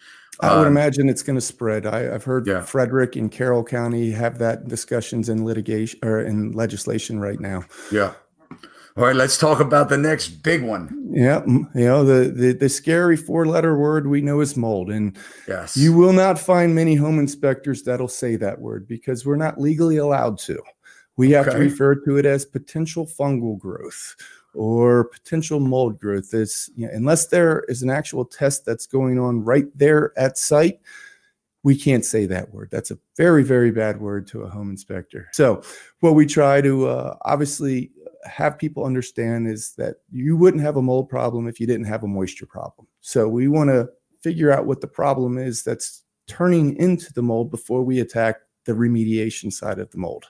I 0.41 0.57
would 0.57 0.67
Um, 0.67 0.73
imagine 0.73 1.09
it's 1.09 1.23
going 1.23 1.37
to 1.37 1.41
spread. 1.43 1.87
I, 1.87 2.13
I've 2.15 2.25
heard 2.25 2.47
Yeah. 2.47 2.63
Frederick 2.63 3.17
and 3.17 3.31
Carroll 3.31 3.63
County 3.63 4.11
have 4.11 4.39
that 4.39 4.67
discussions 4.67 5.29
in 5.29 5.45
litigation 5.45 5.99
or 6.03 6.21
in 6.21 6.53
legislation 6.53 7.21
right 7.21 7.39
now. 7.39 7.65
Yeah. 7.93 8.13
All 8.97 9.05
right, 9.05 9.17
let's 9.17 9.39
talk 9.39 9.59
about 9.61 9.89
the 9.89 9.97
next 9.97 10.43
big 10.43 10.63
one. 10.63 11.09
Yeah, 11.15 11.43
you 11.47 11.67
know 11.75 12.05
the 12.05 12.31
the, 12.31 12.53
the 12.53 12.69
scary 12.69 13.17
four 13.17 13.47
letter 13.47 13.75
word 13.79 14.07
we 14.07 14.21
know 14.21 14.41
is 14.41 14.55
mold, 14.55 14.91
and 14.91 15.17
Yes. 15.49 15.79
you 15.79 15.95
will 15.95 16.13
not 16.13 16.39
find 16.39 16.75
many 16.75 16.95
home 16.95 17.19
inspectors 17.19 17.83
that'll 17.85 18.07
say 18.09 18.37
that 18.37 18.61
word 18.61 18.87
because 18.87 19.25
we're 19.25 19.37
not 19.37 19.59
legally 19.59 19.97
allowed 19.97 20.39
to. 20.41 20.61
We 21.17 21.31
have 21.31 21.51
to 21.51 21.57
refer 21.59 21.95
to 22.05 22.17
it 22.19 22.27
as 22.27 22.45
potential 22.45 23.07
fungal 23.07 23.59
growth 23.59 24.15
or 24.55 25.05
potential 25.05 25.61
mold 25.61 25.99
growth. 25.99 26.35
Is 26.35 26.71
you 26.77 26.87
know, 26.87 26.93
unless 26.95 27.27
there 27.27 27.65
is 27.69 27.83
an 27.83 27.91
actual 27.91 28.25
test 28.25 28.65
that's 28.65 28.87
going 28.87 29.19
on 29.19 29.45
right 29.45 29.67
there 29.77 30.13
at 30.17 30.39
site, 30.39 30.81
we 31.63 31.77
can't 31.77 32.05
say 32.05 32.27
that 32.27 32.53
word. 32.53 32.69
That's 32.71 32.91
a 32.91 32.99
very 33.17 33.43
very 33.43 33.71
bad 33.71 34.01
word 34.01 34.27
to 34.29 34.43
a 34.43 34.49
home 34.49 34.71
inspector. 34.71 35.29
So 35.33 35.63
what 36.01 36.15
we 36.15 36.27
try 36.27 36.61
to 36.61 36.89
uh, 36.89 37.17
obviously 37.23 37.93
have 38.25 38.59
people 38.59 38.85
understand 38.85 39.49
is 39.49 39.75
that 39.77 39.97
you 40.11 40.37
wouldn't 40.37 40.63
have 40.63 40.77
a 40.77 40.83
mold 40.83 41.09
problem 41.09 41.49
if 41.49 41.59
you 41.59 41.67
didn't 41.67 41.87
have 41.87 42.05
a 42.05 42.09
moisture 42.09 42.47
problem. 42.47 42.87
So 43.01 43.29
we 43.29 43.49
want 43.49 43.71
to 43.71 43.89
figure 44.23 44.53
out 44.53 44.67
what 44.67 44.81
the 44.81 44.87
problem 44.87 45.39
is 45.39 45.63
that's 45.63 46.03
turning 46.29 46.77
into 46.77 47.13
the 47.13 47.23
mold 47.23 47.51
before 47.51 47.83
we 47.83 48.01
attack 48.01 48.37
the 48.65 48.73
remediation 48.73 49.53
side 49.53 49.79
of 49.79 49.91
the 49.91 49.99
mold. 49.99 50.27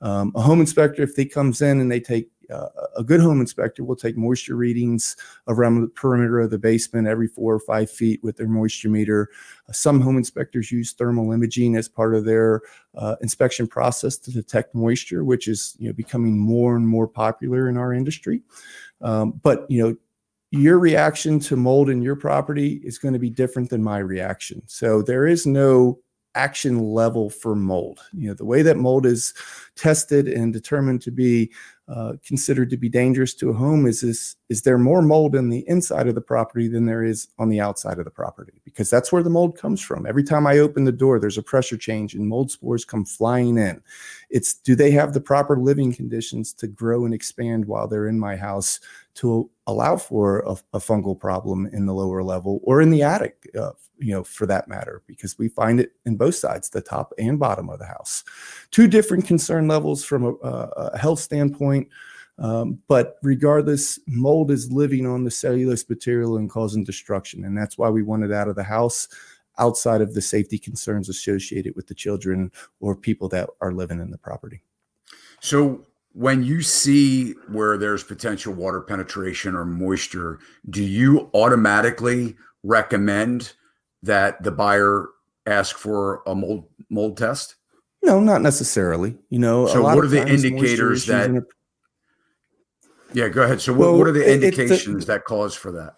Um, 0.00 0.32
a 0.34 0.40
home 0.40 0.60
inspector, 0.60 1.02
if 1.02 1.16
they 1.16 1.24
comes 1.24 1.62
in 1.62 1.80
and 1.80 1.90
they 1.90 2.00
take 2.00 2.28
a 2.50 3.04
good 3.04 3.20
home 3.20 3.40
inspector 3.40 3.84
will 3.84 3.96
take 3.96 4.16
moisture 4.16 4.56
readings 4.56 5.16
around 5.48 5.80
the 5.80 5.88
perimeter 5.88 6.40
of 6.40 6.50
the 6.50 6.58
basement 6.58 7.06
every 7.06 7.28
four 7.28 7.54
or 7.54 7.60
five 7.60 7.90
feet 7.90 8.22
with 8.22 8.36
their 8.36 8.48
moisture 8.48 8.88
meter. 8.88 9.30
Uh, 9.68 9.72
some 9.72 10.00
home 10.00 10.16
inspectors 10.16 10.72
use 10.72 10.92
thermal 10.92 11.32
imaging 11.32 11.76
as 11.76 11.88
part 11.88 12.14
of 12.14 12.24
their 12.24 12.62
uh, 12.96 13.16
inspection 13.20 13.66
process 13.66 14.16
to 14.16 14.32
detect 14.32 14.74
moisture, 14.74 15.24
which 15.24 15.48
is 15.48 15.76
you 15.78 15.88
know 15.88 15.92
becoming 15.92 16.38
more 16.38 16.76
and 16.76 16.86
more 16.86 17.06
popular 17.06 17.68
in 17.68 17.76
our 17.76 17.92
industry. 17.92 18.42
Um, 19.00 19.32
but 19.42 19.70
you 19.70 19.82
know 19.82 19.96
your 20.50 20.78
reaction 20.78 21.38
to 21.40 21.56
mold 21.56 21.90
in 21.90 22.00
your 22.00 22.16
property 22.16 22.80
is 22.82 22.98
going 22.98 23.12
to 23.12 23.20
be 23.20 23.30
different 23.30 23.68
than 23.68 23.82
my 23.82 23.98
reaction. 23.98 24.62
So 24.66 25.02
there 25.02 25.26
is 25.26 25.46
no 25.46 25.98
action 26.34 26.78
level 26.78 27.28
for 27.28 27.54
mold. 27.54 28.00
You 28.12 28.28
know, 28.28 28.34
the 28.34 28.44
way 28.44 28.62
that 28.62 28.76
mold 28.76 29.04
is 29.04 29.34
tested 29.76 30.28
and 30.28 30.52
determined 30.52 31.02
to 31.02 31.10
be 31.10 31.50
uh, 31.88 32.12
considered 32.22 32.68
to 32.68 32.76
be 32.76 32.88
dangerous 32.88 33.32
to 33.32 33.48
a 33.48 33.54
home 33.54 33.86
is 33.86 34.02
is 34.02 34.36
is 34.50 34.62
there 34.62 34.76
more 34.76 35.00
mold 35.00 35.34
in 35.34 35.48
the 35.48 35.66
inside 35.68 36.06
of 36.06 36.14
the 36.14 36.20
property 36.20 36.68
than 36.68 36.84
there 36.84 37.02
is 37.02 37.28
on 37.38 37.48
the 37.48 37.60
outside 37.60 37.98
of 37.98 38.04
the 38.04 38.10
property 38.10 38.60
because 38.64 38.90
that's 38.90 39.10
where 39.10 39.22
the 39.22 39.30
mold 39.30 39.56
comes 39.56 39.80
from. 39.80 40.06
Every 40.06 40.24
time 40.24 40.46
I 40.46 40.58
open 40.58 40.84
the 40.84 40.92
door, 40.92 41.18
there's 41.18 41.38
a 41.38 41.42
pressure 41.42 41.76
change 41.78 42.14
and 42.14 42.28
mold 42.28 42.50
spores 42.50 42.84
come 42.84 43.04
flying 43.04 43.56
in. 43.56 43.82
It's 44.28 44.54
do 44.54 44.74
they 44.74 44.90
have 44.92 45.14
the 45.14 45.20
proper 45.20 45.56
living 45.56 45.94
conditions 45.94 46.52
to 46.54 46.66
grow 46.66 47.06
and 47.06 47.14
expand 47.14 47.64
while 47.64 47.88
they're 47.88 48.08
in 48.08 48.18
my 48.18 48.36
house 48.36 48.80
to 49.18 49.50
allow 49.66 49.96
for 49.96 50.40
a, 50.40 50.52
a 50.72 50.78
fungal 50.78 51.18
problem 51.18 51.68
in 51.72 51.86
the 51.86 51.92
lower 51.92 52.22
level 52.22 52.60
or 52.62 52.80
in 52.80 52.90
the 52.90 53.02
attic, 53.02 53.50
uh, 53.58 53.72
you 53.98 54.12
know, 54.14 54.24
for 54.24 54.46
that 54.46 54.68
matter, 54.68 55.02
because 55.06 55.38
we 55.38 55.48
find 55.48 55.80
it 55.80 55.92
in 56.06 56.16
both 56.16 56.36
sides, 56.36 56.70
the 56.70 56.80
top 56.80 57.12
and 57.18 57.38
bottom 57.38 57.68
of 57.68 57.78
the 57.78 57.84
house. 57.84 58.24
Two 58.70 58.86
different 58.86 59.26
concern 59.26 59.68
levels 59.68 60.04
from 60.04 60.24
a, 60.24 60.32
a 60.42 60.96
health 60.96 61.18
standpoint. 61.18 61.77
Um, 62.38 62.78
but 62.88 63.16
regardless, 63.22 63.98
mold 64.06 64.50
is 64.50 64.70
living 64.70 65.06
on 65.06 65.24
the 65.24 65.30
cellulose 65.30 65.88
material 65.88 66.36
and 66.36 66.48
causing 66.48 66.84
destruction. 66.84 67.44
And 67.44 67.56
that's 67.58 67.76
why 67.76 67.88
we 67.90 68.02
want 68.02 68.24
it 68.24 68.32
out 68.32 68.48
of 68.48 68.56
the 68.56 68.62
house 68.62 69.08
outside 69.58 70.00
of 70.00 70.14
the 70.14 70.22
safety 70.22 70.58
concerns 70.58 71.08
associated 71.08 71.74
with 71.74 71.88
the 71.88 71.94
children 71.94 72.52
or 72.80 72.94
people 72.94 73.28
that 73.28 73.50
are 73.60 73.72
living 73.72 74.00
in 74.00 74.10
the 74.10 74.18
property. 74.18 74.62
So 75.40 75.84
when 76.12 76.42
you 76.44 76.62
see 76.62 77.32
where 77.48 77.76
there's 77.76 78.04
potential 78.04 78.52
water 78.54 78.80
penetration 78.80 79.54
or 79.54 79.64
moisture, 79.64 80.38
do 80.70 80.82
you 80.82 81.28
automatically 81.34 82.36
recommend 82.62 83.52
that 84.02 84.42
the 84.42 84.52
buyer 84.52 85.08
ask 85.46 85.76
for 85.76 86.22
a 86.26 86.34
mold 86.34 86.68
mold 86.88 87.16
test? 87.16 87.56
No, 88.02 88.20
not 88.20 88.42
necessarily. 88.42 89.18
You 89.28 89.40
know, 89.40 89.66
So 89.66 89.80
a 89.80 89.82
lot 89.82 89.96
what 89.96 90.04
are 90.04 90.08
the 90.08 90.26
indicators 90.26 91.06
that- 91.06 91.46
Yeah, 93.14 93.28
go 93.28 93.42
ahead. 93.42 93.60
So 93.60 93.72
what, 93.72 93.80
Well, 93.80 93.98
what 93.98 94.06
are 94.08 94.12
the 94.12 94.20
it- 94.20 94.42
it's 94.42 94.56
the- 94.56 94.62
indications 94.62 95.06
that 95.06 95.24
cause 95.24 95.54
for 95.54 95.72
that? 95.72 95.96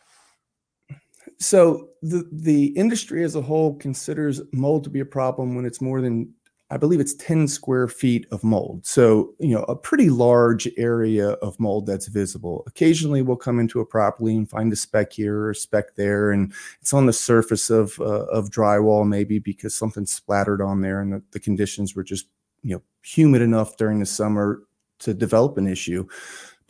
So 1.38 1.88
the 2.03 2.29
the 2.31 2.66
industry 2.77 3.25
as 3.25 3.35
a 3.35 3.40
whole 3.40 3.75
considers 3.77 4.42
mold 4.53 4.85
to 4.85 4.90
be 4.90 5.01
a 5.01 5.07
problem 5.07 5.55
when 5.55 5.64
it's 5.64 5.81
more 5.81 6.01
than 6.03 6.35
I 6.73 6.77
believe 6.77 7.01
it's 7.01 7.14
10 7.14 7.49
square 7.49 7.88
feet 7.88 8.27
of 8.31 8.44
mold. 8.44 8.87
So, 8.87 9.35
you 9.40 9.57
know, 9.57 9.64
a 9.64 9.75
pretty 9.75 10.09
large 10.09 10.68
area 10.77 11.31
of 11.42 11.59
mold 11.59 11.87
that's 11.87 12.07
visible. 12.07 12.62
Occasionally 12.68 13.23
we'll 13.23 13.37
come 13.37 13.59
into 13.59 13.81
a 13.81 13.87
property 13.87 14.37
and 14.37 14.49
find 14.49 14.73
a 14.73 14.77
speck 14.77 15.12
here 15.14 15.37
or 15.37 15.51
a 15.51 15.55
speck 15.55 15.96
there, 15.96 16.31
and 16.31 16.53
it's 16.81 16.92
on 16.92 17.07
the 17.07 17.12
surface 17.12 17.70
of 17.70 17.99
uh, 18.01 18.27
of 18.27 18.51
drywall 18.51 19.09
maybe 19.09 19.38
because 19.38 19.75
something 19.75 20.05
splattered 20.07 20.61
on 20.61 20.81
there 20.83 21.01
and 21.01 21.12
the, 21.12 21.23
the 21.33 21.40
conditions 21.40 21.96
were 21.96 22.05
just, 22.05 22.27
you 22.62 22.75
know, 22.77 22.83
humid 23.03 23.40
enough 23.42 23.77
during 23.79 23.99
the 23.99 24.07
summer 24.07 24.62
to 25.01 25.14
develop 25.14 25.57
an 25.57 25.66
issue. 25.66 26.07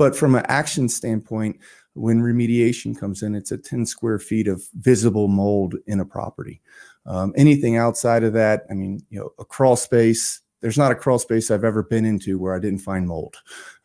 But 0.00 0.16
from 0.16 0.34
an 0.34 0.46
action 0.48 0.88
standpoint, 0.88 1.58
when 1.92 2.22
remediation 2.22 2.98
comes 2.98 3.22
in, 3.22 3.34
it's 3.34 3.52
a 3.52 3.58
10 3.58 3.84
square 3.84 4.18
feet 4.18 4.48
of 4.48 4.66
visible 4.78 5.28
mold 5.28 5.74
in 5.86 6.00
a 6.00 6.06
property. 6.06 6.62
Um, 7.04 7.34
anything 7.36 7.76
outside 7.76 8.24
of 8.24 8.32
that, 8.32 8.62
I 8.70 8.72
mean, 8.72 9.04
you 9.10 9.20
know, 9.20 9.34
a 9.38 9.44
crawl 9.44 9.76
space, 9.76 10.40
there's 10.62 10.78
not 10.78 10.90
a 10.90 10.94
crawl 10.94 11.18
space 11.18 11.50
I've 11.50 11.64
ever 11.64 11.82
been 11.82 12.06
into 12.06 12.38
where 12.38 12.54
I 12.54 12.58
didn't 12.60 12.78
find 12.78 13.06
mold. 13.06 13.36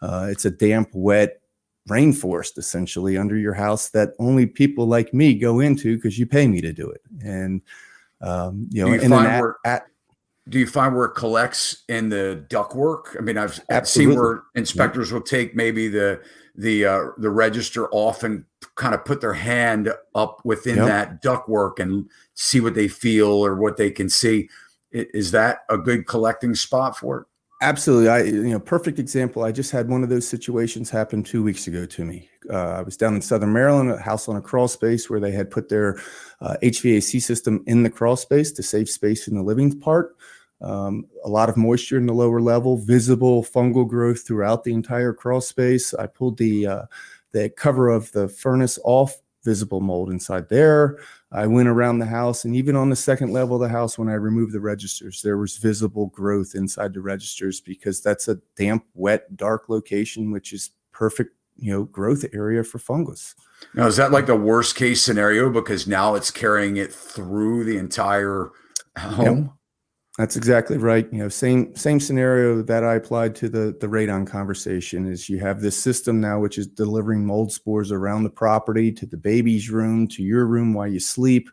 Uh, 0.01 0.27
it's 0.29 0.45
a 0.45 0.51
damp, 0.51 0.87
wet 0.93 1.41
rainforest 1.89 2.57
essentially 2.57 3.17
under 3.17 3.35
your 3.35 3.53
house 3.53 3.89
that 3.89 4.13
only 4.17 4.45
people 4.45 4.87
like 4.87 5.13
me 5.13 5.35
go 5.35 5.59
into 5.59 5.97
because 5.97 6.17
you 6.17 6.25
pay 6.25 6.47
me 6.47 6.61
to 6.61 6.71
do 6.71 6.89
it. 6.89 7.01
And, 7.25 7.61
um, 8.21 8.69
you 8.71 8.83
know, 8.83 8.87
Do 8.87 8.93
you 8.93 8.99
in 9.01 9.11
an 9.11 9.17
find 9.25 9.41
where- 9.41 9.57
at, 9.65 9.87
Do 10.47 10.59
you 10.59 10.67
find 10.67 10.95
where 10.95 11.05
it 11.05 11.15
collects 11.15 11.83
in 11.89 12.09
the 12.09 12.45
ductwork? 12.49 13.17
I 13.17 13.21
mean, 13.21 13.37
I've 13.37 13.87
seen 13.87 14.15
where 14.15 14.43
inspectors 14.53 15.11
will 15.11 15.21
take 15.21 15.55
maybe 15.55 15.87
the 15.87 16.21
the 16.55 16.85
uh, 16.85 17.03
the 17.17 17.29
register 17.31 17.89
off 17.91 18.23
and 18.23 18.45
kind 18.75 18.93
of 18.93 19.03
put 19.05 19.21
their 19.21 19.33
hand 19.33 19.91
up 20.13 20.41
within 20.45 20.77
Yep. 20.77 20.87
that 20.87 21.21
ductwork 21.23 21.79
and 21.79 22.07
see 22.35 22.59
what 22.59 22.75
they 22.75 22.87
feel 22.87 23.27
or 23.27 23.55
what 23.55 23.77
they 23.77 23.89
can 23.89 24.09
see. 24.09 24.49
Is 24.91 25.31
that 25.31 25.59
a 25.69 25.77
good 25.77 26.07
collecting 26.07 26.53
spot 26.55 26.95
for 26.95 27.21
it? 27.21 27.27
Absolutely. 27.61 28.09
I, 28.09 28.23
you 28.23 28.43
know, 28.49 28.59
perfect 28.59 28.99
example. 28.99 29.43
I 29.43 29.51
just 29.51 29.71
had 29.71 29.87
one 29.89 30.03
of 30.03 30.09
those 30.09 30.27
situations 30.27 30.89
happen 30.89 31.23
two 31.23 31.41
weeks 31.41 31.67
ago 31.67 31.85
to 31.85 32.05
me. 32.05 32.29
Uh, 32.51 32.57
I 32.57 32.81
was 32.81 32.97
down 32.97 33.15
in 33.15 33.21
Southern 33.21 33.53
Maryland, 33.53 33.89
a 33.89 33.97
house 33.97 34.27
on 34.27 34.35
a 34.35 34.41
crawl 34.41 34.67
space 34.67 35.09
where 35.09 35.19
they 35.21 35.31
had 35.31 35.49
put 35.49 35.69
their 35.69 35.97
uh, 36.41 36.57
HVAC 36.61 37.21
system 37.21 37.63
in 37.65 37.83
the 37.83 37.89
crawl 37.89 38.17
space 38.17 38.51
to 38.51 38.61
save 38.63 38.89
space 38.89 39.27
in 39.27 39.35
the 39.35 39.41
living 39.41 39.79
part. 39.79 40.15
Um, 40.61 41.05
a 41.23 41.29
lot 41.29 41.49
of 41.49 41.57
moisture 41.57 41.97
in 41.97 42.05
the 42.05 42.13
lower 42.13 42.41
level, 42.41 42.77
visible 42.77 43.43
fungal 43.43 43.87
growth 43.87 44.25
throughout 44.25 44.63
the 44.63 44.73
entire 44.73 45.13
crawl 45.13 45.41
space. 45.41 45.93
I 45.93 46.07
pulled 46.07 46.37
the 46.37 46.67
uh, 46.67 46.83
the 47.33 47.49
cover 47.49 47.89
of 47.89 48.11
the 48.13 48.29
furnace 48.29 48.79
off, 48.85 49.17
visible 49.43 49.81
mold 49.81 50.09
inside 50.09 50.47
there. 50.49 50.97
I 51.31 51.47
went 51.47 51.67
around 51.67 51.99
the 51.99 52.05
house, 52.05 52.45
and 52.45 52.55
even 52.55 52.77
on 52.77 52.89
the 52.89 52.95
second 52.95 53.33
level 53.33 53.55
of 53.55 53.61
the 53.61 53.69
house, 53.69 53.97
when 53.97 54.07
I 54.07 54.13
removed 54.13 54.53
the 54.53 54.61
registers, 54.61 55.21
there 55.21 55.37
was 55.37 55.57
visible 55.57 56.07
growth 56.07 56.55
inside 56.55 56.93
the 56.93 57.01
registers 57.01 57.59
because 57.59 58.01
that's 58.01 58.29
a 58.29 58.39
damp, 58.55 58.85
wet, 58.93 59.35
dark 59.35 59.67
location, 59.67 60.31
which 60.31 60.53
is 60.53 60.71
perfect, 60.93 61.35
you 61.57 61.71
know, 61.73 61.83
growth 61.83 62.23
area 62.33 62.63
for 62.63 62.79
fungus. 62.79 63.35
Now, 63.73 63.87
is 63.87 63.97
that 63.97 64.11
like 64.11 64.27
the 64.27 64.35
worst 64.35 64.75
case 64.75 65.01
scenario 65.01 65.49
because 65.49 65.87
now 65.87 66.15
it's 66.15 66.31
carrying 66.31 66.77
it 66.77 66.93
through 66.93 67.65
the 67.65 67.77
entire 67.77 68.51
home? 68.97 69.51
That's 70.17 70.37
exactly 70.37 70.77
right. 70.77 71.11
You 71.11 71.19
know, 71.19 71.29
same 71.29 71.75
same 71.75 71.99
scenario 71.99 72.61
that 72.61 72.85
I 72.85 72.95
applied 72.95 73.35
to 73.35 73.49
the 73.49 73.75
the 73.81 73.87
radon 73.87 74.25
conversation 74.25 75.05
is 75.05 75.27
you 75.27 75.39
have 75.39 75.59
this 75.59 75.77
system 75.77 76.21
now 76.21 76.39
which 76.39 76.57
is 76.57 76.67
delivering 76.67 77.25
mold 77.25 77.51
spores 77.51 77.91
around 77.91 78.23
the 78.23 78.29
property 78.29 78.93
to 78.93 79.05
the 79.05 79.17
baby's 79.17 79.69
room 79.69 80.07
to 80.09 80.23
your 80.23 80.45
room 80.45 80.73
while 80.73 80.87
you 80.87 81.01
sleep, 81.01 81.49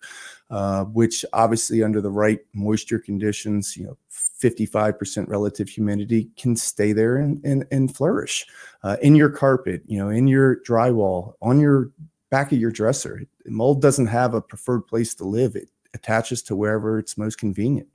uh, 0.51 0.85
which 0.85 1.25
obviously 1.33 1.83
under 1.83 2.01
the 2.01 2.11
right 2.11 2.39
moisture 2.55 3.01
conditions, 3.01 3.77
you 3.77 3.85
know, 3.85 3.99
55% 4.13 5.29
relative 5.29 5.69
humidity 5.69 6.31
can 6.37 6.55
stay 6.55 6.93
there 6.93 7.17
and 7.17 7.45
and, 7.45 7.67
and 7.73 7.97
flourish 7.97 8.47
uh, 8.85 8.97
in 9.03 9.17
your 9.17 9.31
carpet, 9.31 9.83
you 9.87 9.99
know, 9.99 10.09
in 10.09 10.29
your 10.29 10.61
drywall, 10.61 11.35
on 11.43 11.59
your 11.59 11.91
back 12.31 12.53
of 12.53 12.59
your 12.59 12.71
dresser. 12.71 13.23
Mold 13.45 13.83
doesn't 13.83 14.07
have 14.07 14.35
a 14.35 14.41
preferred 14.41 14.87
place 14.87 15.17
to 15.17 15.25
live. 15.25 15.57
It 15.57 15.69
attaches 15.95 16.45
to 16.45 16.55
wherever 16.55 17.01
it's 17.01 17.19
most 17.19 17.39
convenient. 17.39 17.89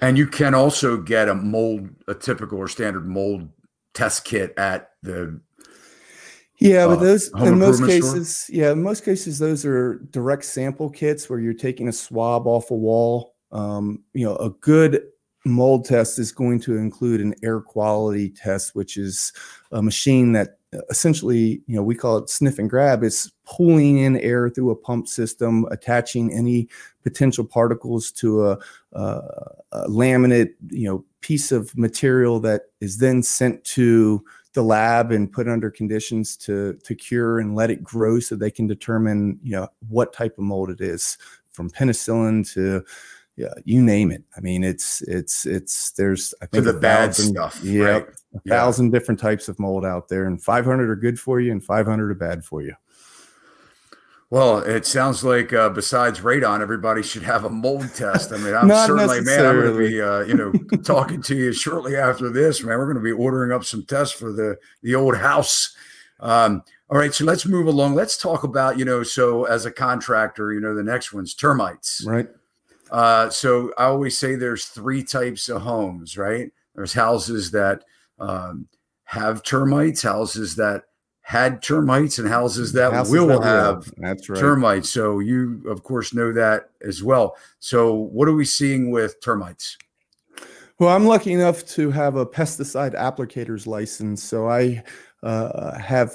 And 0.00 0.18
you 0.18 0.26
can 0.26 0.54
also 0.54 0.98
get 0.98 1.28
a 1.28 1.34
mold, 1.34 1.88
a 2.06 2.14
typical 2.14 2.58
or 2.58 2.68
standard 2.68 3.06
mold 3.06 3.48
test 3.94 4.24
kit 4.24 4.52
at 4.58 4.90
the 5.02 5.40
yeah, 6.58 6.86
but 6.86 6.98
uh, 6.98 7.02
those 7.02 7.30
home 7.32 7.48
in 7.48 7.58
most 7.58 7.80
improvement 7.80 8.04
store? 8.04 8.14
cases, 8.14 8.46
yeah, 8.50 8.72
in 8.72 8.82
most 8.82 9.04
cases, 9.04 9.38
those 9.38 9.64
are 9.66 9.98
direct 10.10 10.44
sample 10.44 10.88
kits 10.88 11.28
where 11.28 11.38
you're 11.38 11.52
taking 11.52 11.88
a 11.88 11.92
swab 11.92 12.46
off 12.46 12.70
a 12.70 12.74
wall. 12.74 13.34
Um, 13.52 14.04
you 14.14 14.26
know, 14.26 14.36
a 14.36 14.50
good 14.50 15.02
mold 15.46 15.84
test 15.84 16.18
is 16.18 16.32
going 16.32 16.60
to 16.60 16.76
include 16.76 17.20
an 17.20 17.34
air 17.42 17.60
quality 17.60 18.30
test, 18.30 18.74
which 18.74 18.96
is 18.96 19.32
a 19.72 19.82
machine 19.82 20.32
that 20.32 20.58
uh, 20.74 20.80
essentially, 20.90 21.62
you 21.66 21.76
know, 21.76 21.82
we 21.82 21.94
call 21.94 22.18
it 22.18 22.28
sniff 22.28 22.58
and 22.58 22.68
grab. 22.68 23.02
It's 23.02 23.30
pulling 23.44 23.98
in 23.98 24.16
air 24.18 24.50
through 24.50 24.70
a 24.70 24.76
pump 24.76 25.08
system, 25.08 25.66
attaching 25.70 26.32
any 26.32 26.68
potential 27.02 27.44
particles 27.44 28.10
to 28.12 28.48
a, 28.48 28.58
a, 28.92 29.20
a 29.72 29.88
laminate, 29.88 30.50
you 30.70 30.88
know, 30.88 31.04
piece 31.20 31.52
of 31.52 31.76
material 31.76 32.40
that 32.40 32.62
is 32.80 32.98
then 32.98 33.22
sent 33.22 33.62
to 33.64 34.24
the 34.54 34.62
lab 34.62 35.12
and 35.12 35.30
put 35.30 35.48
under 35.48 35.70
conditions 35.70 36.36
to 36.36 36.78
to 36.82 36.94
cure 36.94 37.38
and 37.38 37.54
let 37.54 37.70
it 37.70 37.84
grow 37.84 38.18
so 38.18 38.34
they 38.34 38.50
can 38.50 38.66
determine 38.66 39.38
you 39.42 39.52
know 39.52 39.68
what 39.88 40.14
type 40.14 40.38
of 40.38 40.44
mold 40.44 40.70
it 40.70 40.80
is 40.80 41.18
from 41.50 41.68
penicillin 41.68 42.50
to 42.54 42.82
yeah 43.36 43.52
you 43.64 43.82
name 43.82 44.10
it 44.10 44.22
i 44.36 44.40
mean 44.40 44.64
it's 44.64 45.02
it's 45.02 45.44
it's 45.46 45.90
there's 45.92 46.32
i 46.42 46.46
think 46.46 46.64
the 46.64 46.70
a 46.70 46.78
bad 46.80 47.06
thousand- 47.14 47.34
stuff. 47.34 47.60
yeah 47.62 47.84
right? 47.84 48.02
a 48.08 48.40
Yeah. 48.44 48.56
thousand 48.56 48.90
different 48.92 49.20
types 49.20 49.48
of 49.48 49.58
mold 49.58 49.84
out 49.84 50.08
there 50.08 50.24
and 50.26 50.42
500 50.42 50.88
are 50.90 50.96
good 50.96 51.18
for 51.20 51.40
you 51.40 51.52
and 51.52 51.62
500 51.64 52.10
are 52.10 52.14
bad 52.14 52.44
for 52.44 52.62
you 52.62 52.74
Well, 54.28 54.58
it 54.58 54.84
sounds 54.86 55.22
like 55.22 55.52
uh, 55.52 55.68
besides 55.68 56.18
radon, 56.20 56.60
everybody 56.60 57.02
should 57.02 57.22
have 57.22 57.44
a 57.44 57.50
mold 57.50 57.94
test. 57.94 58.32
I 58.32 58.38
mean, 58.38 58.54
I'm 58.56 58.68
certainly, 58.68 59.20
man, 59.20 59.46
I'm 59.46 59.54
going 59.60 59.72
to 59.72 59.78
be, 59.78 60.02
uh, 60.02 60.20
you 60.22 60.34
know, 60.34 60.50
talking 60.82 61.22
to 61.22 61.36
you 61.36 61.52
shortly 61.52 61.94
after 61.96 62.28
this, 62.28 62.60
man. 62.64 62.76
We're 62.76 62.92
going 62.92 62.96
to 62.96 63.02
be 63.02 63.12
ordering 63.12 63.52
up 63.52 63.62
some 63.64 63.84
tests 63.84 64.12
for 64.18 64.32
the 64.32 64.56
the 64.82 64.96
old 64.96 65.16
house. 65.16 65.76
Um, 66.18 66.64
all 66.90 66.98
right, 66.98 67.14
so 67.14 67.24
let's 67.24 67.46
move 67.46 67.68
along. 67.68 67.94
Let's 67.94 68.16
talk 68.16 68.42
about, 68.42 68.78
you 68.80 68.84
know, 68.84 69.04
so 69.04 69.44
as 69.44 69.64
a 69.64 69.70
contractor, 69.70 70.52
you 70.52 70.60
know, 70.60 70.74
the 70.74 70.82
next 70.82 71.12
one's 71.12 71.32
termites. 71.32 72.02
right 72.04 72.28
Uh, 72.90 73.28
so 73.30 73.72
I 73.78 73.84
always 73.84 74.16
say 74.16 74.34
there's 74.34 74.66
three 74.66 75.02
types 75.02 75.48
of 75.48 75.62
homes, 75.62 76.16
right? 76.16 76.50
There's 76.74 76.92
houses 76.92 77.50
that 77.52 77.84
um, 78.18 78.68
have 79.04 79.42
termites, 79.42 80.02
houses 80.02 80.56
that 80.56 80.84
had 81.22 81.60
termites, 81.60 82.18
and 82.18 82.28
houses 82.28 82.72
that 82.74 82.92
Houses 82.92 83.12
will 83.12 83.40
that 83.40 83.42
have 83.42 83.92
that's 83.96 84.28
right 84.28 84.38
termites. 84.38 84.90
So 84.90 85.18
you, 85.18 85.62
of 85.66 85.82
course, 85.82 86.14
know 86.14 86.32
that 86.32 86.70
as 86.82 87.02
well. 87.02 87.36
So 87.58 87.94
what 87.94 88.28
are 88.28 88.34
we 88.34 88.44
seeing 88.44 88.90
with 88.90 89.20
termites? 89.20 89.76
Well, 90.78 90.94
I'm 90.94 91.06
lucky 91.06 91.32
enough 91.32 91.66
to 91.68 91.90
have 91.90 92.16
a 92.16 92.26
pesticide 92.26 92.94
applicator's 92.94 93.66
license, 93.66 94.22
so 94.22 94.48
I 94.48 94.84
uh, 95.22 95.78
have 95.78 96.14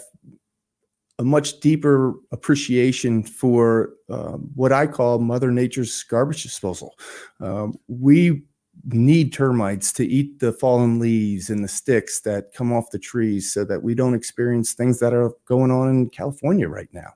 a 1.22 1.24
much 1.24 1.60
deeper 1.60 2.16
appreciation 2.32 3.22
for 3.22 3.94
um, 4.10 4.50
what 4.56 4.72
I 4.72 4.88
call 4.88 5.20
Mother 5.20 5.52
Nature's 5.52 6.02
garbage 6.02 6.42
disposal. 6.42 6.98
Um, 7.40 7.78
we 7.88 8.42
need 8.86 9.32
termites 9.32 9.94
to 9.94 10.08
eat 10.08 10.40
the 10.40 10.52
fallen 10.52 10.98
leaves 10.98 11.52
and 11.52 11.64
the 11.64 11.68
sticks 11.68 12.22
that 12.22 12.52
come 12.56 12.74
off 12.74 12.90
the 12.90 12.98
trees 12.98 13.54
so 13.54 13.64
that 13.64 13.84
we 13.84 13.94
don't 13.94 14.16
experience 14.16 14.74
things 14.74 14.98
that 15.00 15.14
are 15.14 15.32
going 15.46 15.70
on 15.70 15.90
in 15.90 16.10
California 16.10 16.68
right 16.68 16.90
now. 16.92 17.14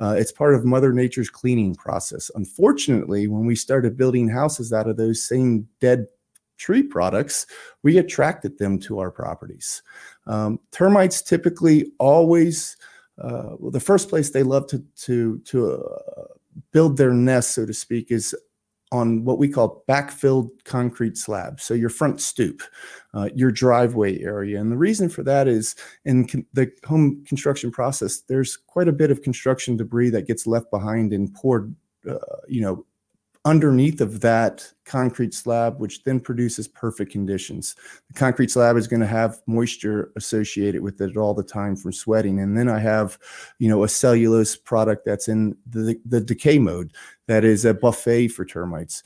Uh, 0.00 0.16
it's 0.18 0.32
part 0.32 0.56
of 0.56 0.64
Mother 0.64 0.92
Nature's 0.92 1.30
cleaning 1.30 1.76
process. 1.76 2.32
Unfortunately, 2.34 3.28
when 3.28 3.46
we 3.46 3.54
started 3.54 3.96
building 3.96 4.28
houses 4.28 4.72
out 4.72 4.88
of 4.88 4.96
those 4.96 5.22
same 5.22 5.68
dead 5.80 6.08
tree 6.56 6.82
products, 6.82 7.46
we 7.84 7.98
attracted 7.98 8.58
them 8.58 8.80
to 8.80 8.98
our 8.98 9.12
properties. 9.12 9.82
Um, 10.26 10.58
termites 10.72 11.22
typically 11.22 11.92
always, 12.00 12.76
uh, 13.18 13.56
well, 13.58 13.70
the 13.70 13.80
first 13.80 14.08
place 14.08 14.30
they 14.30 14.42
love 14.42 14.66
to 14.68 14.84
to 14.96 15.38
to 15.40 15.72
uh, 15.74 16.24
build 16.72 16.96
their 16.96 17.12
nest, 17.12 17.52
so 17.52 17.66
to 17.66 17.74
speak, 17.74 18.10
is 18.10 18.34
on 18.92 19.24
what 19.24 19.38
we 19.38 19.48
call 19.48 19.82
backfilled 19.88 20.50
concrete 20.64 21.16
slabs. 21.16 21.64
So 21.64 21.74
your 21.74 21.88
front 21.88 22.20
stoop, 22.20 22.62
uh, 23.12 23.28
your 23.34 23.50
driveway 23.50 24.20
area, 24.22 24.60
and 24.60 24.70
the 24.70 24.76
reason 24.76 25.08
for 25.08 25.22
that 25.24 25.48
is 25.48 25.74
in 26.04 26.28
con- 26.28 26.46
the 26.52 26.70
home 26.84 27.24
construction 27.26 27.70
process, 27.70 28.20
there's 28.20 28.56
quite 28.56 28.88
a 28.88 28.92
bit 28.92 29.10
of 29.10 29.22
construction 29.22 29.76
debris 29.76 30.10
that 30.10 30.26
gets 30.26 30.46
left 30.46 30.70
behind 30.70 31.12
and 31.12 31.34
poured, 31.34 31.74
uh, 32.08 32.18
you 32.46 32.60
know, 32.60 32.84
underneath 33.44 34.00
of 34.00 34.20
that 34.20 34.66
concrete 34.86 35.34
slab, 35.34 35.78
which 35.78 36.02
then 36.04 36.18
produces 36.18 36.66
perfect 36.66 37.12
conditions. 37.12 37.76
The 38.08 38.14
concrete 38.14 38.50
slab 38.50 38.76
is 38.76 38.86
going 38.86 39.00
to 39.00 39.06
have 39.06 39.40
moisture 39.46 40.12
associated 40.16 40.82
with 40.82 41.00
it 41.00 41.16
all 41.16 41.34
the 41.34 41.42
time 41.42 41.76
from 41.76 41.92
sweating. 41.92 42.40
And 42.40 42.56
then 42.56 42.68
I 42.68 42.78
have, 42.78 43.18
you 43.58 43.68
know, 43.68 43.84
a 43.84 43.88
cellulose 43.88 44.56
product 44.56 45.04
that's 45.04 45.28
in 45.28 45.56
the, 45.68 45.98
the 46.06 46.20
decay 46.20 46.58
mode 46.58 46.92
that 47.26 47.44
is 47.44 47.64
a 47.64 47.74
buffet 47.74 48.28
for 48.28 48.44
termites. 48.44 49.02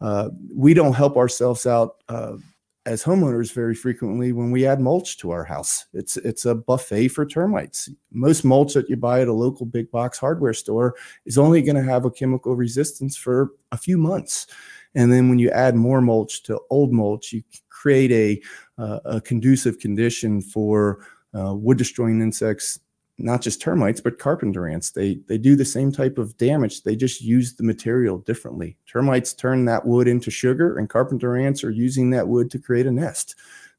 Uh, 0.00 0.30
we 0.54 0.74
don't 0.74 0.94
help 0.94 1.16
ourselves 1.16 1.66
out. 1.66 1.96
Uh, 2.08 2.36
as 2.84 3.04
homeowners 3.04 3.52
very 3.52 3.74
frequently 3.74 4.32
when 4.32 4.50
we 4.50 4.66
add 4.66 4.80
mulch 4.80 5.16
to 5.18 5.30
our 5.30 5.44
house. 5.44 5.86
It's 5.92 6.16
it's 6.16 6.46
a 6.46 6.54
buffet 6.54 7.08
for 7.08 7.24
termites. 7.24 7.88
Most 8.10 8.44
mulch 8.44 8.74
that 8.74 8.88
you 8.88 8.96
buy 8.96 9.20
at 9.20 9.28
a 9.28 9.32
local 9.32 9.66
big 9.66 9.90
box 9.90 10.18
hardware 10.18 10.54
store 10.54 10.96
is 11.24 11.38
only 11.38 11.62
going 11.62 11.76
to 11.76 11.82
have 11.82 12.04
a 12.04 12.10
chemical 12.10 12.56
resistance 12.56 13.16
for 13.16 13.52
a 13.70 13.76
few 13.76 13.98
months. 13.98 14.46
And 14.94 15.12
then 15.12 15.28
when 15.28 15.38
you 15.38 15.50
add 15.50 15.74
more 15.74 16.00
mulch 16.00 16.42
to 16.44 16.60
old 16.70 16.92
mulch 16.92 17.32
you 17.32 17.42
create 17.68 18.12
a 18.12 18.82
uh, 18.82 19.00
a 19.04 19.20
conducive 19.20 19.78
condition 19.78 20.42
for 20.42 21.06
uh, 21.34 21.54
wood 21.54 21.78
destroying 21.78 22.20
insects 22.20 22.80
not 23.22 23.40
just 23.40 23.60
termites 23.60 24.00
but 24.00 24.18
carpenter 24.18 24.68
ants 24.68 24.90
they 24.90 25.18
they 25.28 25.38
do 25.38 25.56
the 25.56 25.64
same 25.64 25.92
type 25.92 26.18
of 26.18 26.36
damage. 26.36 26.82
They 26.82 26.96
just 26.96 27.20
use 27.20 27.54
the 27.54 27.62
material 27.62 28.18
differently. 28.18 28.76
Termites 28.86 29.34
turn 29.34 29.64
that 29.66 29.86
wood 29.86 30.08
into 30.08 30.30
sugar 30.30 30.78
and 30.78 30.88
carpenter 30.88 31.36
ants 31.36 31.64
are 31.64 31.70
using 31.70 32.10
that 32.10 32.28
wood 32.28 32.50
to 32.50 32.58
create 32.58 32.86
a 32.86 32.92
nest. 32.92 33.34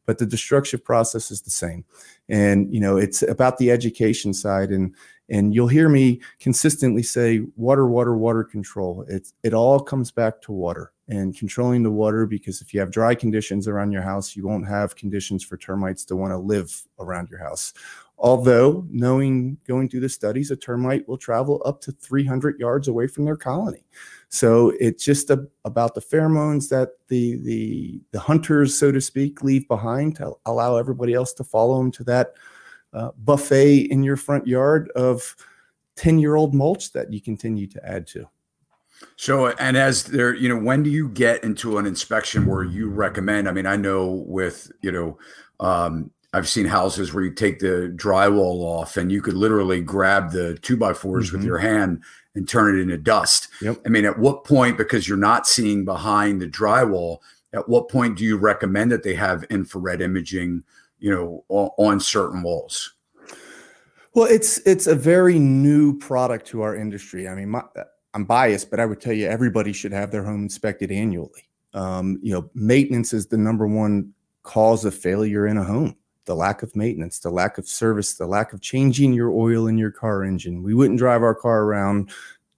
But 0.06 0.18
the 0.18 0.26
destructive 0.26 0.84
process 0.84 1.32
is 1.32 1.42
the 1.42 1.50
same. 1.50 1.86
And 2.30 2.74
you 2.74 2.80
know 2.80 2.98
it's 2.98 3.22
about 3.24 3.58
the 3.58 3.72
education 3.72 4.34
side 4.34 4.70
and 4.70 4.96
and 5.30 5.56
you'll 5.56 5.68
hear 5.68 5.88
me 5.88 6.22
consistently 6.40 7.04
say 7.04 7.42
water 7.56 7.88
water 7.88 8.16
water 8.16 8.44
control. 8.44 9.06
It 9.08 9.32
it 9.44 9.54
all 9.54 9.80
comes 9.80 10.12
back 10.12 10.42
to 10.44 10.52
water 10.52 10.94
and 11.10 11.38
controlling 11.38 11.84
the 11.84 11.92
water 11.92 12.26
because 12.26 12.62
if 12.62 12.74
you 12.74 12.80
have 12.80 12.92
dry 12.92 13.14
conditions 13.14 13.68
around 13.68 13.92
your 13.92 14.02
house 14.02 14.36
you 14.36 14.48
won't 14.48 14.68
have 14.68 14.96
conditions 14.96 15.44
for 15.44 15.58
termites 15.58 16.06
to 16.06 16.16
want 16.16 16.32
to 16.32 16.38
live 16.38 16.84
around 17.00 17.30
your 17.30 17.40
house 17.40 17.74
although 18.24 18.86
knowing 18.90 19.58
going 19.68 19.88
through 19.88 20.00
the 20.00 20.10
studies 20.10 20.50
a 20.50 20.56
termite 20.56 21.08
will 21.08 21.18
travel 21.18 21.62
up 21.66 21.80
to 21.82 21.92
300 21.92 22.58
yards 22.58 22.88
away 22.88 23.06
from 23.06 23.26
their 23.26 23.36
colony 23.36 23.86
so 24.30 24.74
it's 24.80 25.04
just 25.04 25.30
a, 25.30 25.46
about 25.66 25.94
the 25.94 26.02
pheromones 26.02 26.70
that 26.70 26.94
the 27.10 27.36
the 27.44 28.02
the 28.12 28.20
hunters 28.20 28.76
so 28.76 28.92
to 28.92 29.02
speak 29.02 29.44
leave 29.44 29.68
behind 29.68 30.16
to 30.16 30.32
allow 30.46 30.78
everybody 30.78 31.14
else 31.14 31.34
to 31.34 31.44
follow 31.44 31.78
them 31.78 31.92
to 31.92 32.04
that 32.04 32.34
uh, 32.94 33.12
buffet 33.18 33.92
in 33.92 34.02
your 34.02 34.16
front 34.16 34.48
yard 34.48 34.90
of 34.96 35.36
10 35.96 36.18
year 36.18 36.36
old 36.36 36.56
mulch 36.56 36.92
that 36.94 37.12
you 37.12 37.22
continue 37.22 37.68
to 37.68 37.86
add 37.86 38.08
to 38.08 38.26
So, 39.18 39.48
and 39.50 39.76
as 39.76 40.06
there, 40.06 40.34
you 40.34 40.48
know, 40.48 40.58
when 40.58 40.84
do 40.84 40.90
you 40.90 41.10
get 41.10 41.44
into 41.44 41.78
an 41.78 41.86
inspection 41.86 42.46
where 42.46 42.64
you 42.64 42.90
recommend? 42.90 43.50
I 43.50 43.52
mean, 43.52 43.66
I 43.66 43.76
know 43.76 44.24
with, 44.28 44.72
you 44.82 44.92
know, 44.92 45.18
um, 45.60 46.12
I've 46.34 46.50
seen 46.50 46.66
houses 46.66 47.14
where 47.14 47.24
you 47.24 47.32
take 47.32 47.60
the 47.60 47.94
drywall 47.96 48.62
off 48.64 48.98
and 48.98 49.12
you 49.12 49.22
could 49.22 49.36
literally 49.36 49.82
grab 49.82 50.32
the 50.32 50.56
two 50.56 50.76
by 50.76 50.94
4s 50.94 51.32
with 51.32 51.42
Mhm. 51.42 51.46
your 51.46 51.60
hand 51.60 52.04
and 52.36 52.50
turn 52.50 52.76
it 52.76 52.82
into 52.82 52.98
dust. 52.98 53.50
Yep. 53.62 53.82
I 53.86 53.90
mean, 53.90 54.06
at 54.06 54.18
what 54.18 54.44
point, 54.44 54.76
because 54.78 55.08
you're 55.08 55.18
not 55.18 55.48
seeing 55.48 55.86
behind 55.86 56.42
the 56.42 56.48
drywall, 56.48 57.20
at 57.54 57.70
what 57.70 57.88
point 57.88 58.18
do 58.18 58.24
you 58.24 58.36
recommend 58.38 58.92
that 58.92 59.04
they 59.04 59.14
have 59.14 59.44
infrared 59.52 60.02
imaging, 60.02 60.64
you 60.98 61.12
know, 61.12 61.44
on, 61.50 61.70
on 61.78 62.00
certain 62.00 62.42
walls? 62.42 62.94
Well, 64.16 64.26
it's 64.26 64.58
it's 64.60 64.88
a 64.88 64.96
very 64.96 65.38
new 65.40 65.98
product 65.98 66.48
to 66.48 66.62
our 66.62 66.76
industry. 66.76 67.28
I 67.28 67.36
mean, 67.36 67.50
my, 67.50 67.64
I'm 68.16 68.26
biased, 68.26 68.70
but 68.72 68.80
I 68.80 68.86
would 68.86 69.02
tell 69.02 69.14
you 69.14 69.28
everybody 69.28 69.74
should 69.74 69.92
have 69.92 70.12
their 70.12 70.24
home 70.24 70.44
inspected 70.44 70.92
annually. 70.92 71.50
Um, 71.74 72.20
you 72.22 72.34
know, 72.34 72.50
maintenance 72.54 73.14
is 73.14 73.28
the 73.28 73.38
number 73.38 73.68
one 73.68 74.14
cause 74.44 74.86
of 74.86 74.94
failure 74.96 75.48
in 75.48 75.58
a 75.58 75.64
home. 75.64 75.96
The 76.26 76.36
lack 76.36 76.64
of 76.64 76.76
maintenance, 76.76 77.20
the 77.20 77.30
lack 77.30 77.58
of 77.58 77.68
service, 77.68 78.14
the 78.14 78.28
lack 78.28 78.54
of 78.54 78.62
changing 78.62 79.14
your 79.14 79.32
oil 79.32 79.68
in 79.68 79.78
your 79.78 79.92
car 79.92 80.24
engine. 80.24 80.64
We 80.64 80.74
wouldn't 80.74 81.00
drive 81.00 81.22
our 81.22 81.36
car 81.36 81.64
around 81.64 82.12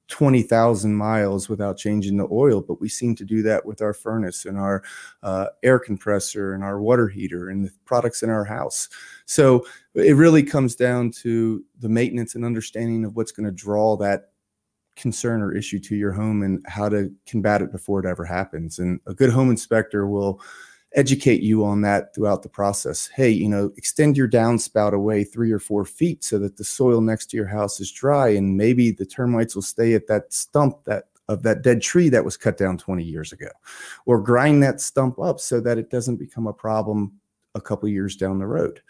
20,000 0.07 0.95
miles 0.95 1.49
without 1.49 1.78
changing 1.78 2.18
the 2.18 2.28
oil, 2.32 2.61
but 2.61 2.80
we 2.80 2.88
seem 2.88 3.16
to 3.16 3.26
do 3.26 3.41
that 3.41 3.66
with 3.66 3.82
our 3.82 3.93
furnace 3.93 4.45
and 4.45 4.57
our 4.57 4.84
uh, 5.24 5.47
air 5.63 5.80
compressor 5.80 6.53
and 6.53 6.63
our 6.63 6.80
water 6.80 7.07
heater 7.07 7.49
and 7.49 7.66
the 7.66 7.72
products 7.86 8.22
in 8.22 8.30
our 8.30 8.45
house. 8.45 8.88
So 9.26 9.66
it 9.95 10.16
really 10.16 10.43
comes 10.43 10.76
down 10.76 11.11
to 11.24 11.63
the 11.80 11.89
maintenance 11.89 12.36
and 12.36 12.45
understanding 12.45 13.03
of 13.03 13.16
what's 13.16 13.32
going 13.32 13.47
to 13.47 13.51
draw 13.51 13.97
that 13.97 14.30
concern 14.95 15.41
or 15.41 15.53
issue 15.53 15.80
to 15.80 15.95
your 15.95 16.11
home 16.11 16.43
and 16.43 16.63
how 16.68 16.88
to 16.88 17.11
combat 17.26 17.61
it 17.61 17.72
before 17.72 17.99
it 17.99 18.05
ever 18.05 18.24
happens. 18.24 18.80
And 18.80 18.99
a 19.07 19.13
good 19.13 19.32
home 19.32 19.49
inspector 19.49 20.07
will 20.07 20.39
educate 20.96 21.41
you 21.41 21.66
on 21.66 21.82
that 21.82 22.16
throughout 22.16 22.41
the 22.41 22.50
process. 22.50 23.08
Hey, 23.08 23.30
you 23.30 23.48
know, 23.48 23.72
extend 23.78 24.18
your 24.18 24.28
downspout 24.28 24.93
away 24.93 25.24
three 25.24 25.52
or 25.52 25.60
four 25.60 25.86
feet 25.86 26.24
so 26.24 26.39
that 26.39 26.58
the 26.58 26.64
soil 26.64 27.02
next 27.02 27.28
to 27.28 27.38
your 27.38 27.48
house 27.48 27.80
is 27.80 27.91
dry, 27.91 28.30
and 28.30 28.58
maybe 28.58 28.91
the 28.91 29.06
termites 29.06 29.56
will 29.56 29.62
stay 29.62 29.93
at 29.93 30.08
that 30.08 30.34
stump 30.34 30.84
that 30.86 31.06
of 31.28 31.41
that 31.41 31.64
dead 31.64 31.82
tree 31.82 32.08
that 32.10 32.24
was 32.24 32.38
cut 32.38 32.56
down 32.56 32.78
20 32.78 33.04
years 33.04 33.34
ago, 33.34 33.50
or 34.06 34.22
grind 34.22 34.62
that 34.62 34.80
stump 34.80 35.20
up 35.20 35.39
so 35.39 35.60
that 35.60 35.78
it 35.78 35.89
doesn't 35.89 36.18
become 36.18 36.48
a 36.48 36.54
problem 36.54 37.12
a 37.56 37.62
couple 37.62 37.89
years 37.89 38.16
down 38.16 38.38
the 38.38 38.46
road. 38.46 38.82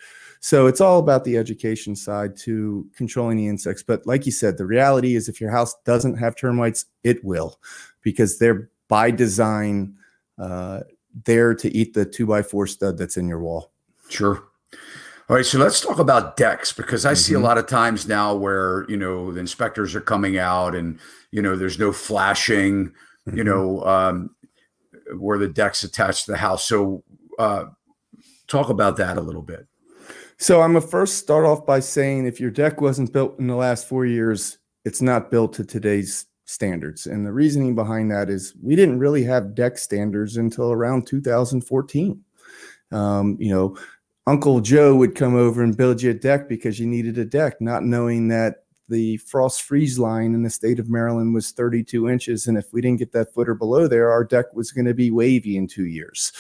So 0.42 0.68
it's 0.68 0.82
all 0.82 1.00
about 1.00 1.24
the 1.24 1.38
education 1.38 1.96
side 1.96 2.36
to 2.38 2.88
controlling 2.96 3.38
the 3.38 3.48
insects. 3.48 3.84
But 3.84 4.06
like 4.06 4.26
you 4.26 4.32
said, 4.32 4.58
the 4.58 4.66
reality 4.66 5.16
is 5.16 5.30
if 5.30 5.40
your 5.40 5.50
house 5.50 5.76
doesn't 5.86 6.18
have 6.18 6.36
termites, 6.36 6.86
it 7.04 7.24
will, 7.24 7.60
because 8.02 8.38
they're 8.38 8.70
by 8.88 9.12
design 9.12 9.96
uh, 10.38 10.82
there 11.24 11.54
to 11.54 11.76
eat 11.76 11.94
the 11.94 12.06
two 12.06 12.26
by 12.26 12.42
four 12.42 12.68
stud 12.68 12.98
that's 12.98 13.18
in 13.18 13.28
your 13.28 13.40
wall. 13.40 13.72
Sure. 14.10 14.44
All 15.28 15.36
right, 15.36 15.46
so 15.46 15.58
let's 15.58 15.82
talk 15.82 15.98
about 15.98 16.38
decks 16.38 16.72
because 16.72 17.04
I 17.04 17.14
mm-hmm. 17.14 17.18
see 17.18 17.34
a 17.34 17.38
mm-hmm. 17.38 17.46
lot 17.46 17.58
of 17.58 17.66
times 17.66 18.08
now 18.08 18.36
where 18.36 18.86
you 18.88 18.98
know 18.98 19.32
the 19.32 19.40
inspectors 19.40 19.96
are 19.96 20.02
coming 20.02 20.38
out 20.38 20.76
and 20.76 21.00
you 21.32 21.42
know 21.42 21.56
there's 21.56 21.80
no 21.80 21.92
flashing, 21.92 22.90
mm-hmm. 23.28 23.38
you 23.38 23.44
know, 23.44 23.84
um, 23.86 24.36
where 25.18 25.40
the 25.40 25.48
deck's 25.48 25.84
attached 25.84 26.26
to 26.26 26.32
the 26.32 26.38
house. 26.38 26.68
So 26.68 27.04
uh, 27.40 27.66
talk 28.48 28.70
about 28.70 28.98
that 28.98 29.18
a 29.18 29.22
little 29.22 29.42
bit. 29.42 29.66
So 30.38 30.62
I'm 30.62 30.74
gonna 30.74 30.86
first 30.86 31.18
start 31.18 31.44
off 31.44 31.66
by 31.66 31.80
saying 31.80 32.28
if 32.28 32.40
your 32.40 32.52
deck 32.52 32.80
wasn't 32.80 33.12
built 33.12 33.40
in 33.40 33.48
the 33.48 33.56
last 33.56 33.88
four 33.88 34.06
years, 34.06 34.60
it's 34.84 35.02
not 35.02 35.32
built 35.32 35.54
to 35.54 35.66
today's 35.66 36.28
standards. 36.46 37.08
And 37.08 37.26
the 37.26 37.32
reasoning 37.32 37.76
behind 37.76 38.12
that 38.12 38.30
is 38.30 38.54
we 38.62 38.76
didn't 38.76 39.00
really 39.00 39.24
have 39.24 39.56
deck 39.56 39.78
standards 39.78 40.38
until 40.38 40.72
around 40.72 41.08
2014. 41.08 42.24
Um, 42.92 43.38
you 43.40 43.50
know, 43.50 43.78
Uncle 44.28 44.62
Joe 44.62 44.96
would 44.96 45.16
come 45.16 45.36
over 45.36 45.62
and 45.64 45.78
build 45.78 46.02
you 46.02 46.12
a 46.12 46.14
deck 46.14 46.48
because 46.48 46.80
you 46.80 46.88
needed 46.88 47.18
a 47.18 47.26
deck, 47.26 47.60
not 47.60 47.84
knowing 47.84 48.28
that 48.30 48.64
the 48.88 49.18
frost 49.18 49.64
freeze 49.64 49.98
line 49.98 50.36
in 50.36 50.44
the 50.44 50.50
state 50.50 50.80
of 50.80 50.90
Maryland 50.90 51.34
was 51.34 51.52
32 51.52 52.08
inches. 52.08 52.48
And 52.48 52.58
if 52.58 52.72
we 52.72 52.82
didn't 52.82 53.00
get 53.00 53.12
that 53.14 53.34
footer 53.34 53.56
below 53.56 53.88
there, 53.88 54.12
our 54.12 54.24
deck 54.24 54.54
was 54.54 54.72
going 54.72 54.86
to 54.86 54.94
be 54.94 55.10
wavy 55.10 55.58
in 55.58 55.68
two 55.68 55.88
years. 55.88 56.32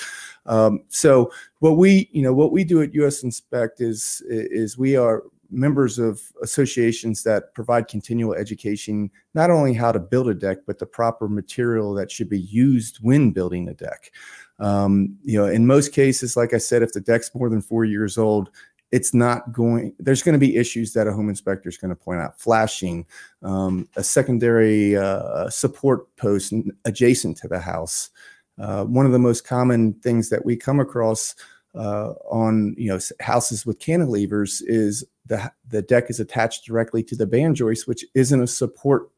Um, 0.45 0.83
so 0.89 1.31
what 1.59 1.77
we, 1.77 2.07
you 2.11 2.21
know, 2.21 2.33
what 2.33 2.51
we 2.51 2.63
do 2.63 2.81
at 2.81 2.93
US 2.93 3.23
Inspect 3.23 3.81
is 3.81 4.21
is 4.27 4.77
we 4.77 4.95
are 4.95 5.23
members 5.49 5.99
of 5.99 6.21
associations 6.41 7.23
that 7.23 7.53
provide 7.53 7.87
continual 7.87 8.33
education, 8.33 9.09
not 9.33 9.49
only 9.49 9.73
how 9.73 9.91
to 9.91 9.99
build 9.99 10.29
a 10.29 10.33
deck, 10.33 10.59
but 10.65 10.79
the 10.79 10.85
proper 10.85 11.27
material 11.27 11.93
that 11.93 12.11
should 12.11 12.29
be 12.29 12.39
used 12.39 12.97
when 13.01 13.31
building 13.31 13.67
a 13.67 13.73
deck. 13.73 14.11
Um, 14.59 15.17
you 15.23 15.37
know, 15.37 15.47
in 15.47 15.67
most 15.67 15.93
cases, 15.93 16.37
like 16.37 16.53
I 16.53 16.57
said, 16.57 16.81
if 16.81 16.93
the 16.93 17.01
deck's 17.01 17.33
more 17.35 17.49
than 17.49 17.61
four 17.61 17.85
years 17.85 18.17
old, 18.17 18.49
it's 18.91 19.13
not 19.13 19.51
going 19.51 19.93
there's 19.99 20.21
going 20.21 20.33
to 20.33 20.39
be 20.39 20.55
issues 20.55 20.93
that 20.93 21.07
a 21.07 21.11
home 21.11 21.27
inspector 21.27 21.67
is 21.67 21.77
going 21.77 21.89
to 21.89 21.95
point 21.95 22.21
out 22.21 22.39
flashing 22.39 23.05
um, 23.43 23.87
a 23.95 24.03
secondary 24.03 24.95
uh, 24.95 25.49
support 25.49 26.15
post 26.15 26.53
adjacent 26.85 27.35
to 27.35 27.47
the 27.47 27.59
house 27.59 28.11
uh, 28.57 28.85
one 28.85 29.05
of 29.05 29.11
the 29.11 29.19
most 29.19 29.45
common 29.45 29.93
things 29.95 30.29
that 30.29 30.45
we 30.45 30.55
come 30.55 30.79
across 30.79 31.35
uh, 31.75 32.13
on 32.29 32.73
you 32.77 32.87
know 32.87 32.99
houses 33.19 33.65
with 33.65 33.79
cantilevers 33.79 34.61
is 34.65 35.03
the 35.25 35.51
the 35.67 35.81
deck 35.81 36.09
is 36.09 36.19
attached 36.19 36.65
directly 36.65 37.03
to 37.03 37.15
the 37.15 37.25
band 37.25 37.55
joist, 37.55 37.87
which 37.87 38.05
isn't 38.13 38.41
a 38.41 38.47
support 38.47 39.09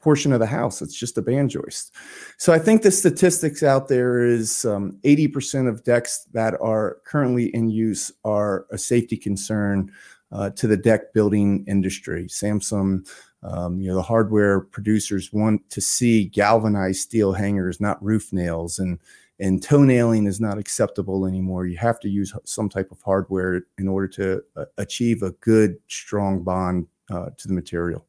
portion 0.00 0.32
of 0.32 0.40
the 0.40 0.46
house. 0.46 0.82
It's 0.82 0.98
just 0.98 1.16
a 1.16 1.22
band 1.22 1.50
joist. 1.50 1.94
So 2.36 2.52
I 2.52 2.58
think 2.58 2.82
the 2.82 2.90
statistics 2.90 3.62
out 3.62 3.86
there 3.86 4.24
is 4.24 4.64
um, 4.64 4.98
80% 5.04 5.68
of 5.68 5.84
decks 5.84 6.26
that 6.32 6.60
are 6.60 6.98
currently 7.04 7.54
in 7.54 7.70
use 7.70 8.10
are 8.24 8.66
a 8.72 8.78
safety 8.78 9.16
concern 9.16 9.92
uh, 10.32 10.50
to 10.50 10.66
the 10.66 10.76
deck 10.76 11.12
building 11.12 11.64
industry. 11.68 12.28
Simpson 12.28 13.04
um, 13.42 13.80
you 13.80 13.88
know, 13.88 13.96
the 13.96 14.02
hardware 14.02 14.60
producers 14.60 15.32
want 15.32 15.68
to 15.70 15.80
see 15.80 16.24
galvanized 16.24 17.00
steel 17.00 17.32
hangers, 17.32 17.80
not 17.80 18.02
roof 18.02 18.32
nails, 18.32 18.78
and 18.78 18.98
and 19.42 19.60
toenailing 19.60 20.28
is 20.28 20.40
not 20.40 20.56
acceptable 20.56 21.26
anymore. 21.26 21.66
You 21.66 21.76
have 21.78 21.98
to 22.00 22.08
use 22.08 22.32
some 22.44 22.68
type 22.68 22.92
of 22.92 23.02
hardware 23.02 23.62
in 23.76 23.88
order 23.88 24.06
to 24.08 24.42
uh, 24.56 24.66
achieve 24.78 25.24
a 25.24 25.32
good, 25.32 25.78
strong 25.88 26.44
bond 26.44 26.86
uh, 27.10 27.30
to 27.36 27.48
the 27.48 27.52
material. 27.52 28.06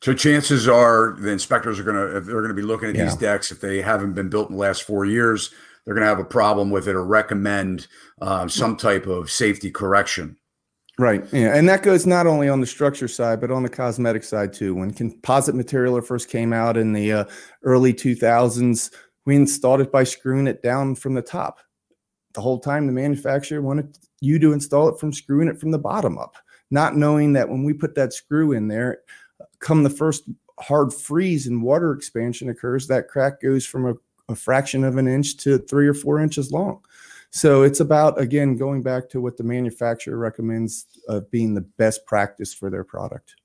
So 0.00 0.14
chances 0.14 0.68
are 0.68 1.16
the 1.18 1.30
inspectors 1.30 1.80
are 1.80 1.82
going 1.82 1.96
to, 1.96 2.16
if 2.16 2.24
they're 2.24 2.40
going 2.40 2.48
to 2.48 2.54
be 2.54 2.62
looking 2.62 2.88
at 2.88 2.94
yeah. 2.94 3.04
these 3.04 3.16
decks, 3.16 3.50
if 3.50 3.60
they 3.60 3.82
haven't 3.82 4.14
been 4.14 4.28
built 4.28 4.48
in 4.48 4.54
the 4.54 4.60
last 4.60 4.84
four 4.84 5.04
years, 5.04 5.52
they're 5.84 5.94
going 5.94 6.04
to 6.04 6.08
have 6.08 6.20
a 6.20 6.24
problem 6.24 6.70
with 6.70 6.86
it 6.86 6.94
or 6.94 7.04
recommend 7.04 7.88
uh, 8.20 8.46
some 8.46 8.76
type 8.76 9.06
of 9.06 9.28
safety 9.28 9.72
correction. 9.72 10.36
Right. 10.98 11.24
Yeah. 11.32 11.56
And 11.56 11.68
that 11.68 11.82
goes 11.82 12.06
not 12.06 12.28
only 12.28 12.48
on 12.48 12.60
the 12.60 12.66
structure 12.66 13.08
side, 13.08 13.40
but 13.40 13.50
on 13.50 13.64
the 13.64 13.68
cosmetic 13.68 14.22
side 14.22 14.52
too. 14.52 14.74
When 14.74 14.92
composite 14.92 15.56
material 15.56 16.00
first 16.00 16.28
came 16.28 16.52
out 16.52 16.76
in 16.76 16.92
the 16.92 17.12
uh, 17.12 17.24
early 17.64 17.92
2000s, 17.92 18.90
we 19.24 19.36
installed 19.36 19.80
it 19.80 19.92
by 19.92 20.04
screwing 20.04 20.46
it 20.46 20.62
down 20.62 20.94
from 20.94 21.14
the 21.14 21.22
top. 21.22 21.60
The 22.34 22.40
whole 22.40 22.58
time, 22.58 22.86
the 22.86 22.92
manufacturer 22.92 23.60
wanted 23.60 23.98
you 24.20 24.38
to 24.38 24.52
install 24.52 24.88
it 24.88 24.98
from 24.98 25.12
screwing 25.12 25.48
it 25.48 25.60
from 25.60 25.70
the 25.70 25.78
bottom 25.78 26.18
up, 26.18 26.36
not 26.70 26.96
knowing 26.96 27.32
that 27.34 27.48
when 27.48 27.62
we 27.62 27.72
put 27.72 27.94
that 27.96 28.12
screw 28.12 28.52
in 28.52 28.68
there, 28.68 29.00
come 29.58 29.82
the 29.82 29.90
first 29.90 30.24
hard 30.58 30.92
freeze 30.92 31.46
and 31.46 31.62
water 31.62 31.92
expansion 31.92 32.48
occurs, 32.48 32.86
that 32.86 33.08
crack 33.08 33.40
goes 33.40 33.66
from 33.66 33.86
a, 33.86 33.94
a 34.30 34.34
fraction 34.34 34.84
of 34.84 34.96
an 34.96 35.08
inch 35.08 35.36
to 35.38 35.58
three 35.58 35.86
or 35.86 35.94
four 35.94 36.20
inches 36.20 36.52
long. 36.52 36.80
So 37.30 37.62
it's 37.62 37.80
about 37.80 38.20
again 38.20 38.56
going 38.56 38.82
back 38.82 39.08
to 39.10 39.20
what 39.20 39.36
the 39.36 39.44
manufacturer 39.44 40.18
recommends 40.18 40.86
of 41.08 41.30
being 41.30 41.54
the 41.54 41.62
best 41.62 42.04
practice 42.06 42.52
for 42.52 42.68
their 42.70 42.84
product. 42.84 43.36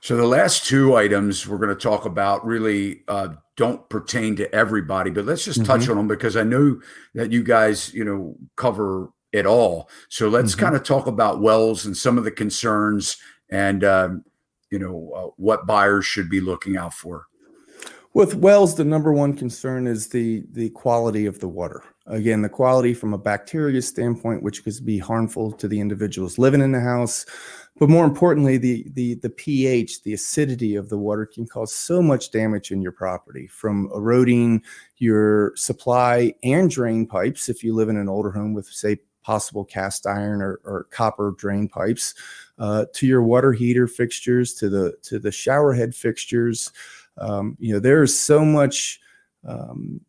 So 0.00 0.16
the 0.16 0.26
last 0.26 0.66
two 0.66 0.94
items 0.94 1.46
we're 1.46 1.58
going 1.58 1.70
to 1.70 1.74
talk 1.74 2.04
about 2.04 2.44
really 2.46 3.02
uh, 3.08 3.28
don't 3.56 3.88
pertain 3.88 4.36
to 4.36 4.54
everybody, 4.54 5.10
but 5.10 5.24
let's 5.24 5.44
just 5.44 5.64
touch 5.64 5.82
mm-hmm. 5.82 5.92
on 5.92 5.96
them 5.96 6.08
because 6.08 6.36
I 6.36 6.42
know 6.42 6.80
that 7.14 7.32
you 7.32 7.42
guys, 7.42 7.92
you 7.94 8.04
know, 8.04 8.36
cover 8.56 9.10
it 9.32 9.46
all. 9.46 9.88
So 10.08 10.28
let's 10.28 10.52
mm-hmm. 10.52 10.64
kind 10.64 10.76
of 10.76 10.82
talk 10.82 11.06
about 11.06 11.40
wells 11.40 11.86
and 11.86 11.96
some 11.96 12.18
of 12.18 12.24
the 12.24 12.30
concerns 12.30 13.16
and 13.50 13.84
um, 13.84 14.24
you 14.70 14.78
know 14.78 15.12
uh, 15.14 15.30
what 15.36 15.66
buyers 15.66 16.04
should 16.04 16.28
be 16.28 16.40
looking 16.40 16.76
out 16.76 16.94
for. 16.94 17.26
With 18.14 18.34
wells, 18.34 18.74
the 18.74 18.84
number 18.84 19.12
one 19.12 19.34
concern 19.34 19.86
is 19.86 20.08
the 20.08 20.44
the 20.52 20.70
quality 20.70 21.26
of 21.26 21.38
the 21.38 21.48
water. 21.48 21.82
Again, 22.06 22.40
the 22.42 22.48
quality 22.48 22.94
from 22.94 23.12
a 23.12 23.18
bacteria 23.18 23.82
standpoint, 23.82 24.42
which 24.42 24.64
could 24.64 24.74
be 24.84 24.98
harmful 24.98 25.52
to 25.52 25.68
the 25.68 25.80
individuals 25.80 26.38
living 26.38 26.60
in 26.60 26.72
the 26.72 26.80
house, 26.80 27.26
but 27.78 27.90
more 27.90 28.04
importantly, 28.04 28.56
the 28.56 28.86
the 28.94 29.14
the 29.16 29.30
pH, 29.30 30.02
the 30.02 30.14
acidity 30.14 30.76
of 30.76 30.88
the 30.88 30.98
water 30.98 31.26
can 31.26 31.46
cause 31.46 31.74
so 31.74 32.00
much 32.00 32.30
damage 32.30 32.70
in 32.70 32.80
your 32.80 32.92
property, 32.92 33.46
from 33.46 33.90
eroding 33.94 34.62
your 34.96 35.54
supply 35.56 36.32
and 36.42 36.70
drain 36.70 37.06
pipes 37.06 37.48
if 37.48 37.62
you 37.62 37.74
live 37.74 37.88
in 37.88 37.96
an 37.96 38.08
older 38.08 38.30
home 38.30 38.54
with, 38.54 38.66
say, 38.66 38.98
possible 39.22 39.64
cast 39.64 40.06
iron 40.06 40.40
or, 40.40 40.60
or 40.64 40.84
copper 40.90 41.34
drain 41.36 41.68
pipes, 41.68 42.14
uh, 42.58 42.86
to 42.94 43.06
your 43.06 43.22
water 43.22 43.52
heater 43.52 43.86
fixtures, 43.86 44.54
to 44.54 44.68
the 44.68 44.94
to 45.02 45.18
the 45.18 45.32
shower 45.32 45.72
head 45.74 45.94
fixtures. 45.94 46.72
Um, 47.18 47.56
you 47.58 47.72
know, 47.72 47.80
there 47.80 48.02
is 48.02 48.18
so 48.18 48.44
much 48.44 49.00
um, 49.44 50.00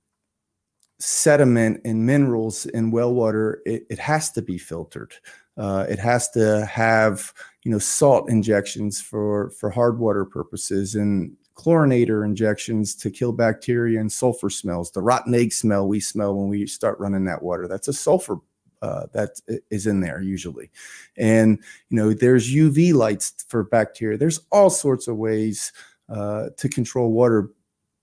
sediment 0.99 1.81
and 1.83 2.05
minerals 2.05 2.65
in 2.67 2.91
well 2.91 3.13
water. 3.13 3.61
It, 3.65 3.85
it 3.89 3.99
has 3.99 4.31
to 4.31 4.41
be 4.41 4.57
filtered. 4.57 5.13
Uh, 5.57 5.85
it 5.89 5.97
has 5.97 6.29
to 6.29 6.65
have 6.67 7.33
you 7.67 7.73
know 7.73 7.79
salt 7.79 8.29
injections 8.29 9.01
for 9.01 9.49
for 9.49 9.69
hard 9.69 9.99
water 9.99 10.23
purposes 10.23 10.95
and 10.95 11.35
chlorinator 11.53 12.23
injections 12.23 12.95
to 12.95 13.11
kill 13.11 13.33
bacteria 13.33 13.99
and 13.99 14.09
sulfur 14.09 14.49
smells. 14.49 14.89
The 14.91 15.01
rotten 15.01 15.35
egg 15.35 15.51
smell 15.51 15.85
we 15.85 15.99
smell 15.99 16.33
when 16.33 16.47
we 16.47 16.65
start 16.65 16.97
running 16.97 17.25
that 17.25 17.43
water. 17.43 17.67
That's 17.67 17.89
a 17.89 17.93
sulfur 17.93 18.37
uh, 18.81 19.07
that 19.11 19.41
is 19.69 19.85
in 19.85 19.99
there 19.99 20.21
usually. 20.21 20.71
And 21.17 21.59
you 21.89 21.97
know, 21.97 22.13
there's 22.13 22.49
UV 22.49 22.93
lights 22.93 23.43
for 23.49 23.65
bacteria. 23.65 24.17
There's 24.17 24.39
all 24.49 24.69
sorts 24.69 25.09
of 25.09 25.17
ways 25.17 25.73
uh, 26.07 26.51
to 26.55 26.69
control 26.69 27.11
water. 27.11 27.51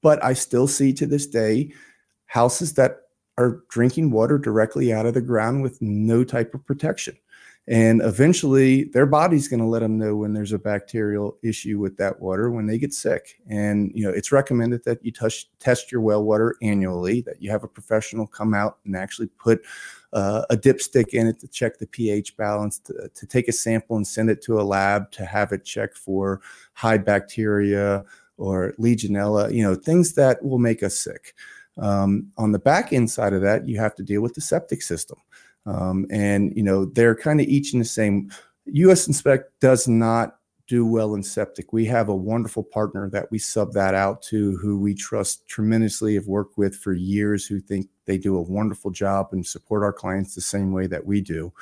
But 0.03 0.23
I 0.23 0.35
still 0.35 0.67
see 0.67 0.93
to 0.93 1.07
this 1.07 1.27
day 1.27 1.73
houses 2.27 2.75
that 2.75 2.99
are 3.39 3.63
drinking 3.71 4.11
water 4.11 4.37
directly 4.37 4.93
out 4.93 5.07
of 5.07 5.15
the 5.15 5.23
ground 5.23 5.63
with 5.63 5.81
no 5.81 6.23
type 6.23 6.53
of 6.53 6.67
protection. 6.67 7.17
And 7.67 8.03
eventually, 8.03 8.85
their 8.85 9.07
body's 9.07 9.49
going 9.49 9.61
to 9.61 9.67
let 9.67 9.79
them 9.79 9.97
know 9.97 10.17
when 10.17 10.35
there's 10.35 10.53
a 10.53 10.59
bacterial 10.59 11.39
issue 11.43 11.79
with 11.79 11.97
that 11.97 12.21
water 12.21 12.51
when 12.51 12.67
they 12.67 12.77
get 12.77 12.93
sick. 12.93 13.41
And 13.49 13.91
you 13.95 14.05
know, 14.05 14.11
it's 14.11 14.33
recommended 14.33 14.85
that 14.85 15.03
you 15.03 15.11
touch, 15.11 15.49
test 15.61 15.91
your 15.91 16.03
well 16.03 16.23
water 16.23 16.57
annually. 16.61 17.23
That 17.23 17.41
you 17.41 17.51
have 17.51 17.65
a 17.65 17.69
professional 17.69 18.27
come 18.27 18.53
out 18.53 18.79
and 18.85 18.95
actually 18.95 19.29
put 19.39 19.63
uh, 20.13 20.43
a 20.51 20.57
dipstick 20.57 21.09
in 21.15 21.27
it 21.27 21.41
to 21.41 21.49
check 21.49 21.79
the 21.79 21.87
pH 21.87 22.37
balance, 22.37 22.79
to, 22.81 23.11
to 23.15 23.27
take 23.27 23.49
a 23.49 23.53
sample 23.53 23.97
and 23.97 24.07
send 24.07 24.29
it 24.29 24.43
to 24.43 24.61
a 24.61 24.63
lab 24.63 25.11
to 25.13 25.25
have 25.25 25.53
it 25.53 25.65
checked 25.65 25.97
for 25.97 26.43
high 26.75 26.99
bacteria 26.99 28.05
or 28.37 28.75
Legionella, 28.79 29.53
you 29.53 29.63
know, 29.63 29.75
things 29.75 30.15
that 30.15 30.43
will 30.45 30.59
make 30.59 30.83
us 30.83 30.99
sick. 30.99 31.35
Um, 31.77 32.31
on 32.37 32.53
the 32.53 32.59
back 32.59 32.93
end 32.93 33.11
side 33.11 33.33
of 33.33 33.43
that, 33.43 33.69
you 33.69 33.79
have 33.79 33.95
to 33.97 34.03
deal 34.03 34.23
with 34.23 34.35
the 34.35 34.41
septic 34.41 34.83
system. 34.83 35.19
Um, 35.67 36.07
and, 36.11 36.55
you 36.57 36.63
know, 36.63 36.85
they're 36.85 37.15
kind 37.15 37.41
of 37.41 37.47
each 37.47 37.73
in 37.73 37.79
the 37.79 37.85
same. 37.85 38.31
US 38.67 39.07
Inspect 39.07 39.59
does 39.61 39.89
not 39.89 40.39
do 40.67 40.87
well 40.87 41.15
in 41.15 41.23
septic. 41.23 41.73
We 41.73 41.85
have 41.87 42.09
a 42.09 42.17
wonderful 42.17 42.63
partner 42.63 43.11
that 43.11 43.31
we 43.31 43.39
sub 43.39 43.73
that 43.75 43.95
out 43.95 44.23
to 44.23 44.57
who 44.57 44.79
we 44.79 44.95
trust 44.95 45.47
tremendously, 45.47 46.15
have 46.15 46.27
worked 46.27 46.57
with 46.57 46.75
for 46.75 46.95
years, 46.95 47.47
who 47.47 47.61
think 47.61 47.89
they 48.07 48.17
do 48.17 48.37
a 48.37 48.43
wonderful 48.43 48.91
job 48.91 49.29
and 49.33 49.47
support 49.47 49.83
our 49.83 49.93
clients 49.93 50.35
the 50.35 50.41
same 50.41 50.73
way 50.73 50.87
that 50.87 51.05
we 51.05 51.21
do. 51.21 51.53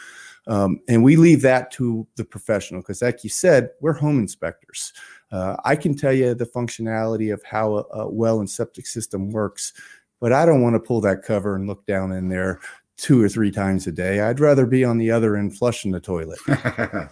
Um, 0.47 0.81
and 0.89 1.03
we 1.03 1.17
leave 1.17 1.43
that 1.43 1.71
to 1.73 2.07
the 2.17 2.25
professional 2.25 2.81
because, 2.81 3.03
like 3.03 3.25
you 3.25 3.31
said, 3.31 3.71
we're 3.81 3.93
home 3.93 4.19
inspectors. 4.19 4.93
Uh, 5.31 5.57
I 5.65 5.77
can 5.77 5.97
tell 5.97 6.13
you 6.13 6.35
the 6.35 6.47
functionality 6.47 7.33
of 7.33 7.43
how 7.45 7.77
a, 7.77 7.83
a 8.01 8.11
well 8.11 8.41
and 8.41 8.51
septic 8.51 8.87
system 8.87 9.31
works, 9.31 9.73
but 10.21 10.33
I 10.33 10.47
don't 10.47 10.63
want 10.63 10.75
to 10.75 10.81
pull 10.81 11.01
that 11.03 11.23
cover 11.23 11.57
and 11.57 11.67
look 11.67 11.87
down 11.87 12.13
in 12.13 12.29
there 12.29 12.61
two 13.03 13.23
or 13.23 13.29
three 13.29 13.51
times 13.51 13.87
a 13.87 13.93
day. 13.93 14.21
I'd 14.21 14.41
rather 14.41 14.65
be 14.65 14.85
on 14.85 14.97
the 14.97 15.11
other 15.11 15.37
end 15.37 15.59
flushing 15.59 15.91
the 15.91 16.01
toilet. 16.01 16.39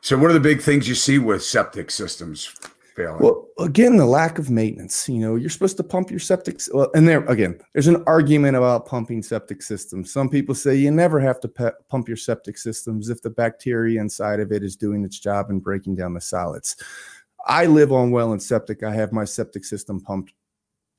so, 0.00 0.16
what 0.16 0.30
are 0.30 0.34
the 0.34 0.40
big 0.40 0.60
things 0.60 0.88
you 0.88 0.94
see 0.94 1.18
with 1.18 1.44
septic 1.44 1.90
systems 1.90 2.46
failing? 2.96 3.20
Well, 3.20 3.46
again, 3.58 3.98
the 3.98 4.06
lack 4.06 4.38
of 4.38 4.50
maintenance. 4.50 5.08
You 5.08 5.18
know, 5.18 5.36
you're 5.36 5.50
supposed 5.50 5.76
to 5.76 5.84
pump 5.84 6.10
your 6.10 6.18
septic. 6.18 6.60
Well, 6.72 6.90
and 6.94 7.06
there 7.06 7.24
again, 7.26 7.60
there's 7.74 7.88
an 7.88 8.02
argument 8.06 8.56
about 8.56 8.86
pumping 8.86 9.22
septic 9.22 9.62
systems. 9.62 10.10
Some 10.10 10.30
people 10.30 10.54
say 10.54 10.74
you 10.74 10.90
never 10.90 11.20
have 11.20 11.40
to 11.40 11.48
pe- 11.48 11.70
pump 11.88 12.08
your 12.08 12.16
septic 12.16 12.56
systems 12.56 13.10
if 13.10 13.20
the 13.20 13.30
bacteria 13.30 14.00
inside 14.00 14.40
of 14.40 14.50
it 14.50 14.64
is 14.64 14.76
doing 14.76 15.04
its 15.04 15.20
job 15.20 15.50
and 15.50 15.62
breaking 15.62 15.94
down 15.94 16.14
the 16.14 16.20
solids. 16.22 16.76
I 17.46 17.66
live 17.66 17.92
on 17.92 18.12
well 18.12 18.32
and 18.32 18.42
septic. 18.42 18.82
I 18.82 18.94
have 18.94 19.12
my 19.12 19.24
septic 19.24 19.64
system 19.64 20.00
pumped 20.00 20.32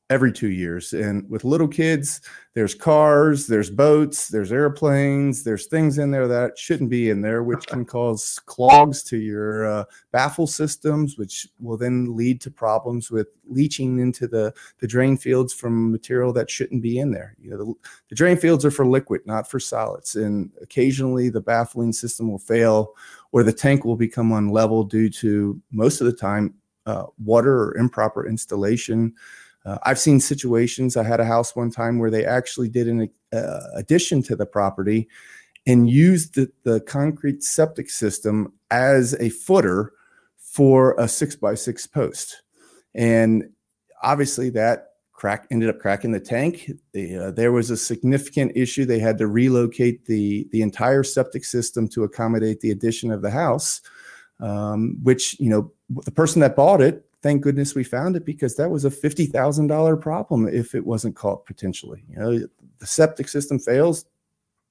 every 0.10 0.32
two 0.32 0.51
years. 0.51 0.93
And 0.93 1.28
with 1.30 1.43
little 1.43 1.68
kids, 1.68 2.22
there's 2.54 2.76
cars, 2.76 3.47
there's 3.47 3.70
boats, 3.70 4.28
there's 4.28 4.51
airplanes, 4.51 5.43
there's 5.43 5.66
things 5.66 5.97
in 5.97 6.12
there 6.12 6.28
that 6.28 6.58
shouldn't 6.58 6.89
be 6.89 7.10
in 7.10 7.22
there, 7.22 7.41
which 7.41 7.66
can 7.66 7.84
cause 7.86 8.39
clogs 8.45 9.01
to 9.04 9.18
your 9.18 9.66
uh, 9.66 9.86
baffle 10.12 10.45
systems, 10.45 11.18
which 11.18 11.47
will 11.60 11.78
then 11.78 12.16
lead 12.16 12.41
to 12.41 12.51
problems 12.51 13.10
with 13.10 13.28
leaching 13.47 13.99
into 13.99 14.28
the, 14.28 14.54
the 14.80 14.88
drain 14.88 15.18
fields 15.18 15.54
from 15.54 15.91
material 15.91 16.34
that 16.34 16.51
shouldn't 16.51 16.84
be 16.84 16.99
in 16.99 17.12
there. 17.12 17.36
You 17.39 17.51
know, 17.51 17.58
the, 17.58 17.74
the 18.10 18.16
drain 18.16 18.38
fields 18.38 18.66
are 18.66 18.72
for 18.72 18.86
liquid, 18.86 19.22
not 19.26 19.49
for 19.49 19.60
solids. 19.60 20.16
And 20.16 20.51
occasionally 20.62 21.30
the 21.30 21.41
baffling 21.41 21.93
system 21.93 22.30
will 22.30 22.39
fail 22.39 22.93
or 23.32 23.41
the 23.41 23.54
tank 23.54 23.84
will 23.84 23.97
become 23.97 24.30
unlevel 24.30 24.88
due 24.88 25.10
to 25.10 25.60
most 25.72 26.01
of 26.01 26.06
the 26.06 26.14
time 26.14 26.54
uh, 26.86 27.06
water 27.24 27.64
or 27.64 27.78
improper 27.78 28.28
installation. 28.28 29.14
Uh, 29.66 29.78
I've 29.84 29.99
seen 29.99 30.20
situations. 30.20 30.97
I 30.97 31.03
had 31.03 31.20
a 31.20 31.26
house 31.26 31.55
one 31.55 31.72
time 31.72 31.99
where 31.99 32.11
they 32.11 32.26
actually 32.26 32.70
did 32.70 32.88
an 32.88 33.09
uh, 33.32 33.59
addition 33.76 34.22
to 34.24 34.36
the 34.36 34.45
property 34.45 35.07
and 35.66 35.89
used 35.89 36.36
the, 36.36 36.51
the 36.64 36.82
concrete 36.82 37.43
septic 37.43 37.89
system 37.89 38.53
as 38.72 39.14
a 39.20 39.30
footer 39.30 39.93
for 40.38 40.95
a 40.99 41.07
six 41.07 41.36
by 41.36 41.55
six 41.55 41.88
post. 41.88 42.43
And 42.93 43.49
obviously, 44.01 44.49
that 44.51 44.89
crack 45.14 45.47
ended 45.49 45.70
up 45.70 45.80
cracking 45.80 46.11
the 46.11 46.20
tank. 46.20 46.70
The, 46.91 47.18
uh, 47.18 47.32
there 47.32 47.53
was 47.53 47.70
a 47.70 47.78
significant 47.78 48.51
issue. 48.55 48.86
They 48.86 48.99
had 48.99 49.18
to 49.20 49.28
relocate 49.28 50.05
the 50.05 50.47
the 50.51 50.61
entire 50.61 51.03
septic 51.03 51.45
system 51.45 51.88
to 51.89 52.03
accommodate 52.03 52.59
the 52.59 52.72
addition 52.72 53.11
of 53.11 53.22
the 53.22 53.32
house, 53.32 53.82
um, 54.41 54.97
which 55.01 55.39
you 55.39 55.49
know 55.49 55.72
the 55.89 56.11
person 56.11 56.41
that 56.41 56.55
bought 56.57 56.82
it 56.82 57.05
thank 57.24 57.41
goodness 57.41 57.74
we 57.74 57.84
found 57.84 58.15
it 58.15 58.26
because 58.26 58.55
that 58.57 58.69
was 58.69 58.86
a 58.86 58.91
fifty 58.91 59.26
thousand 59.26 59.67
dollar 59.67 59.95
problem 59.95 60.47
if 60.47 60.76
it 60.76 60.86
wasn't 60.86 61.15
caught 61.15 61.45
potentially. 61.45 62.03
You 62.09 62.19
know, 62.19 62.47
the 62.78 62.86
septic 62.86 63.30
system 63.30 63.57
fails, 63.57 64.05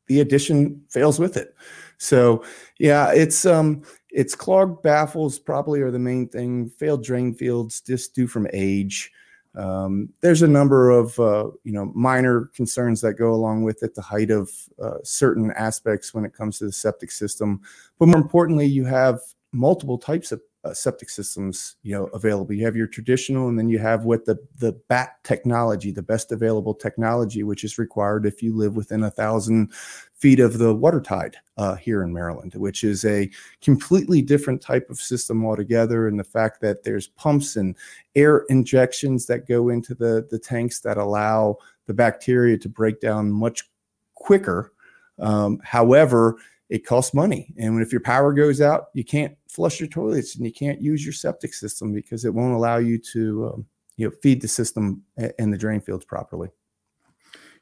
the 0.06 0.20
addition 0.20 0.84
fails 0.88 1.18
with 1.18 1.36
it. 1.36 1.56
So 1.96 2.44
yeah, 2.78 3.10
it's 3.12 3.46
um 3.46 3.82
it's 4.10 4.34
clogged 4.34 4.82
baffles 4.82 5.38
probably 5.38 5.80
are 5.80 5.90
the 5.90 5.98
main 5.98 6.28
thing. 6.28 6.68
Failed 6.68 7.02
drain 7.02 7.34
fields 7.34 7.80
just 7.80 8.14
due 8.14 8.26
from 8.26 8.46
age. 8.52 9.10
Um, 9.54 10.08
there's 10.20 10.42
a 10.42 10.48
number 10.48 10.90
of 10.90 11.18
uh, 11.18 11.50
you 11.64 11.72
know 11.72 11.92
minor 11.94 12.50
concerns 12.54 13.00
that 13.00 13.14
go 13.14 13.32
along 13.32 13.64
with 13.64 13.82
it, 13.82 13.94
the 13.94 14.02
height 14.02 14.30
of 14.30 14.50
uh, 14.82 14.98
certain 15.02 15.52
aspects 15.52 16.14
when 16.14 16.24
it 16.24 16.34
comes 16.34 16.58
to 16.58 16.66
the 16.66 16.72
septic 16.72 17.10
system, 17.10 17.60
but 17.98 18.08
more 18.08 18.20
importantly, 18.20 18.66
you 18.66 18.84
have 18.84 19.20
multiple 19.52 19.98
types 19.98 20.32
of 20.32 20.40
uh, 20.64 20.72
septic 20.72 21.10
systems 21.10 21.76
you 21.82 21.92
know 21.94 22.06
available. 22.06 22.54
You 22.54 22.64
have 22.64 22.76
your 22.76 22.86
traditional 22.86 23.48
and 23.48 23.58
then 23.58 23.68
you 23.68 23.78
have 23.78 24.04
what 24.04 24.24
the 24.24 24.38
the 24.58 24.72
bat 24.88 25.16
technology 25.24 25.90
the 25.90 26.02
best 26.02 26.32
available 26.32 26.74
technology 26.74 27.42
which 27.42 27.64
is 27.64 27.78
required 27.78 28.26
if 28.26 28.42
you 28.42 28.56
live 28.56 28.76
within 28.76 29.02
a 29.02 29.10
thousand 29.10 29.72
feet 30.14 30.38
of 30.38 30.58
the 30.58 30.72
water 30.72 31.00
tide 31.00 31.36
uh, 31.56 31.74
here 31.74 32.04
in 32.04 32.12
maryland 32.12 32.54
which 32.54 32.84
is 32.84 33.04
a 33.04 33.28
completely 33.60 34.22
different 34.22 34.62
type 34.62 34.88
of 34.88 35.00
system 35.00 35.44
altogether. 35.44 36.06
And 36.06 36.18
the 36.18 36.24
fact 36.24 36.60
that 36.60 36.84
there's 36.84 37.08
pumps 37.08 37.56
and 37.56 37.76
air 38.14 38.44
injections 38.48 39.26
that 39.26 39.48
go 39.48 39.68
into 39.68 39.94
the 39.94 40.26
the 40.30 40.38
tanks 40.38 40.80
that 40.80 40.96
allow 40.96 41.56
the 41.86 41.94
bacteria 41.94 42.56
to 42.58 42.68
break 42.68 43.00
down 43.00 43.32
much 43.32 43.68
quicker. 44.14 44.72
Um, 45.18 45.60
however 45.62 46.36
it 46.72 46.86
costs 46.86 47.12
money. 47.12 47.52
And 47.58 47.82
if 47.82 47.92
your 47.92 48.00
power 48.00 48.32
goes 48.32 48.62
out, 48.62 48.86
you 48.94 49.04
can't 49.04 49.36
flush 49.46 49.78
your 49.78 49.90
toilets 49.90 50.36
and 50.36 50.46
you 50.46 50.52
can't 50.52 50.80
use 50.80 51.04
your 51.04 51.12
septic 51.12 51.52
system 51.52 51.92
because 51.92 52.24
it 52.24 52.32
won't 52.32 52.54
allow 52.54 52.78
you 52.78 52.96
to 53.12 53.52
um, 53.52 53.66
you 53.98 54.08
know 54.08 54.14
feed 54.22 54.40
the 54.40 54.48
system 54.48 55.02
and 55.38 55.52
the 55.52 55.58
drain 55.58 55.82
fields 55.82 56.06
properly. 56.06 56.48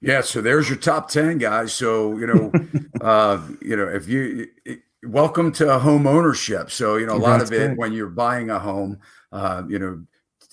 Yeah, 0.00 0.20
so 0.20 0.40
there's 0.40 0.68
your 0.68 0.78
top 0.78 1.08
ten 1.08 1.38
guys. 1.38 1.72
So 1.72 2.16
you 2.18 2.26
know, 2.28 2.52
uh, 3.00 3.42
you 3.60 3.74
know, 3.74 3.88
if 3.88 4.06
you 4.06 4.46
welcome 5.02 5.50
to 5.52 5.76
home 5.80 6.06
ownership. 6.06 6.70
So 6.70 6.94
you 6.94 7.06
know, 7.06 7.14
a 7.14 7.18
lot 7.18 7.38
That's 7.38 7.50
of 7.50 7.56
it 7.56 7.76
when 7.76 7.92
you're 7.92 8.06
buying 8.06 8.48
a 8.48 8.60
home, 8.60 9.00
uh, 9.32 9.64
you 9.68 9.80
know, 9.80 10.04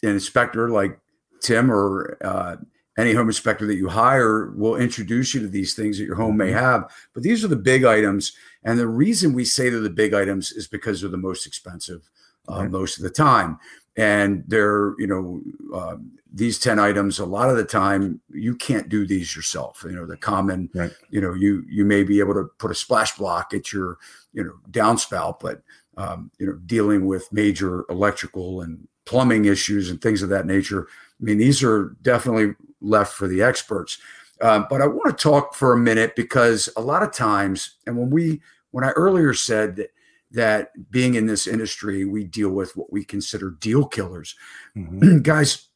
an 0.01 0.09
inspector 0.09 0.71
like 0.71 0.99
Tim 1.43 1.71
or 1.71 2.17
uh, 2.21 2.55
any 2.97 3.13
home 3.13 3.27
inspector 3.27 3.67
that 3.67 3.75
you 3.75 3.87
hire 3.87 4.51
will 4.51 4.75
introduce 4.75 5.33
you 5.33 5.41
to 5.41 5.47
these 5.47 5.75
things 5.75 5.97
that 5.97 6.05
your 6.05 6.15
home 6.15 6.35
may 6.35 6.47
mm-hmm. 6.47 6.59
have. 6.59 6.91
But 7.13 7.23
these 7.23 7.43
are 7.43 7.47
the 7.47 7.55
big 7.55 7.85
items. 7.85 8.33
And 8.63 8.79
the 8.79 8.87
reason 8.87 9.33
we 9.33 9.45
say 9.45 9.69
they're 9.69 9.79
the 9.79 9.89
big 9.89 10.13
items 10.13 10.51
is 10.51 10.67
because 10.67 11.01
they're 11.01 11.09
the 11.09 11.17
most 11.17 11.45
expensive 11.45 12.09
uh, 12.49 12.61
right. 12.61 12.71
most 12.71 12.97
of 12.97 13.03
the 13.03 13.09
time. 13.09 13.59
And 13.95 14.43
they're, 14.47 14.93
you 14.99 15.07
know, 15.07 15.41
uh, 15.75 15.97
these 16.31 16.59
10 16.59 16.79
items, 16.79 17.19
a 17.19 17.25
lot 17.25 17.49
of 17.49 17.57
the 17.57 17.63
time 17.63 18.21
you 18.29 18.55
can't 18.55 18.89
do 18.89 19.07
these 19.07 19.35
yourself. 19.35 19.83
You 19.83 19.95
know, 19.95 20.05
the 20.05 20.17
common, 20.17 20.69
right. 20.75 20.91
you 21.09 21.19
know, 21.21 21.33
you 21.33 21.63
you 21.67 21.83
may 21.83 22.03
be 22.03 22.19
able 22.19 22.35
to 22.35 22.45
put 22.59 22.69
a 22.69 22.75
splash 22.75 23.15
block 23.15 23.53
at 23.53 23.73
your, 23.73 23.97
you 24.33 24.43
know, 24.43 24.53
downspout, 24.69 25.39
but 25.39 25.63
um, 25.97 26.29
you 26.37 26.45
know, 26.45 26.53
dealing 26.67 27.07
with 27.07 27.31
major 27.33 27.85
electrical 27.89 28.61
and 28.61 28.87
plumbing 29.05 29.45
issues 29.45 29.89
and 29.89 29.99
things 29.99 30.21
of 30.21 30.29
that 30.29 30.45
nature. 30.45 30.87
I 31.19 31.23
mean, 31.23 31.39
these 31.39 31.63
are 31.63 31.95
definitely 32.03 32.53
left 32.81 33.13
for 33.13 33.27
the 33.27 33.41
experts. 33.41 33.97
Um, 34.41 34.67
but 34.69 34.81
I 34.81 34.87
want 34.87 35.17
to 35.17 35.23
talk 35.23 35.55
for 35.55 35.73
a 35.73 35.77
minute 35.77 36.15
because 36.15 36.69
a 36.77 36.81
lot 36.81 37.03
of 37.03 37.11
times, 37.11 37.77
and 37.87 37.97
when 37.97 38.09
we, 38.09 38.41
when 38.71 38.83
I 38.83 38.91
earlier 38.91 39.33
said 39.33 39.75
that, 39.77 39.89
that 40.31 40.91
being 40.91 41.15
in 41.15 41.25
this 41.25 41.47
industry, 41.47 42.05
we 42.05 42.23
deal 42.23 42.49
with 42.49 42.75
what 42.75 42.91
we 42.91 43.03
consider 43.03 43.51
deal 43.51 43.85
killers. 43.85 44.35
Mm-hmm. 44.75 45.19
Guys, 45.21 45.67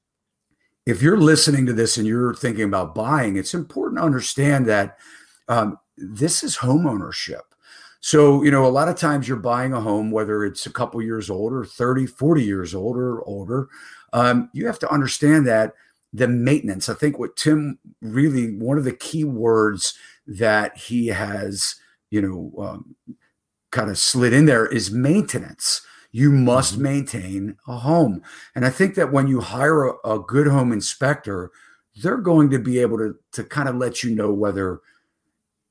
if 0.85 1.01
you're 1.01 1.17
listening 1.17 1.65
to 1.67 1.73
this 1.73 1.97
and 1.97 2.05
you're 2.05 2.33
thinking 2.33 2.65
about 2.65 2.93
buying, 2.93 3.37
it's 3.37 3.53
important 3.53 3.99
to 3.99 4.05
understand 4.05 4.65
that 4.67 4.97
um, 5.47 5.79
this 5.97 6.43
is 6.43 6.57
home 6.57 6.85
ownership. 6.85 7.43
So, 8.01 8.43
you 8.43 8.49
know, 8.49 8.65
a 8.65 8.67
lot 8.67 8.87
of 8.87 8.95
times 8.95 9.27
you're 9.27 9.37
buying 9.37 9.73
a 9.73 9.81
home, 9.81 10.09
whether 10.09 10.43
it's 10.43 10.65
a 10.65 10.71
couple 10.71 11.01
years 11.03 11.29
old 11.29 11.53
or 11.53 11.63
30, 11.63 12.07
40 12.07 12.43
years 12.43 12.73
old 12.73 12.97
or 12.97 13.23
older, 13.27 13.69
um, 14.11 14.49
you 14.53 14.65
have 14.65 14.79
to 14.79 14.91
understand 14.91 15.47
that 15.47 15.73
the 16.13 16.27
maintenance. 16.27 16.89
I 16.89 16.93
think 16.93 17.17
what 17.17 17.35
Tim 17.35 17.79
really 18.01 18.55
one 18.55 18.77
of 18.77 18.83
the 18.83 18.95
key 18.95 19.23
words 19.23 19.93
that 20.27 20.77
he 20.77 21.07
has, 21.07 21.75
you 22.09 22.21
know, 22.21 22.53
um, 22.63 22.95
kind 23.71 23.89
of 23.89 23.97
slid 23.97 24.33
in 24.33 24.45
there 24.45 24.65
is 24.65 24.91
maintenance. 24.91 25.81
You 26.11 26.31
must 26.31 26.73
mm-hmm. 26.73 26.83
maintain 26.83 27.57
a 27.67 27.77
home, 27.77 28.21
and 28.53 28.65
I 28.65 28.69
think 28.69 28.95
that 28.95 29.13
when 29.13 29.27
you 29.27 29.39
hire 29.39 29.85
a, 29.85 29.93
a 30.03 30.19
good 30.19 30.47
home 30.47 30.73
inspector, 30.73 31.51
they're 32.01 32.17
going 32.17 32.49
to 32.49 32.59
be 32.59 32.79
able 32.79 32.97
to 32.97 33.15
to 33.33 33.43
kind 33.43 33.69
of 33.69 33.75
let 33.75 34.03
you 34.03 34.13
know 34.13 34.33
whether 34.33 34.81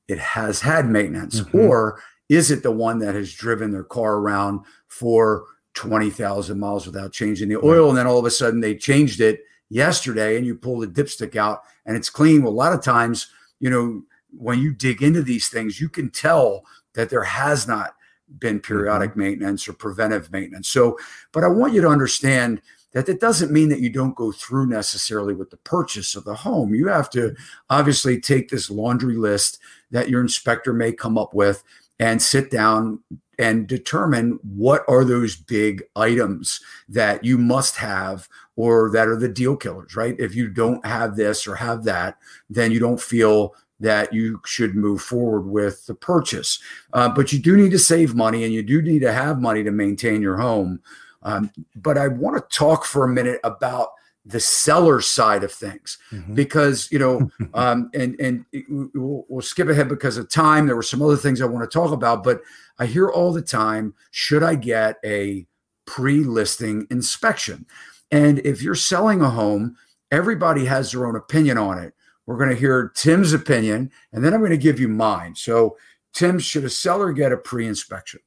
it 0.07 0.19
has 0.19 0.61
had 0.61 0.89
maintenance 0.89 1.41
mm-hmm. 1.41 1.59
or 1.59 2.01
is 2.29 2.51
it 2.51 2.63
the 2.63 2.71
one 2.71 2.99
that 2.99 3.15
has 3.15 3.33
driven 3.33 3.71
their 3.71 3.83
car 3.83 4.15
around 4.15 4.61
for 4.87 5.45
20,000 5.73 6.59
miles 6.59 6.85
without 6.85 7.11
changing 7.13 7.49
the 7.49 7.63
oil 7.63 7.89
and 7.89 7.97
then 7.97 8.07
all 8.07 8.19
of 8.19 8.25
a 8.25 8.31
sudden 8.31 8.59
they 8.59 8.75
changed 8.75 9.21
it 9.21 9.41
yesterday 9.71 10.37
and 10.37 10.45
you 10.45 10.53
pull 10.53 10.79
the 10.79 10.87
dipstick 10.87 11.35
out 11.35 11.63
and 11.85 11.95
it's 11.95 12.09
clean. 12.09 12.43
Well, 12.43 12.51
a 12.51 12.53
lot 12.53 12.73
of 12.73 12.83
times, 12.83 13.27
you 13.59 13.69
know, 13.69 14.03
when 14.37 14.59
you 14.59 14.73
dig 14.73 15.01
into 15.01 15.23
these 15.23 15.49
things, 15.49 15.79
you 15.79 15.89
can 15.89 16.09
tell 16.09 16.63
that 16.93 17.09
there 17.09 17.23
has 17.23 17.67
not 17.67 17.95
been 18.39 18.59
periodic 18.59 19.11
mm-hmm. 19.11 19.21
maintenance 19.21 19.67
or 19.67 19.73
preventive 19.73 20.31
maintenance. 20.31 20.67
So, 20.67 20.97
but 21.31 21.43
I 21.43 21.47
want 21.47 21.73
you 21.73 21.81
to 21.81 21.87
understand 21.87 22.61
that 22.93 23.05
that 23.05 23.21
doesn't 23.21 23.51
mean 23.51 23.69
that 23.69 23.79
you 23.79 23.89
don't 23.89 24.15
go 24.15 24.33
through 24.33 24.65
necessarily 24.65 25.33
with 25.33 25.49
the 25.49 25.57
purchase 25.57 26.15
of 26.15 26.25
the 26.25 26.35
home. 26.35 26.75
You 26.75 26.87
have 26.87 27.09
to 27.11 27.35
obviously 27.69 28.19
take 28.19 28.49
this 28.49 28.69
laundry 28.69 29.15
list 29.15 29.59
that 29.91 30.09
your 30.09 30.19
inspector 30.19 30.73
may 30.73 30.91
come 30.91 31.17
up 31.17 31.33
with 31.33 31.63
and 31.99 32.21
sit 32.21 32.51
down 32.51 32.99
and 33.39 33.67
determine 33.67 34.39
what 34.43 34.83
are 34.87 35.05
those 35.05 35.35
big 35.35 35.83
items 35.95 36.59
that 36.89 37.23
you 37.23 37.37
must 37.37 37.77
have 37.77 38.27
or 38.55 38.91
that 38.91 39.07
are 39.07 39.15
the 39.15 39.29
deal 39.29 39.55
killers, 39.55 39.95
right? 39.95 40.15
If 40.19 40.35
you 40.35 40.49
don't 40.49 40.85
have 40.85 41.15
this 41.15 41.47
or 41.47 41.55
have 41.55 41.83
that, 41.85 42.17
then 42.49 42.71
you 42.71 42.79
don't 42.79 43.01
feel 43.01 43.55
that 43.79 44.13
you 44.13 44.39
should 44.45 44.75
move 44.75 45.01
forward 45.01 45.41
with 45.41 45.85
the 45.87 45.95
purchase. 45.95 46.59
Uh, 46.93 47.09
but 47.09 47.33
you 47.33 47.39
do 47.39 47.57
need 47.57 47.71
to 47.71 47.79
save 47.79 48.13
money 48.13 48.43
and 48.43 48.53
you 48.53 48.61
do 48.61 48.81
need 48.81 48.99
to 48.99 49.11
have 49.11 49.41
money 49.41 49.63
to 49.63 49.71
maintain 49.71 50.21
your 50.21 50.37
home. 50.37 50.79
Um, 51.23 51.51
but 51.75 51.97
I 51.97 52.07
want 52.07 52.37
to 52.37 52.57
talk 52.57 52.85
for 52.85 53.03
a 53.03 53.09
minute 53.09 53.39
about 53.43 53.89
the 54.25 54.39
seller 54.39 55.01
side 55.01 55.43
of 55.43 55.51
things 55.51 55.97
mm-hmm. 56.11 56.35
because 56.35 56.91
you 56.91 56.99
know 56.99 57.29
um, 57.53 57.89
and 57.93 58.19
and 58.19 58.45
we'll, 58.93 59.25
we'll, 59.27 59.41
skip 59.41 59.67
ahead 59.67 59.89
because 59.89 60.17
of 60.17 60.29
time 60.29 60.67
there 60.67 60.75
were 60.75 60.83
some 60.83 61.01
other 61.01 61.17
things 61.17 61.41
i 61.41 61.45
want 61.45 61.69
to 61.69 61.79
talk 61.79 61.91
about 61.91 62.23
but 62.23 62.41
i 62.77 62.85
hear 62.85 63.09
all 63.09 63.33
the 63.33 63.41
time 63.41 63.93
should 64.11 64.43
i 64.43 64.53
get 64.53 64.97
a 65.03 65.45
pre-listing 65.85 66.85
inspection 66.91 67.65
and 68.11 68.39
if 68.39 68.61
you're 68.61 68.75
selling 68.75 69.21
a 69.21 69.29
home 69.29 69.75
everybody 70.11 70.65
has 70.65 70.91
their 70.91 71.05
own 71.05 71.15
opinion 71.15 71.57
on 71.57 71.79
it. 71.79 71.93
We're 72.25 72.37
going 72.37 72.49
to 72.49 72.55
hear 72.55 72.91
tim's 72.95 73.33
opinion 73.33 73.91
and 74.13 74.23
then 74.23 74.33
i'm 74.33 74.41
going 74.41 74.51
to 74.51 74.57
give 74.57 74.79
you 74.79 74.87
mine. 74.87 75.35
So 75.35 75.77
tim 76.13 76.39
should 76.39 76.65
a 76.65 76.69
seller 76.69 77.13
get 77.13 77.31
a 77.31 77.37
pre-inspection? 77.37 78.19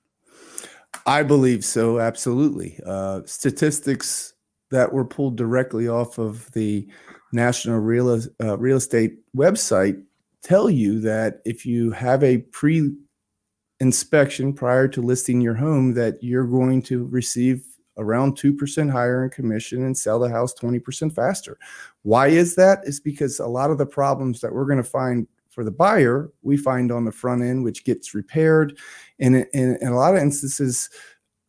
I 1.07 1.22
believe 1.22 1.64
so, 1.64 1.99
absolutely. 1.99 2.80
Uh, 2.87 3.22
statistics 3.26 4.35
that 4.70 4.93
were 4.93 5.05
pulled 5.05 5.37
directly 5.37 5.89
off 5.89 6.18
of 6.18 6.51
the 6.53 6.89
National 7.32 7.78
Real, 7.78 8.20
uh, 8.43 8.57
Real 8.59 8.76
Estate 8.76 9.18
website 9.37 10.03
tell 10.43 10.70
you 10.70 11.01
that 11.01 11.41
if 11.45 11.66
you 11.66 11.91
have 11.91 12.22
a 12.22 12.39
pre 12.39 12.93
inspection 13.80 14.53
prior 14.53 14.87
to 14.89 15.03
listing 15.03 15.41
your 15.41 15.55
home, 15.55 15.95
that 15.95 16.22
you're 16.22 16.47
going 16.47 16.80
to 16.82 17.07
receive 17.07 17.66
around 17.97 18.36
2% 18.36 18.90
higher 18.90 19.24
in 19.24 19.30
commission 19.30 19.84
and 19.84 19.97
sell 19.97 20.18
the 20.18 20.28
house 20.28 20.55
20% 20.55 21.14
faster. 21.14 21.59
Why 22.03 22.28
is 22.28 22.55
that? 22.57 22.80
Is 22.84 23.01
because 23.01 23.40
a 23.40 23.47
lot 23.47 23.70
of 23.70 23.78
the 23.78 23.86
problems 23.86 24.40
that 24.40 24.53
we're 24.53 24.66
going 24.66 24.82
to 24.82 24.84
find 24.84 25.26
for 25.49 25.64
the 25.64 25.70
buyer, 25.70 26.30
we 26.42 26.57
find 26.57 26.90
on 26.90 27.05
the 27.05 27.12
front 27.12 27.42
end, 27.42 27.62
which 27.62 27.84
gets 27.84 28.14
repaired. 28.14 28.76
And 29.20 29.47
in, 29.55 29.78
a 29.82 29.95
lot 29.95 30.14
of 30.14 30.20
instances, 30.20 30.90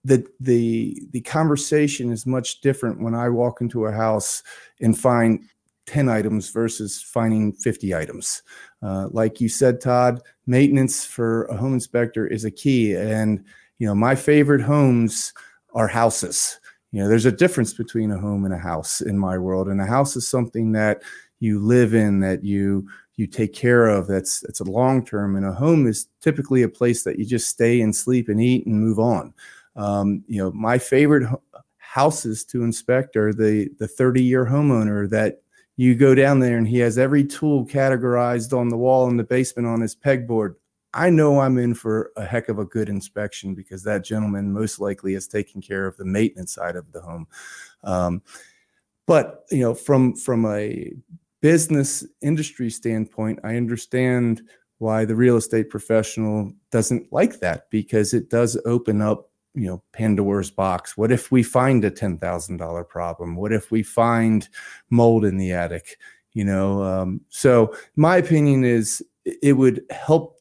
the 0.04 0.24
the 0.40 1.02
the 1.12 1.22
conversation 1.22 2.12
is 2.12 2.28
much 2.28 2.62
different 2.62 3.02
when 3.02 3.16
I 3.16 3.28
walk 3.30 3.62
into 3.62 3.86
a 3.86 3.92
house 3.92 4.44
and 4.80 4.98
find 4.98 5.44
10 5.88 6.10
items 6.10 6.50
versus 6.50 7.02
finding 7.02 7.54
50 7.54 7.94
items. 7.96 8.44
Uh, 8.82 9.08
like 9.12 9.42
you 9.42 9.50
said, 9.50 9.82
Todd, 9.82 10.22
maintenance 10.46 11.06
for 11.06 11.46
a 11.46 11.58
home 11.58 11.74
inspector 11.74 12.28
is 12.28 12.46
a 12.46 12.52
key. 12.52 12.96
And 12.96 13.44
you 13.80 13.88
know, 13.88 13.96
my 13.96 14.16
favorite 14.16 14.62
homes 14.62 15.34
are 15.76 15.88
houses. 15.88 16.60
You 16.92 17.02
know, 17.02 17.10
there's 17.10 17.26
a 17.26 17.32
difference 17.32 17.74
between 17.74 18.12
a 18.12 18.18
home 18.18 18.46
and 18.46 18.54
a 18.54 18.58
house 18.58 19.02
in 19.02 19.20
my 19.20 19.38
world. 19.38 19.68
And 19.68 19.82
a 19.82 19.86
house 19.86 20.16
is 20.16 20.28
something 20.28 20.72
that 20.72 21.04
you 21.40 21.60
live 21.60 21.94
in, 21.94 22.22
that 22.22 22.44
you 22.44 22.88
you 23.18 23.28
take 23.28 23.54
care 23.54 23.88
of 23.88 24.08
that's 24.08 24.44
it's 24.44 24.60
a 24.60 24.70
long 24.70 25.06
term 25.06 25.36
and 25.36 25.46
a 25.46 25.52
home 25.52 25.88
is 25.88 26.08
typically 26.22 26.64
a 26.64 26.70
place 26.70 27.04
that 27.04 27.18
you 27.18 27.26
just 27.26 27.50
stay 27.50 27.82
and 27.82 27.96
sleep 27.96 28.30
and 28.30 28.42
eat 28.42 28.66
and 28.66 28.80
move 28.80 29.00
on 29.00 29.34
um, 29.76 30.24
you 30.28 30.38
know 30.38 30.52
my 30.52 30.78
favorite 30.78 31.28
houses 31.78 32.44
to 32.44 32.64
inspect 32.64 33.16
are 33.16 33.34
the 33.34 33.70
the 33.80 33.88
30 33.88 34.22
year 34.22 34.46
homeowner 34.46 35.10
that 35.10 35.42
you 35.78 35.96
go 35.96 36.16
down 36.16 36.40
there 36.40 36.58
and 36.58 36.68
he 36.68 36.78
has 36.80 36.98
every 36.98 37.24
tool 37.24 37.66
categorized 37.66 38.58
on 38.58 38.70
the 38.70 38.78
wall 38.78 39.08
in 39.10 39.18
the 39.18 39.24
basement 39.24 39.68
on 39.68 39.82
his 39.82 39.96
pegboard 39.96 40.56
i 40.96 41.10
know 41.10 41.40
i'm 41.40 41.58
in 41.58 41.74
for 41.74 42.12
a 42.18 42.26
heck 42.26 42.50
of 42.50 42.58
a 42.58 42.66
good 42.66 42.90
inspection 42.90 43.54
because 43.54 43.84
that 43.84 44.04
gentleman 44.04 44.52
most 44.52 44.80
likely 44.80 45.14
is 45.14 45.28
taking 45.28 45.62
care 45.62 45.86
of 45.86 45.96
the 45.98 46.06
maintenance 46.06 46.54
side 46.54 46.76
of 46.76 46.92
the 46.92 47.02
home. 47.02 47.28
Um, 47.84 48.22
but 49.06 49.46
you 49.52 49.60
know 49.60 49.76
from 49.76 50.16
from 50.16 50.46
a 50.46 50.92
business 51.42 52.04
industry 52.22 52.72
standpoint, 52.72 53.40
I 53.44 53.56
understand 53.56 54.42
why 54.80 55.06
the 55.06 55.16
real 55.16 55.38
estate 55.38 55.70
professional 55.70 56.52
doesn't 56.72 57.14
like 57.14 57.40
that 57.40 57.70
because 57.70 58.14
it 58.14 58.30
does 58.30 58.60
open 58.66 59.02
up 59.02 59.30
you 59.54 59.68
know 59.68 59.84
pandora's 59.94 60.52
box. 60.52 60.98
What 60.98 61.12
if 61.12 61.32
we 61.32 61.44
find 61.44 61.86
a 61.86 61.92
$10000 61.92 62.90
problem? 62.90 63.36
What 63.36 63.54
if 63.54 63.72
we 63.72 63.84
find 63.84 64.48
mold 64.90 65.24
in 65.24 65.38
the 65.38 65.54
attic? 65.54 65.98
You 66.34 66.46
know 66.46 66.84
um, 66.84 67.22
so 67.30 67.76
my 67.96 68.18
opinion 68.18 68.64
is 68.64 69.04
it 69.24 69.54
would 69.54 69.84
help 69.92 70.35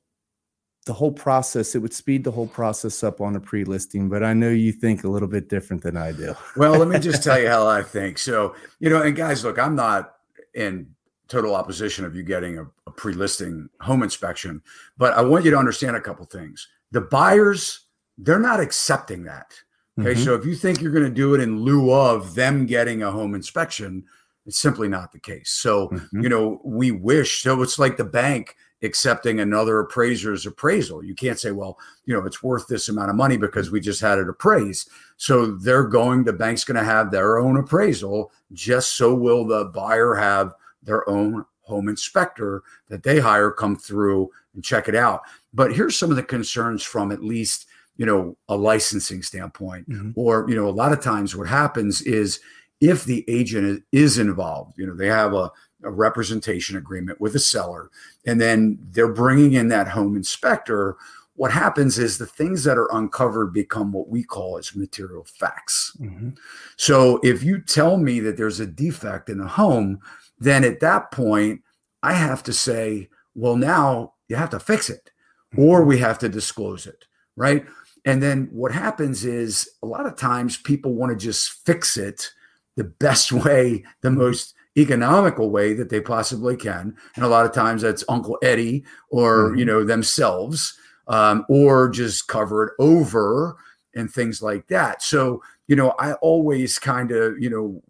the 0.86 0.92
whole 0.92 1.12
process 1.12 1.74
it 1.74 1.78
would 1.78 1.94
speed 1.94 2.24
the 2.24 2.30
whole 2.30 2.46
process 2.46 3.02
up 3.02 3.20
on 3.20 3.36
a 3.36 3.40
pre-listing 3.40 4.08
but 4.08 4.22
i 4.22 4.32
know 4.32 4.50
you 4.50 4.72
think 4.72 5.04
a 5.04 5.08
little 5.08 5.28
bit 5.28 5.48
different 5.48 5.82
than 5.82 5.96
i 5.96 6.12
do 6.12 6.34
well 6.56 6.72
let 6.72 6.88
me 6.88 6.98
just 6.98 7.22
tell 7.22 7.38
you 7.38 7.48
how 7.48 7.66
i 7.66 7.82
think 7.82 8.18
so 8.18 8.54
you 8.80 8.90
know 8.90 9.02
and 9.02 9.16
guys 9.16 9.44
look 9.44 9.58
i'm 9.58 9.74
not 9.74 10.16
in 10.54 10.86
total 11.28 11.54
opposition 11.54 12.04
of 12.04 12.14
you 12.14 12.22
getting 12.22 12.58
a, 12.58 12.66
a 12.86 12.90
pre-listing 12.90 13.68
home 13.80 14.02
inspection. 14.02 14.62
But 14.96 15.14
I 15.14 15.22
want 15.22 15.44
you 15.44 15.50
to 15.50 15.56
understand 15.56 15.96
a 15.96 16.00
couple 16.00 16.24
things. 16.26 16.68
The 16.92 17.00
buyers, 17.00 17.86
they're 18.18 18.38
not 18.38 18.60
accepting 18.60 19.24
that. 19.24 19.52
Okay. 19.98 20.12
Mm-hmm. 20.12 20.24
So 20.24 20.34
if 20.34 20.44
you 20.44 20.54
think 20.54 20.80
you're 20.80 20.92
going 20.92 21.04
to 21.04 21.10
do 21.10 21.34
it 21.34 21.40
in 21.40 21.60
lieu 21.60 21.92
of 21.92 22.34
them 22.34 22.66
getting 22.66 23.02
a 23.02 23.10
home 23.10 23.34
inspection, 23.34 24.04
it's 24.46 24.58
simply 24.58 24.88
not 24.88 25.12
the 25.12 25.20
case. 25.20 25.50
So, 25.50 25.88
mm-hmm. 25.88 26.22
you 26.22 26.28
know, 26.28 26.60
we 26.64 26.90
wish. 26.90 27.42
So 27.42 27.62
it's 27.62 27.78
like 27.78 27.96
the 27.96 28.04
bank 28.04 28.56
accepting 28.82 29.40
another 29.40 29.80
appraiser's 29.80 30.46
appraisal. 30.46 31.02
You 31.02 31.14
can't 31.14 31.38
say, 31.38 31.52
well, 31.52 31.78
you 32.04 32.14
know, 32.14 32.24
it's 32.26 32.42
worth 32.42 32.66
this 32.66 32.88
amount 32.88 33.10
of 33.10 33.16
money 33.16 33.36
because 33.36 33.70
we 33.70 33.80
just 33.80 34.00
had 34.00 34.18
it 34.18 34.28
appraised. 34.28 34.90
So 35.16 35.46
they're 35.46 35.84
going, 35.84 36.24
the 36.24 36.32
bank's 36.32 36.64
going 36.64 36.76
to 36.76 36.84
have 36.84 37.10
their 37.10 37.38
own 37.38 37.56
appraisal, 37.56 38.30
just 38.52 38.96
so 38.96 39.14
will 39.14 39.46
the 39.46 39.66
buyer 39.66 40.14
have 40.14 40.52
their 40.82 41.08
own 41.08 41.44
home 41.62 41.88
inspector 41.88 42.62
that 42.88 43.02
they 43.02 43.18
hire 43.18 43.50
come 43.50 43.74
through 43.74 44.28
and 44.54 44.62
check 44.62 44.86
it 44.86 44.94
out. 44.94 45.22
But 45.54 45.74
here's 45.74 45.98
some 45.98 46.10
of 46.10 46.16
the 46.16 46.22
concerns 46.22 46.82
from 46.82 47.10
at 47.10 47.24
least, 47.24 47.66
you 47.96 48.04
know, 48.04 48.36
a 48.48 48.56
licensing 48.56 49.22
standpoint. 49.22 49.88
Mm-hmm. 49.88 50.10
Or, 50.14 50.44
you 50.48 50.56
know, 50.56 50.68
a 50.68 50.70
lot 50.70 50.92
of 50.92 51.00
times 51.00 51.34
what 51.34 51.48
happens 51.48 52.02
is 52.02 52.40
if 52.80 53.04
the 53.04 53.24
agent 53.28 53.82
is 53.92 54.18
involved, 54.18 54.74
you 54.76 54.86
know, 54.86 54.94
they 54.94 55.06
have 55.06 55.32
a, 55.32 55.50
a 55.84 55.90
representation 55.90 56.76
agreement 56.76 57.20
with 57.20 57.34
a 57.36 57.40
seller 57.40 57.90
and 58.26 58.40
then 58.40 58.78
they're 58.90 59.12
bringing 59.12 59.52
in 59.52 59.68
that 59.68 59.88
home 59.88 60.16
inspector 60.16 60.96
what 61.36 61.50
happens 61.50 61.98
is 61.98 62.18
the 62.18 62.26
things 62.26 62.64
that 62.64 62.78
are 62.78 62.92
uncovered 62.92 63.52
become 63.52 63.92
what 63.92 64.08
we 64.08 64.22
call 64.22 64.56
as 64.56 64.76
material 64.76 65.24
facts. 65.24 65.96
Mm-hmm. 66.00 66.30
So 66.76 67.18
if 67.24 67.42
you 67.42 67.60
tell 67.60 67.96
me 67.96 68.20
that 68.20 68.36
there's 68.36 68.60
a 68.60 68.66
defect 68.66 69.28
in 69.28 69.38
the 69.38 69.48
home, 69.48 70.00
then 70.38 70.62
at 70.62 70.80
that 70.80 71.10
point, 71.10 71.62
I 72.02 72.12
have 72.12 72.42
to 72.44 72.52
say, 72.52 73.08
well, 73.34 73.56
now 73.56 74.14
you 74.28 74.36
have 74.36 74.50
to 74.50 74.60
fix 74.60 74.88
it 74.88 75.10
or 75.56 75.80
mm-hmm. 75.80 75.88
we 75.88 75.98
have 75.98 76.18
to 76.20 76.28
disclose 76.28 76.86
it. 76.86 77.04
Right. 77.36 77.66
And 78.04 78.22
then 78.22 78.48
what 78.52 78.70
happens 78.70 79.24
is 79.24 79.68
a 79.82 79.86
lot 79.86 80.06
of 80.06 80.16
times 80.16 80.56
people 80.56 80.94
want 80.94 81.10
to 81.10 81.16
just 81.16 81.64
fix 81.64 81.96
it 81.96 82.30
the 82.76 82.84
best 82.84 83.32
way, 83.44 83.84
the 84.02 84.10
most 84.10 84.53
economical 84.76 85.50
way 85.50 85.72
that 85.74 85.88
they 85.88 86.00
possibly 86.00 86.56
can. 86.56 86.96
And 87.16 87.24
a 87.24 87.28
lot 87.28 87.46
of 87.46 87.52
times 87.52 87.82
that's 87.82 88.04
Uncle 88.08 88.38
Eddie 88.42 88.84
or, 89.10 89.48
mm-hmm. 89.48 89.58
you 89.58 89.64
know, 89.64 89.84
themselves, 89.84 90.76
um, 91.08 91.44
or 91.48 91.88
just 91.88 92.28
cover 92.28 92.64
it 92.64 92.72
over 92.78 93.56
and 93.94 94.10
things 94.10 94.42
like 94.42 94.66
that. 94.68 95.02
So, 95.02 95.42
you 95.68 95.76
know, 95.76 95.94
I 95.98 96.14
always 96.14 96.78
kind 96.78 97.12
of, 97.12 97.38
you 97.38 97.50
know, 97.50 97.82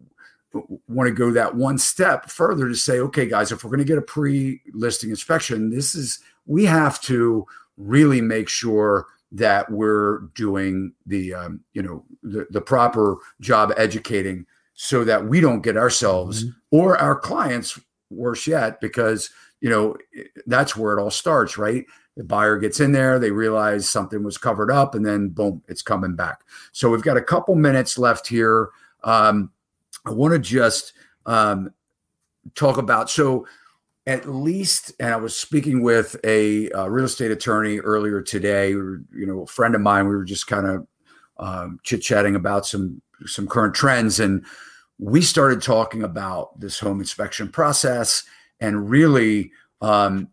want 0.87 1.07
to 1.07 1.13
go 1.13 1.31
that 1.31 1.55
one 1.55 1.77
step 1.77 2.29
further 2.29 2.69
to 2.69 2.75
say, 2.75 2.99
okay, 2.99 3.25
guys, 3.25 3.51
if 3.51 3.63
we're 3.63 3.71
going 3.71 3.79
to 3.79 3.85
get 3.85 3.97
a 3.97 4.01
pre-listing 4.01 5.09
inspection, 5.09 5.69
this 5.69 5.95
is 5.95 6.19
we 6.45 6.65
have 6.65 7.01
to 7.01 7.45
really 7.77 8.21
make 8.21 8.47
sure 8.47 9.07
that 9.31 9.69
we're 9.69 10.19
doing 10.33 10.93
the 11.05 11.33
um, 11.33 11.59
you 11.73 11.81
know 11.81 12.05
the, 12.23 12.47
the 12.51 12.61
proper 12.61 13.17
job 13.41 13.73
educating 13.75 14.45
so 14.75 15.03
that 15.03 15.25
we 15.25 15.41
don't 15.41 15.61
get 15.61 15.77
ourselves 15.77 16.43
mm-hmm. 16.43 16.51
or 16.71 16.97
our 16.97 17.17
clients 17.17 17.79
worse 18.09 18.45
yet 18.45 18.79
because 18.79 19.29
you 19.61 19.69
know 19.69 19.95
that's 20.45 20.75
where 20.75 20.97
it 20.97 21.01
all 21.01 21.09
starts 21.09 21.57
right 21.57 21.85
the 22.17 22.23
buyer 22.23 22.57
gets 22.57 22.79
in 22.79 22.91
there 22.91 23.17
they 23.17 23.31
realize 23.31 23.89
something 23.89 24.23
was 24.23 24.37
covered 24.37 24.69
up 24.69 24.93
and 24.93 25.05
then 25.05 25.29
boom 25.29 25.61
it's 25.67 25.81
coming 25.81 26.15
back 26.15 26.41
so 26.71 26.89
we've 26.89 27.01
got 27.01 27.17
a 27.17 27.21
couple 27.21 27.55
minutes 27.55 27.97
left 27.97 28.27
here 28.27 28.69
um, 29.03 29.51
I 30.05 30.11
want 30.11 30.33
to 30.33 30.39
just 30.39 30.93
um, 31.25 31.71
talk 32.53 32.77
about 32.77 33.09
so 33.09 33.47
at 34.07 34.29
least, 34.29 34.93
and 34.99 35.11
I 35.11 35.15
was 35.15 35.35
speaking 35.35 35.81
with 35.81 36.15
a, 36.23 36.69
a 36.71 36.89
real 36.89 37.05
estate 37.05 37.31
attorney 37.31 37.79
earlier 37.79 38.21
today. 38.21 38.69
you 38.69 39.05
know, 39.11 39.41
a 39.41 39.47
friend 39.47 39.73
of 39.73 39.81
mine. 39.81 40.07
We 40.07 40.15
were 40.15 40.23
just 40.23 40.45
kind 40.45 40.67
of 40.67 40.87
um, 41.37 41.79
chit 41.83 42.03
chatting 42.03 42.35
about 42.35 42.67
some 42.67 43.01
some 43.25 43.47
current 43.47 43.73
trends, 43.73 44.19
and 44.19 44.45
we 44.99 45.21
started 45.21 45.61
talking 45.61 46.03
about 46.03 46.59
this 46.59 46.79
home 46.79 46.99
inspection 46.99 47.49
process 47.49 48.23
and 48.59 48.89
really 48.89 49.51
um, 49.81 50.29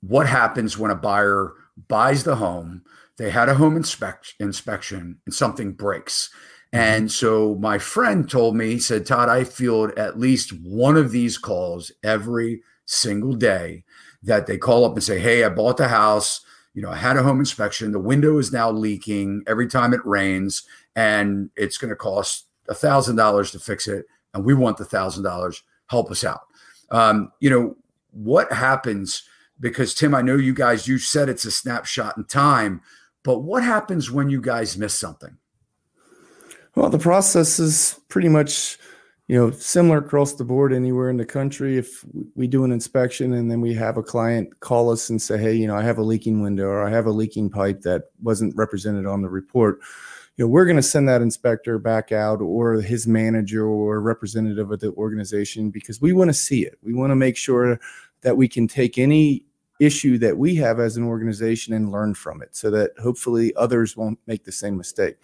what 0.00 0.26
happens 0.26 0.78
when 0.78 0.90
a 0.90 0.96
buyer 0.96 1.52
buys 1.88 2.24
the 2.24 2.36
home. 2.36 2.82
They 3.16 3.30
had 3.30 3.48
a 3.48 3.54
home 3.54 3.76
inspect, 3.76 4.34
inspection 4.38 5.18
and 5.26 5.34
something 5.34 5.72
breaks. 5.72 6.30
Mm-hmm. 6.72 6.84
And 6.84 7.12
so 7.12 7.56
my 7.56 7.78
friend 7.78 8.28
told 8.28 8.56
me, 8.56 8.70
he 8.70 8.78
said, 8.78 9.06
Todd, 9.06 9.28
I 9.28 9.44
field 9.44 9.92
at 9.98 10.18
least 10.18 10.52
one 10.62 10.96
of 10.96 11.10
these 11.10 11.38
calls 11.38 11.90
every 12.04 12.62
single 12.86 13.34
day 13.34 13.84
that 14.22 14.46
they 14.46 14.58
call 14.58 14.84
up 14.84 14.94
and 14.94 15.02
say, 15.02 15.18
Hey, 15.18 15.44
I 15.44 15.48
bought 15.48 15.76
the 15.76 15.88
house. 15.88 16.40
You 16.74 16.82
know, 16.82 16.90
I 16.90 16.96
had 16.96 17.16
a 17.16 17.22
home 17.22 17.40
inspection. 17.40 17.92
The 17.92 17.98
window 17.98 18.38
is 18.38 18.52
now 18.52 18.70
leaking 18.70 19.42
every 19.48 19.66
time 19.66 19.92
it 19.92 20.04
rains, 20.04 20.62
and 20.98 21.48
it's 21.54 21.78
going 21.78 21.90
to 21.90 21.96
cost 21.96 22.46
a 22.68 22.74
thousand 22.74 23.14
dollars 23.14 23.52
to 23.52 23.60
fix 23.60 23.86
it. 23.86 24.06
And 24.34 24.44
we 24.44 24.52
want 24.52 24.78
the 24.78 24.84
thousand 24.84 25.22
dollars. 25.22 25.62
Help 25.86 26.10
us 26.10 26.24
out. 26.24 26.40
Um, 26.90 27.30
you 27.38 27.48
know, 27.48 27.76
what 28.10 28.52
happens? 28.52 29.22
Because 29.60 29.94
Tim, 29.94 30.12
I 30.12 30.22
know 30.22 30.34
you 30.34 30.52
guys, 30.52 30.88
you 30.88 30.98
said 30.98 31.28
it's 31.28 31.44
a 31.44 31.52
snapshot 31.52 32.16
in 32.16 32.24
time, 32.24 32.82
but 33.22 33.44
what 33.44 33.62
happens 33.62 34.10
when 34.10 34.28
you 34.28 34.40
guys 34.40 34.76
miss 34.76 34.92
something? 34.92 35.38
Well, 36.74 36.90
the 36.90 36.98
process 36.98 37.60
is 37.60 38.00
pretty 38.08 38.28
much, 38.28 38.76
you 39.28 39.36
know, 39.36 39.52
similar 39.52 39.98
across 39.98 40.32
the 40.32 40.44
board 40.44 40.72
anywhere 40.72 41.10
in 41.10 41.16
the 41.16 41.24
country. 41.24 41.78
If 41.78 42.04
we 42.34 42.48
do 42.48 42.64
an 42.64 42.72
inspection 42.72 43.34
and 43.34 43.48
then 43.48 43.60
we 43.60 43.72
have 43.74 43.98
a 43.98 44.02
client 44.02 44.58
call 44.58 44.90
us 44.90 45.10
and 45.10 45.22
say, 45.22 45.38
"Hey, 45.38 45.54
you 45.54 45.68
know, 45.68 45.76
I 45.76 45.82
have 45.82 45.98
a 45.98 46.02
leaking 46.02 46.42
window 46.42 46.66
or 46.66 46.82
I 46.82 46.90
have 46.90 47.06
a 47.06 47.12
leaking 47.12 47.50
pipe 47.50 47.82
that 47.82 48.10
wasn't 48.20 48.56
represented 48.56 49.06
on 49.06 49.22
the 49.22 49.28
report," 49.28 49.78
you 50.38 50.44
know, 50.44 50.48
we're 50.48 50.64
going 50.64 50.76
to 50.76 50.82
send 50.82 51.08
that 51.08 51.20
inspector 51.20 51.80
back 51.80 52.12
out 52.12 52.40
or 52.40 52.74
his 52.74 53.08
manager 53.08 53.66
or 53.66 54.00
representative 54.00 54.70
of 54.70 54.78
the 54.78 54.92
organization 54.92 55.68
because 55.68 56.00
we 56.00 56.12
want 56.12 56.28
to 56.30 56.34
see 56.34 56.64
it. 56.64 56.78
We 56.80 56.94
want 56.94 57.10
to 57.10 57.16
make 57.16 57.36
sure 57.36 57.80
that 58.20 58.36
we 58.36 58.46
can 58.46 58.68
take 58.68 58.98
any 58.98 59.44
issue 59.80 60.16
that 60.18 60.38
we 60.38 60.54
have 60.54 60.78
as 60.78 60.96
an 60.96 61.02
organization 61.02 61.74
and 61.74 61.90
learn 61.90 62.14
from 62.14 62.40
it 62.40 62.54
so 62.54 62.70
that 62.70 62.92
hopefully 63.02 63.52
others 63.56 63.96
won't 63.96 64.20
make 64.28 64.44
the 64.44 64.52
same 64.52 64.76
mistake. 64.76 65.16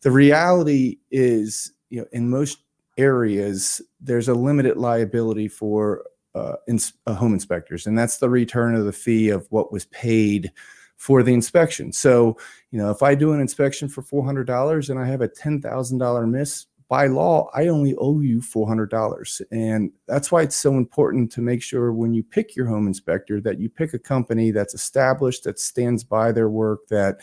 The 0.00 0.10
reality 0.10 0.96
is, 1.10 1.72
you 1.90 2.00
know, 2.00 2.06
in 2.12 2.30
most 2.30 2.60
areas, 2.96 3.82
there's 4.00 4.28
a 4.28 4.34
limited 4.34 4.78
liability 4.78 5.48
for 5.48 6.04
uh, 6.34 6.54
ins- 6.68 6.94
uh, 7.06 7.14
home 7.14 7.34
inspectors, 7.34 7.86
and 7.86 7.98
that's 7.98 8.16
the 8.16 8.30
return 8.30 8.74
of 8.74 8.86
the 8.86 8.92
fee 8.92 9.28
of 9.28 9.46
what 9.50 9.72
was 9.72 9.84
paid 9.86 10.52
for 10.96 11.22
the 11.22 11.34
inspection. 11.34 11.92
So, 11.92 12.36
you 12.70 12.78
know, 12.78 12.90
if 12.90 13.02
I 13.02 13.14
do 13.14 13.32
an 13.32 13.40
inspection 13.40 13.88
for 13.88 14.02
$400 14.02 14.90
and 14.90 14.98
I 14.98 15.06
have 15.06 15.20
a 15.20 15.28
$10,000 15.28 16.30
miss, 16.30 16.66
by 16.88 17.06
law, 17.06 17.50
I 17.54 17.68
only 17.68 17.94
owe 17.96 18.20
you 18.20 18.40
$400. 18.40 19.40
And 19.50 19.90
that's 20.06 20.30
why 20.30 20.42
it's 20.42 20.56
so 20.56 20.74
important 20.74 21.32
to 21.32 21.40
make 21.40 21.62
sure 21.62 21.92
when 21.92 22.12
you 22.12 22.22
pick 22.22 22.54
your 22.54 22.66
home 22.66 22.86
inspector 22.86 23.40
that 23.40 23.58
you 23.58 23.68
pick 23.68 23.94
a 23.94 23.98
company 23.98 24.50
that's 24.50 24.74
established, 24.74 25.44
that 25.44 25.58
stands 25.58 26.04
by 26.04 26.30
their 26.30 26.50
work, 26.50 26.86
that 26.90 27.20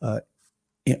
uh, 0.00 0.20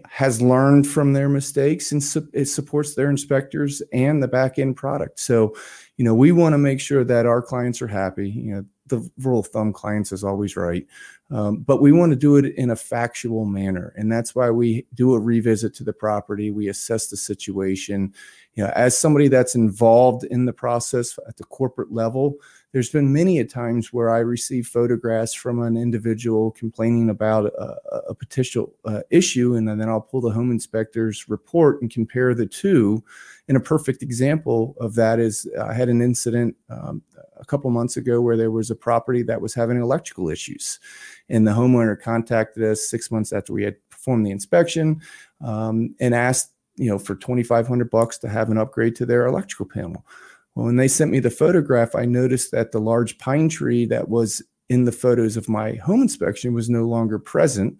has 0.08 0.40
learned 0.40 0.86
from 0.86 1.12
their 1.12 1.28
mistakes 1.28 1.90
and 1.90 2.02
su- 2.02 2.28
it 2.32 2.44
supports 2.44 2.94
their 2.94 3.10
inspectors 3.10 3.82
and 3.92 4.22
the 4.22 4.28
back 4.28 4.58
end 4.58 4.76
product. 4.76 5.18
So, 5.18 5.56
you 5.96 6.04
know, 6.04 6.14
we 6.14 6.30
want 6.32 6.52
to 6.52 6.58
make 6.58 6.80
sure 6.80 7.04
that 7.04 7.26
our 7.26 7.42
clients 7.42 7.82
are 7.82 7.88
happy. 7.88 8.30
You 8.30 8.54
know, 8.54 8.64
the 8.92 9.10
rule 9.18 9.40
of 9.40 9.46
thumb 9.48 9.72
clients 9.72 10.12
is 10.12 10.22
always 10.22 10.54
right, 10.54 10.86
um, 11.30 11.58
but 11.58 11.80
we 11.80 11.92
want 11.92 12.10
to 12.10 12.16
do 12.16 12.36
it 12.36 12.54
in 12.56 12.70
a 12.70 12.76
factual 12.76 13.46
manner, 13.46 13.92
and 13.96 14.12
that's 14.12 14.34
why 14.34 14.50
we 14.50 14.86
do 14.94 15.14
a 15.14 15.18
revisit 15.18 15.74
to 15.76 15.84
the 15.84 15.92
property. 15.92 16.50
We 16.50 16.68
assess 16.68 17.08
the 17.08 17.16
situation. 17.16 18.14
You 18.54 18.64
know, 18.64 18.72
as 18.76 18.96
somebody 18.96 19.28
that's 19.28 19.54
involved 19.54 20.24
in 20.24 20.44
the 20.44 20.52
process 20.52 21.18
at 21.26 21.38
the 21.38 21.44
corporate 21.44 21.90
level, 21.90 22.36
there's 22.72 22.88
been 22.88 23.12
many 23.12 23.38
a 23.38 23.44
times 23.44 23.92
where 23.92 24.10
I 24.10 24.18
receive 24.20 24.66
photographs 24.66 25.34
from 25.34 25.60
an 25.60 25.76
individual 25.76 26.50
complaining 26.52 27.10
about 27.10 27.46
a, 27.46 27.76
a 28.08 28.14
potential 28.14 28.74
uh, 28.86 29.00
issue, 29.10 29.54
and 29.54 29.68
then 29.68 29.88
I'll 29.88 30.00
pull 30.00 30.22
the 30.22 30.30
home 30.30 30.50
inspector's 30.50 31.28
report 31.28 31.82
and 31.82 31.90
compare 31.90 32.34
the 32.34 32.46
two. 32.46 33.04
And 33.48 33.58
a 33.58 33.60
perfect 33.60 34.02
example 34.02 34.74
of 34.80 34.94
that 34.94 35.20
is 35.20 35.46
I 35.60 35.74
had 35.74 35.90
an 35.90 36.00
incident 36.00 36.56
um, 36.70 37.02
a 37.38 37.44
couple 37.44 37.70
months 37.70 37.98
ago 37.98 38.22
where 38.22 38.38
there 38.38 38.50
was 38.50 38.70
a 38.70 38.76
property 38.76 39.22
that 39.24 39.40
was 39.40 39.52
having 39.52 39.80
electrical 39.80 40.30
issues, 40.30 40.80
and 41.28 41.46
the 41.46 41.52
homeowner 41.52 42.00
contacted 42.00 42.62
us 42.64 42.88
six 42.88 43.10
months 43.10 43.34
after 43.34 43.52
we 43.52 43.64
had 43.64 43.76
performed 43.90 44.24
the 44.24 44.30
inspection 44.30 45.00
um, 45.42 45.94
and 46.00 46.14
asked, 46.14 46.52
you 46.76 46.88
know, 46.88 46.98
for 46.98 47.14
2,500 47.14 47.90
bucks 47.90 48.16
to 48.18 48.30
have 48.30 48.48
an 48.48 48.56
upgrade 48.56 48.96
to 48.96 49.04
their 49.04 49.26
electrical 49.26 49.66
panel. 49.66 50.06
Well, 50.54 50.66
when 50.66 50.76
they 50.76 50.88
sent 50.88 51.10
me 51.10 51.20
the 51.20 51.30
photograph, 51.30 51.94
I 51.94 52.04
noticed 52.04 52.50
that 52.52 52.72
the 52.72 52.80
large 52.80 53.18
pine 53.18 53.48
tree 53.48 53.86
that 53.86 54.08
was 54.08 54.42
in 54.68 54.84
the 54.84 54.92
photos 54.92 55.36
of 55.36 55.48
my 55.48 55.74
home 55.74 56.02
inspection 56.02 56.54
was 56.54 56.70
no 56.70 56.84
longer 56.84 57.18
present. 57.18 57.78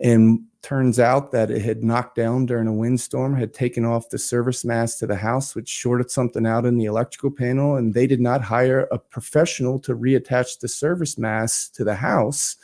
And 0.00 0.44
turns 0.62 0.98
out 0.98 1.32
that 1.32 1.50
it 1.50 1.62
had 1.62 1.82
knocked 1.82 2.16
down 2.16 2.46
during 2.46 2.66
a 2.66 2.72
windstorm, 2.72 3.34
had 3.34 3.52
taken 3.54 3.84
off 3.84 4.10
the 4.10 4.18
service 4.18 4.64
mast 4.64 4.98
to 4.98 5.06
the 5.06 5.16
house, 5.16 5.54
which 5.54 5.68
shorted 5.68 6.10
something 6.10 6.46
out 6.46 6.66
in 6.66 6.78
the 6.78 6.84
electrical 6.84 7.30
panel. 7.30 7.76
And 7.76 7.94
they 7.94 8.06
did 8.06 8.20
not 8.20 8.42
hire 8.42 8.88
a 8.90 8.98
professional 8.98 9.78
to 9.80 9.94
reattach 9.94 10.60
the 10.60 10.68
service 10.68 11.18
mast 11.18 11.74
to 11.76 11.84
the 11.84 11.94
house, 11.94 12.56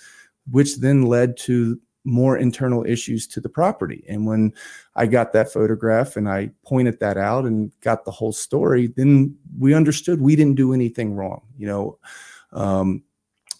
which 0.50 0.76
then 0.76 1.06
led 1.06 1.36
to 1.38 1.80
more 2.04 2.36
internal 2.36 2.84
issues 2.84 3.26
to 3.26 3.40
the 3.40 3.48
property. 3.48 4.04
And 4.08 4.26
when 4.26 4.52
I 4.94 5.06
got 5.06 5.32
that 5.32 5.52
photograph 5.52 6.16
and 6.16 6.28
I 6.28 6.50
pointed 6.64 7.00
that 7.00 7.16
out 7.16 7.44
and 7.44 7.72
got 7.80 8.04
the 8.04 8.10
whole 8.10 8.32
story, 8.32 8.88
then 8.88 9.36
we 9.58 9.74
understood 9.74 10.20
we 10.20 10.36
didn't 10.36 10.56
do 10.56 10.74
anything 10.74 11.14
wrong, 11.14 11.42
you 11.56 11.66
know. 11.66 11.98
Um, 12.52 13.02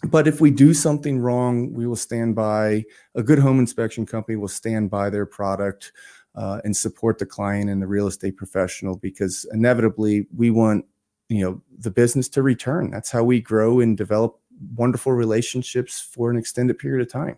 but 0.03 0.27
if 0.27 0.39
we 0.39 0.51
do 0.51 0.73
something 0.73 1.19
wrong, 1.19 1.73
we 1.73 1.87
will 1.87 1.95
stand 1.95 2.35
by 2.35 2.85
a 3.15 3.23
good 3.23 3.39
home 3.39 3.59
inspection 3.59 4.05
company 4.05 4.35
will 4.35 4.47
stand 4.47 4.89
by 4.91 5.09
their 5.09 5.25
product 5.25 5.91
uh, 6.35 6.61
and 6.63 6.75
support 6.75 7.17
the 7.17 7.25
client 7.25 7.69
and 7.69 7.81
the 7.81 7.87
real 7.87 8.07
estate 8.07 8.37
professional 8.37 8.97
because 8.97 9.45
inevitably 9.51 10.27
we 10.35 10.51
want 10.51 10.85
you 11.29 11.41
know 11.43 11.61
the 11.79 11.91
business 11.91 12.29
to 12.29 12.43
return. 12.43 12.91
That's 12.91 13.11
how 13.11 13.23
we 13.23 13.41
grow 13.41 13.79
and 13.79 13.97
develop 13.97 14.39
wonderful 14.75 15.13
relationships 15.13 15.99
for 15.99 16.29
an 16.29 16.37
extended 16.37 16.77
period 16.77 17.01
of 17.01 17.11
time. 17.11 17.37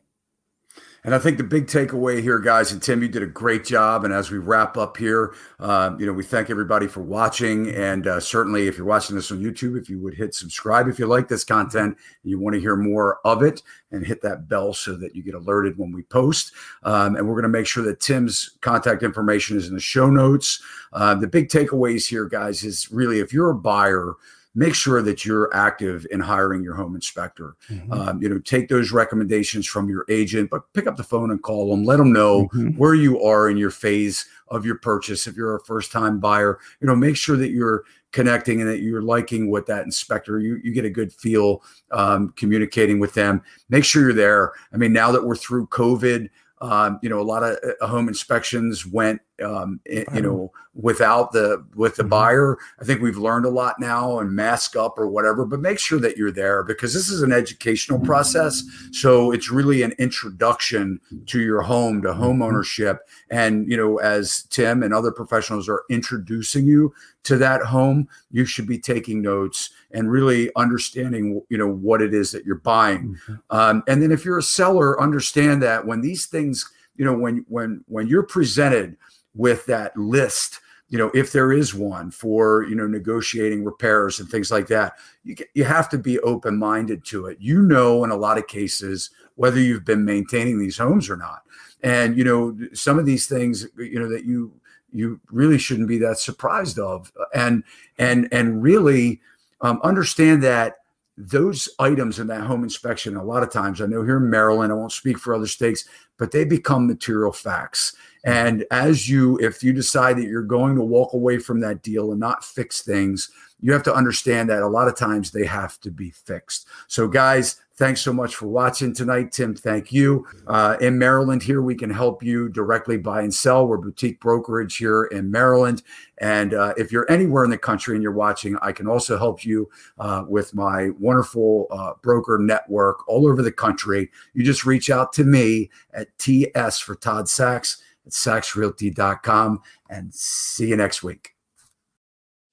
And 1.04 1.16
I 1.16 1.20
think 1.20 1.38
the 1.38 1.44
big 1.44 1.68
takeaway 1.68 2.22
here, 2.22 2.40
guys, 2.40 2.72
and 2.72 2.82
Tim, 2.82 3.02
you 3.02 3.08
did 3.08 3.24
a 3.24 3.28
great 3.28 3.64
job. 3.64 4.04
And 4.04 4.14
as 4.14 4.30
we 4.30 4.40
wrap 4.40 4.78
up 4.78 4.98
here, 4.98 5.34
uh, 5.60 5.96
you 5.98 6.06
know, 6.06 6.14
we 6.14 6.24
thank 6.24 6.50
everybody 6.50 6.88
for 6.88 7.02
watching. 7.02 7.70
And 7.70 8.08
uh, 8.08 8.20
certainly, 8.20 8.68
if 8.68 8.78
you're 8.78 8.88
watching 8.88 9.16
this 9.16 9.32
on 9.32 9.40
YouTube, 9.40 9.80
if 9.80 9.90
you 9.90 10.00
would 10.02 10.16
hit 10.16 10.36
subscribe 10.36 10.88
if 10.88 11.00
you 11.00 11.06
like 11.06 11.28
this 11.28 11.44
content 11.44 11.98
and 12.24 12.32
you 12.32 12.40
want 12.40 12.56
to 12.56 12.60
hear 12.60 12.76
more 12.76 13.20
of 13.24 13.44
it, 13.44 13.62
and 13.92 14.06
hit 14.06 14.22
that 14.22 14.48
bell 14.50 14.74
so 14.74 14.96
that 14.98 15.16
you 15.16 15.24
get 15.24 15.36
alerted 15.36 15.78
when 15.78 15.92
we 15.92 16.04
post. 16.04 16.52
Um, 16.84 17.16
and 17.16 17.28
we're 17.28 17.36
going 17.36 17.44
to 17.44 17.50
make 17.50 17.68
sure 17.68 17.84
that 17.84 18.00
Tim's 18.00 18.58
contact 18.62 19.04
information 19.04 19.58
is 19.58 19.68
in 19.68 19.74
the 19.74 19.80
show 19.80 20.10
notes. 20.10 20.62
Uh, 20.94 21.16
the 21.16 21.28
big 21.28 21.50
takeaways 21.50 22.08
here, 22.08 22.26
guys, 22.26 22.64
is 22.64 22.92
really 22.92 23.20
if 23.20 23.32
you're 23.32 23.52
a 23.52 23.56
buyer 23.56 24.16
make 24.58 24.74
sure 24.74 25.04
that 25.04 25.24
you're 25.24 25.54
active 25.56 26.08
in 26.10 26.20
hiring 26.20 26.64
your 26.64 26.74
home 26.74 26.96
inspector. 26.96 27.56
Mm-hmm. 27.70 27.94
Um, 27.94 28.22
you 28.22 28.28
know, 28.28 28.40
take 28.40 28.70
those 28.70 28.92
recommendations 28.92 29.68
from 29.68 29.88
your 29.88 30.04
agent, 30.10 30.50
but 30.50 30.64
pick 30.74 30.88
up 30.88 30.98
the 30.98 31.04
phone 31.04 31.30
and 31.30 31.42
call 31.42 31.70
them. 31.70 31.86
Let 31.86 31.98
them 31.98 32.12
know 32.12 32.46
mm-hmm. 32.48 32.70
where 32.70 32.96
you 32.96 33.22
are 33.22 33.50
in 33.50 33.58
your 33.58 33.70
phase 33.70 34.26
of 34.48 34.66
your 34.66 34.80
purchase. 34.80 35.28
If 35.28 35.36
you're 35.36 35.56
a 35.56 35.64
first 35.64 35.92
time 35.92 36.20
buyer, 36.20 36.58
you 36.82 36.88
know, 36.88 36.96
make 36.96 37.18
sure 37.18 37.38
that 37.38 37.52
you're 37.52 37.84
connecting 38.12 38.62
and 38.62 38.70
that 38.70 38.80
you're 38.80 39.04
liking 39.04 39.52
what 39.52 39.68
that 39.68 39.84
inspector 39.84 40.40
you, 40.40 40.60
you 40.64 40.74
get 40.74 40.86
a 40.86 40.90
good 40.90 41.14
feel 41.14 41.62
um, 41.92 42.30
communicating 42.38 43.00
with 43.00 43.14
them 43.14 43.42
make 43.70 43.84
sure 43.84 44.02
you're 44.02 44.14
there 44.14 44.54
i 44.74 44.78
mean 44.78 44.94
now 44.94 45.12
that 45.12 45.22
we're 45.22 45.36
through 45.36 45.68
covid 45.68 46.30
um, 46.62 47.00
you 47.02 47.10
know, 47.10 47.20
a 47.20 47.24
lot 47.24 47.44
of 47.44 47.58
uh, 47.82 47.88
home 47.88 48.08
inspections 48.08 48.86
went, 48.86 49.22
um, 49.44 49.80
you 49.86 50.22
know, 50.22 50.52
without 50.74 51.32
the 51.32 51.66
with 51.76 51.96
the 51.96 52.04
mm-hmm. 52.04 52.10
buyer. 52.10 52.58
I 52.80 52.86
think 52.86 53.02
we've 53.02 53.18
learned 53.18 53.46
a 53.46 53.50
lot 53.50 53.80
now 53.80 54.20
and 54.20 54.32
mask 54.32 54.76
up 54.76 54.98
or 54.98 55.08
whatever. 55.08 55.46
But 55.46 55.60
make 55.60 55.80
sure 55.80 56.00
that 56.00 56.18
you're 56.18 56.32
there 56.32 56.64
because 56.64 56.94
this 56.94 57.10
is 57.10 57.22
an 57.22 57.32
educational 57.32 58.00
process. 58.00 58.64
So 58.92 59.32
it's 59.32 59.52
really 59.52 59.82
an 59.82 59.94
introduction 60.00 61.00
to 61.28 61.42
your 61.42 61.62
home 61.62 62.02
to 62.04 62.14
home 62.14 62.36
mm-hmm. 62.36 62.44
ownership. 62.44 63.00
And 63.30 63.70
you 63.70 63.78
know, 63.78 63.98
as 63.98 64.44
Tim 64.44 64.84
and 64.84 64.94
other 64.94 65.12
professionals 65.12 65.68
are 65.68 65.84
introducing 65.90 66.66
you 66.66 66.94
to 67.24 67.38
that 67.38 67.62
home, 67.62 68.08
you 68.32 68.46
should 68.46 68.68
be 68.68 68.80
taking 68.80 69.22
notes 69.22 69.72
and 69.92 70.12
really 70.12 70.50
understanding 70.56 71.42
you 71.50 71.58
know 71.58 71.68
what 71.68 72.02
it 72.02 72.14
is 72.14 72.32
that 72.32 72.46
you're 72.46 72.56
buying 72.56 73.16
mm-hmm. 73.16 73.36
um, 73.50 73.84
and 73.88 74.02
then 74.02 74.12
if 74.12 74.26
you're 74.26 74.38
a 74.38 74.44
seller 74.44 75.00
understand 75.02 75.62
that 75.62 75.86
when 75.86 76.02
these 76.02 76.26
things 76.26 76.72
you 76.96 77.06
know 77.06 77.18
when 77.18 77.46
when 77.48 77.84
when 77.88 78.08
you're 78.08 78.24
presented 78.24 78.98
with 79.36 79.66
that 79.66 79.96
list 79.98 80.60
you 80.90 80.98
know, 80.98 81.12
if 81.14 81.34
there 81.34 81.52
is 81.52 81.74
one 81.74 82.12
for, 82.12 82.64
you 82.64 82.76
know, 82.76 82.88
negotiating 82.88 83.66
repairs 83.66 84.20
and 84.20 84.30
things 84.30 84.52
like 84.52 84.68
that, 84.68 84.94
you, 85.24 85.36
you 85.54 85.66
have 85.66 85.90
to 85.90 85.98
be 85.98 86.20
open 86.20 86.58
minded 86.58 87.04
to 87.06 87.26
it. 87.26 87.38
You 87.42 87.62
know, 87.62 88.04
in 88.06 88.10
a 88.10 88.16
lot 88.16 88.38
of 88.38 88.48
cases, 88.48 89.10
whether 89.36 89.60
you've 89.60 89.84
been 89.84 90.06
maintaining 90.06 90.60
these 90.60 90.78
homes 90.78 91.10
or 91.10 91.18
not. 91.18 91.42
And, 91.84 92.18
you 92.18 92.24
know, 92.24 92.58
some 92.74 92.98
of 92.98 93.06
these 93.06 93.28
things, 93.28 93.68
you 93.78 94.00
know, 94.00 94.10
that 94.10 94.24
you, 94.24 94.54
you 94.94 95.20
really 95.30 95.58
shouldn't 95.58 95.90
be 95.90 95.98
that 95.98 96.18
surprised 96.18 96.80
of 96.80 97.12
and 97.36 97.64
and 98.00 98.30
and 98.32 98.64
really 98.64 99.20
um, 99.60 99.82
understand 99.84 100.42
that 100.44 100.78
those 101.18 101.68
items 101.78 102.20
in 102.20 102.28
that 102.28 102.46
home 102.46 102.64
inspection 102.64 103.18
a 103.18 103.24
lot 103.24 103.44
of 103.44 103.52
times 103.52 103.82
i 103.82 103.86
know 103.86 104.02
here 104.02 104.18
in 104.18 104.30
maryland 104.30 104.72
i 104.72 104.76
won't 104.76 104.92
speak 104.92 105.18
for 105.18 105.36
other 105.36 105.48
states 105.48 105.84
but 106.18 106.32
they 106.32 106.46
become 106.46 106.88
material 106.88 107.34
facts 107.34 107.96
and 108.24 108.66
as 108.72 109.10
you 109.10 109.38
if 109.38 109.64
you 109.64 109.74
decide 109.74 110.18
that 110.18 110.28
you're 110.28 110.42
going 110.42 110.76
to 110.76 110.84
walk 110.84 111.14
away 111.14 111.38
from 111.38 111.60
that 111.60 111.82
deal 111.82 112.12
and 112.12 112.20
not 112.20 112.44
fix 112.44 112.82
things 112.82 113.30
you 113.60 113.74
have 113.74 113.84
to 113.84 113.94
understand 113.94 114.50
that 114.50 114.62
a 114.62 114.68
lot 114.68 114.88
of 114.88 114.96
times 114.96 115.32
they 115.32 115.46
have 115.46 115.80
to 115.80 115.92
be 115.92 116.10
fixed 116.10 116.68
so 116.88 117.08
guys 117.08 117.62
Thanks 117.78 118.02
so 118.02 118.12
much 118.12 118.34
for 118.34 118.48
watching 118.48 118.92
tonight, 118.92 119.32
Tim. 119.32 119.54
Thank 119.54 119.92
you. 119.92 120.26
Uh, 120.48 120.78
in 120.82 120.98
Maryland, 120.98 121.44
here 121.44 121.62
we 121.62 121.76
can 121.76 121.92
help 121.92 122.24
you 122.24 122.50
directly 122.50 122.98
buy 122.98 123.22
and 123.22 123.32
sell. 123.32 123.68
We're 123.68 123.78
boutique 123.78 124.20
brokerage 124.20 124.78
here 124.78 125.04
in 125.04 125.30
Maryland, 125.30 125.84
and 126.18 126.56
uh, 126.56 126.74
if 126.76 126.92
you're 126.92 127.06
anywhere 127.08 127.44
in 127.44 127.52
the 127.52 127.58
country 127.60 127.94
and 127.94 128.02
you're 128.02 128.14
watching, 128.14 128.58
I 128.64 128.72
can 128.72 128.88
also 128.88 129.16
help 129.16 129.46
you 129.46 129.70
uh, 130.00 130.24
with 130.28 130.56
my 130.56 130.90
wonderful 130.98 131.68
uh, 131.70 131.94
broker 132.02 132.40
network 132.42 133.08
all 133.08 133.28
over 133.28 133.44
the 133.44 133.52
country. 133.52 134.10
You 134.34 134.44
just 134.44 134.66
reach 134.66 134.90
out 134.90 135.14
to 135.14 135.24
me 135.24 135.70
at 135.94 136.08
TS 136.18 136.80
for 136.80 136.96
Todd 136.96 137.30
Sachs 137.30 137.84
at 138.08 138.14
SachsRealty.com, 138.14 139.62
and 139.90 140.14
see 140.14 140.70
you 140.70 140.78
next 140.78 141.04
week. 141.04 141.34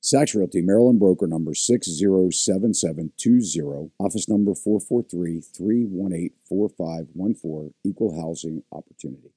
Sachs 0.00 0.34
Realty, 0.34 0.60
Maryland 0.60 0.98
broker 0.98 1.26
number 1.26 1.54
607720, 1.54 3.90
office 3.98 4.28
number 4.28 4.54
443 4.54 5.40
318 5.40 6.30
4514, 6.46 7.72
equal 7.84 8.20
housing 8.20 8.62
opportunity. 8.70 9.34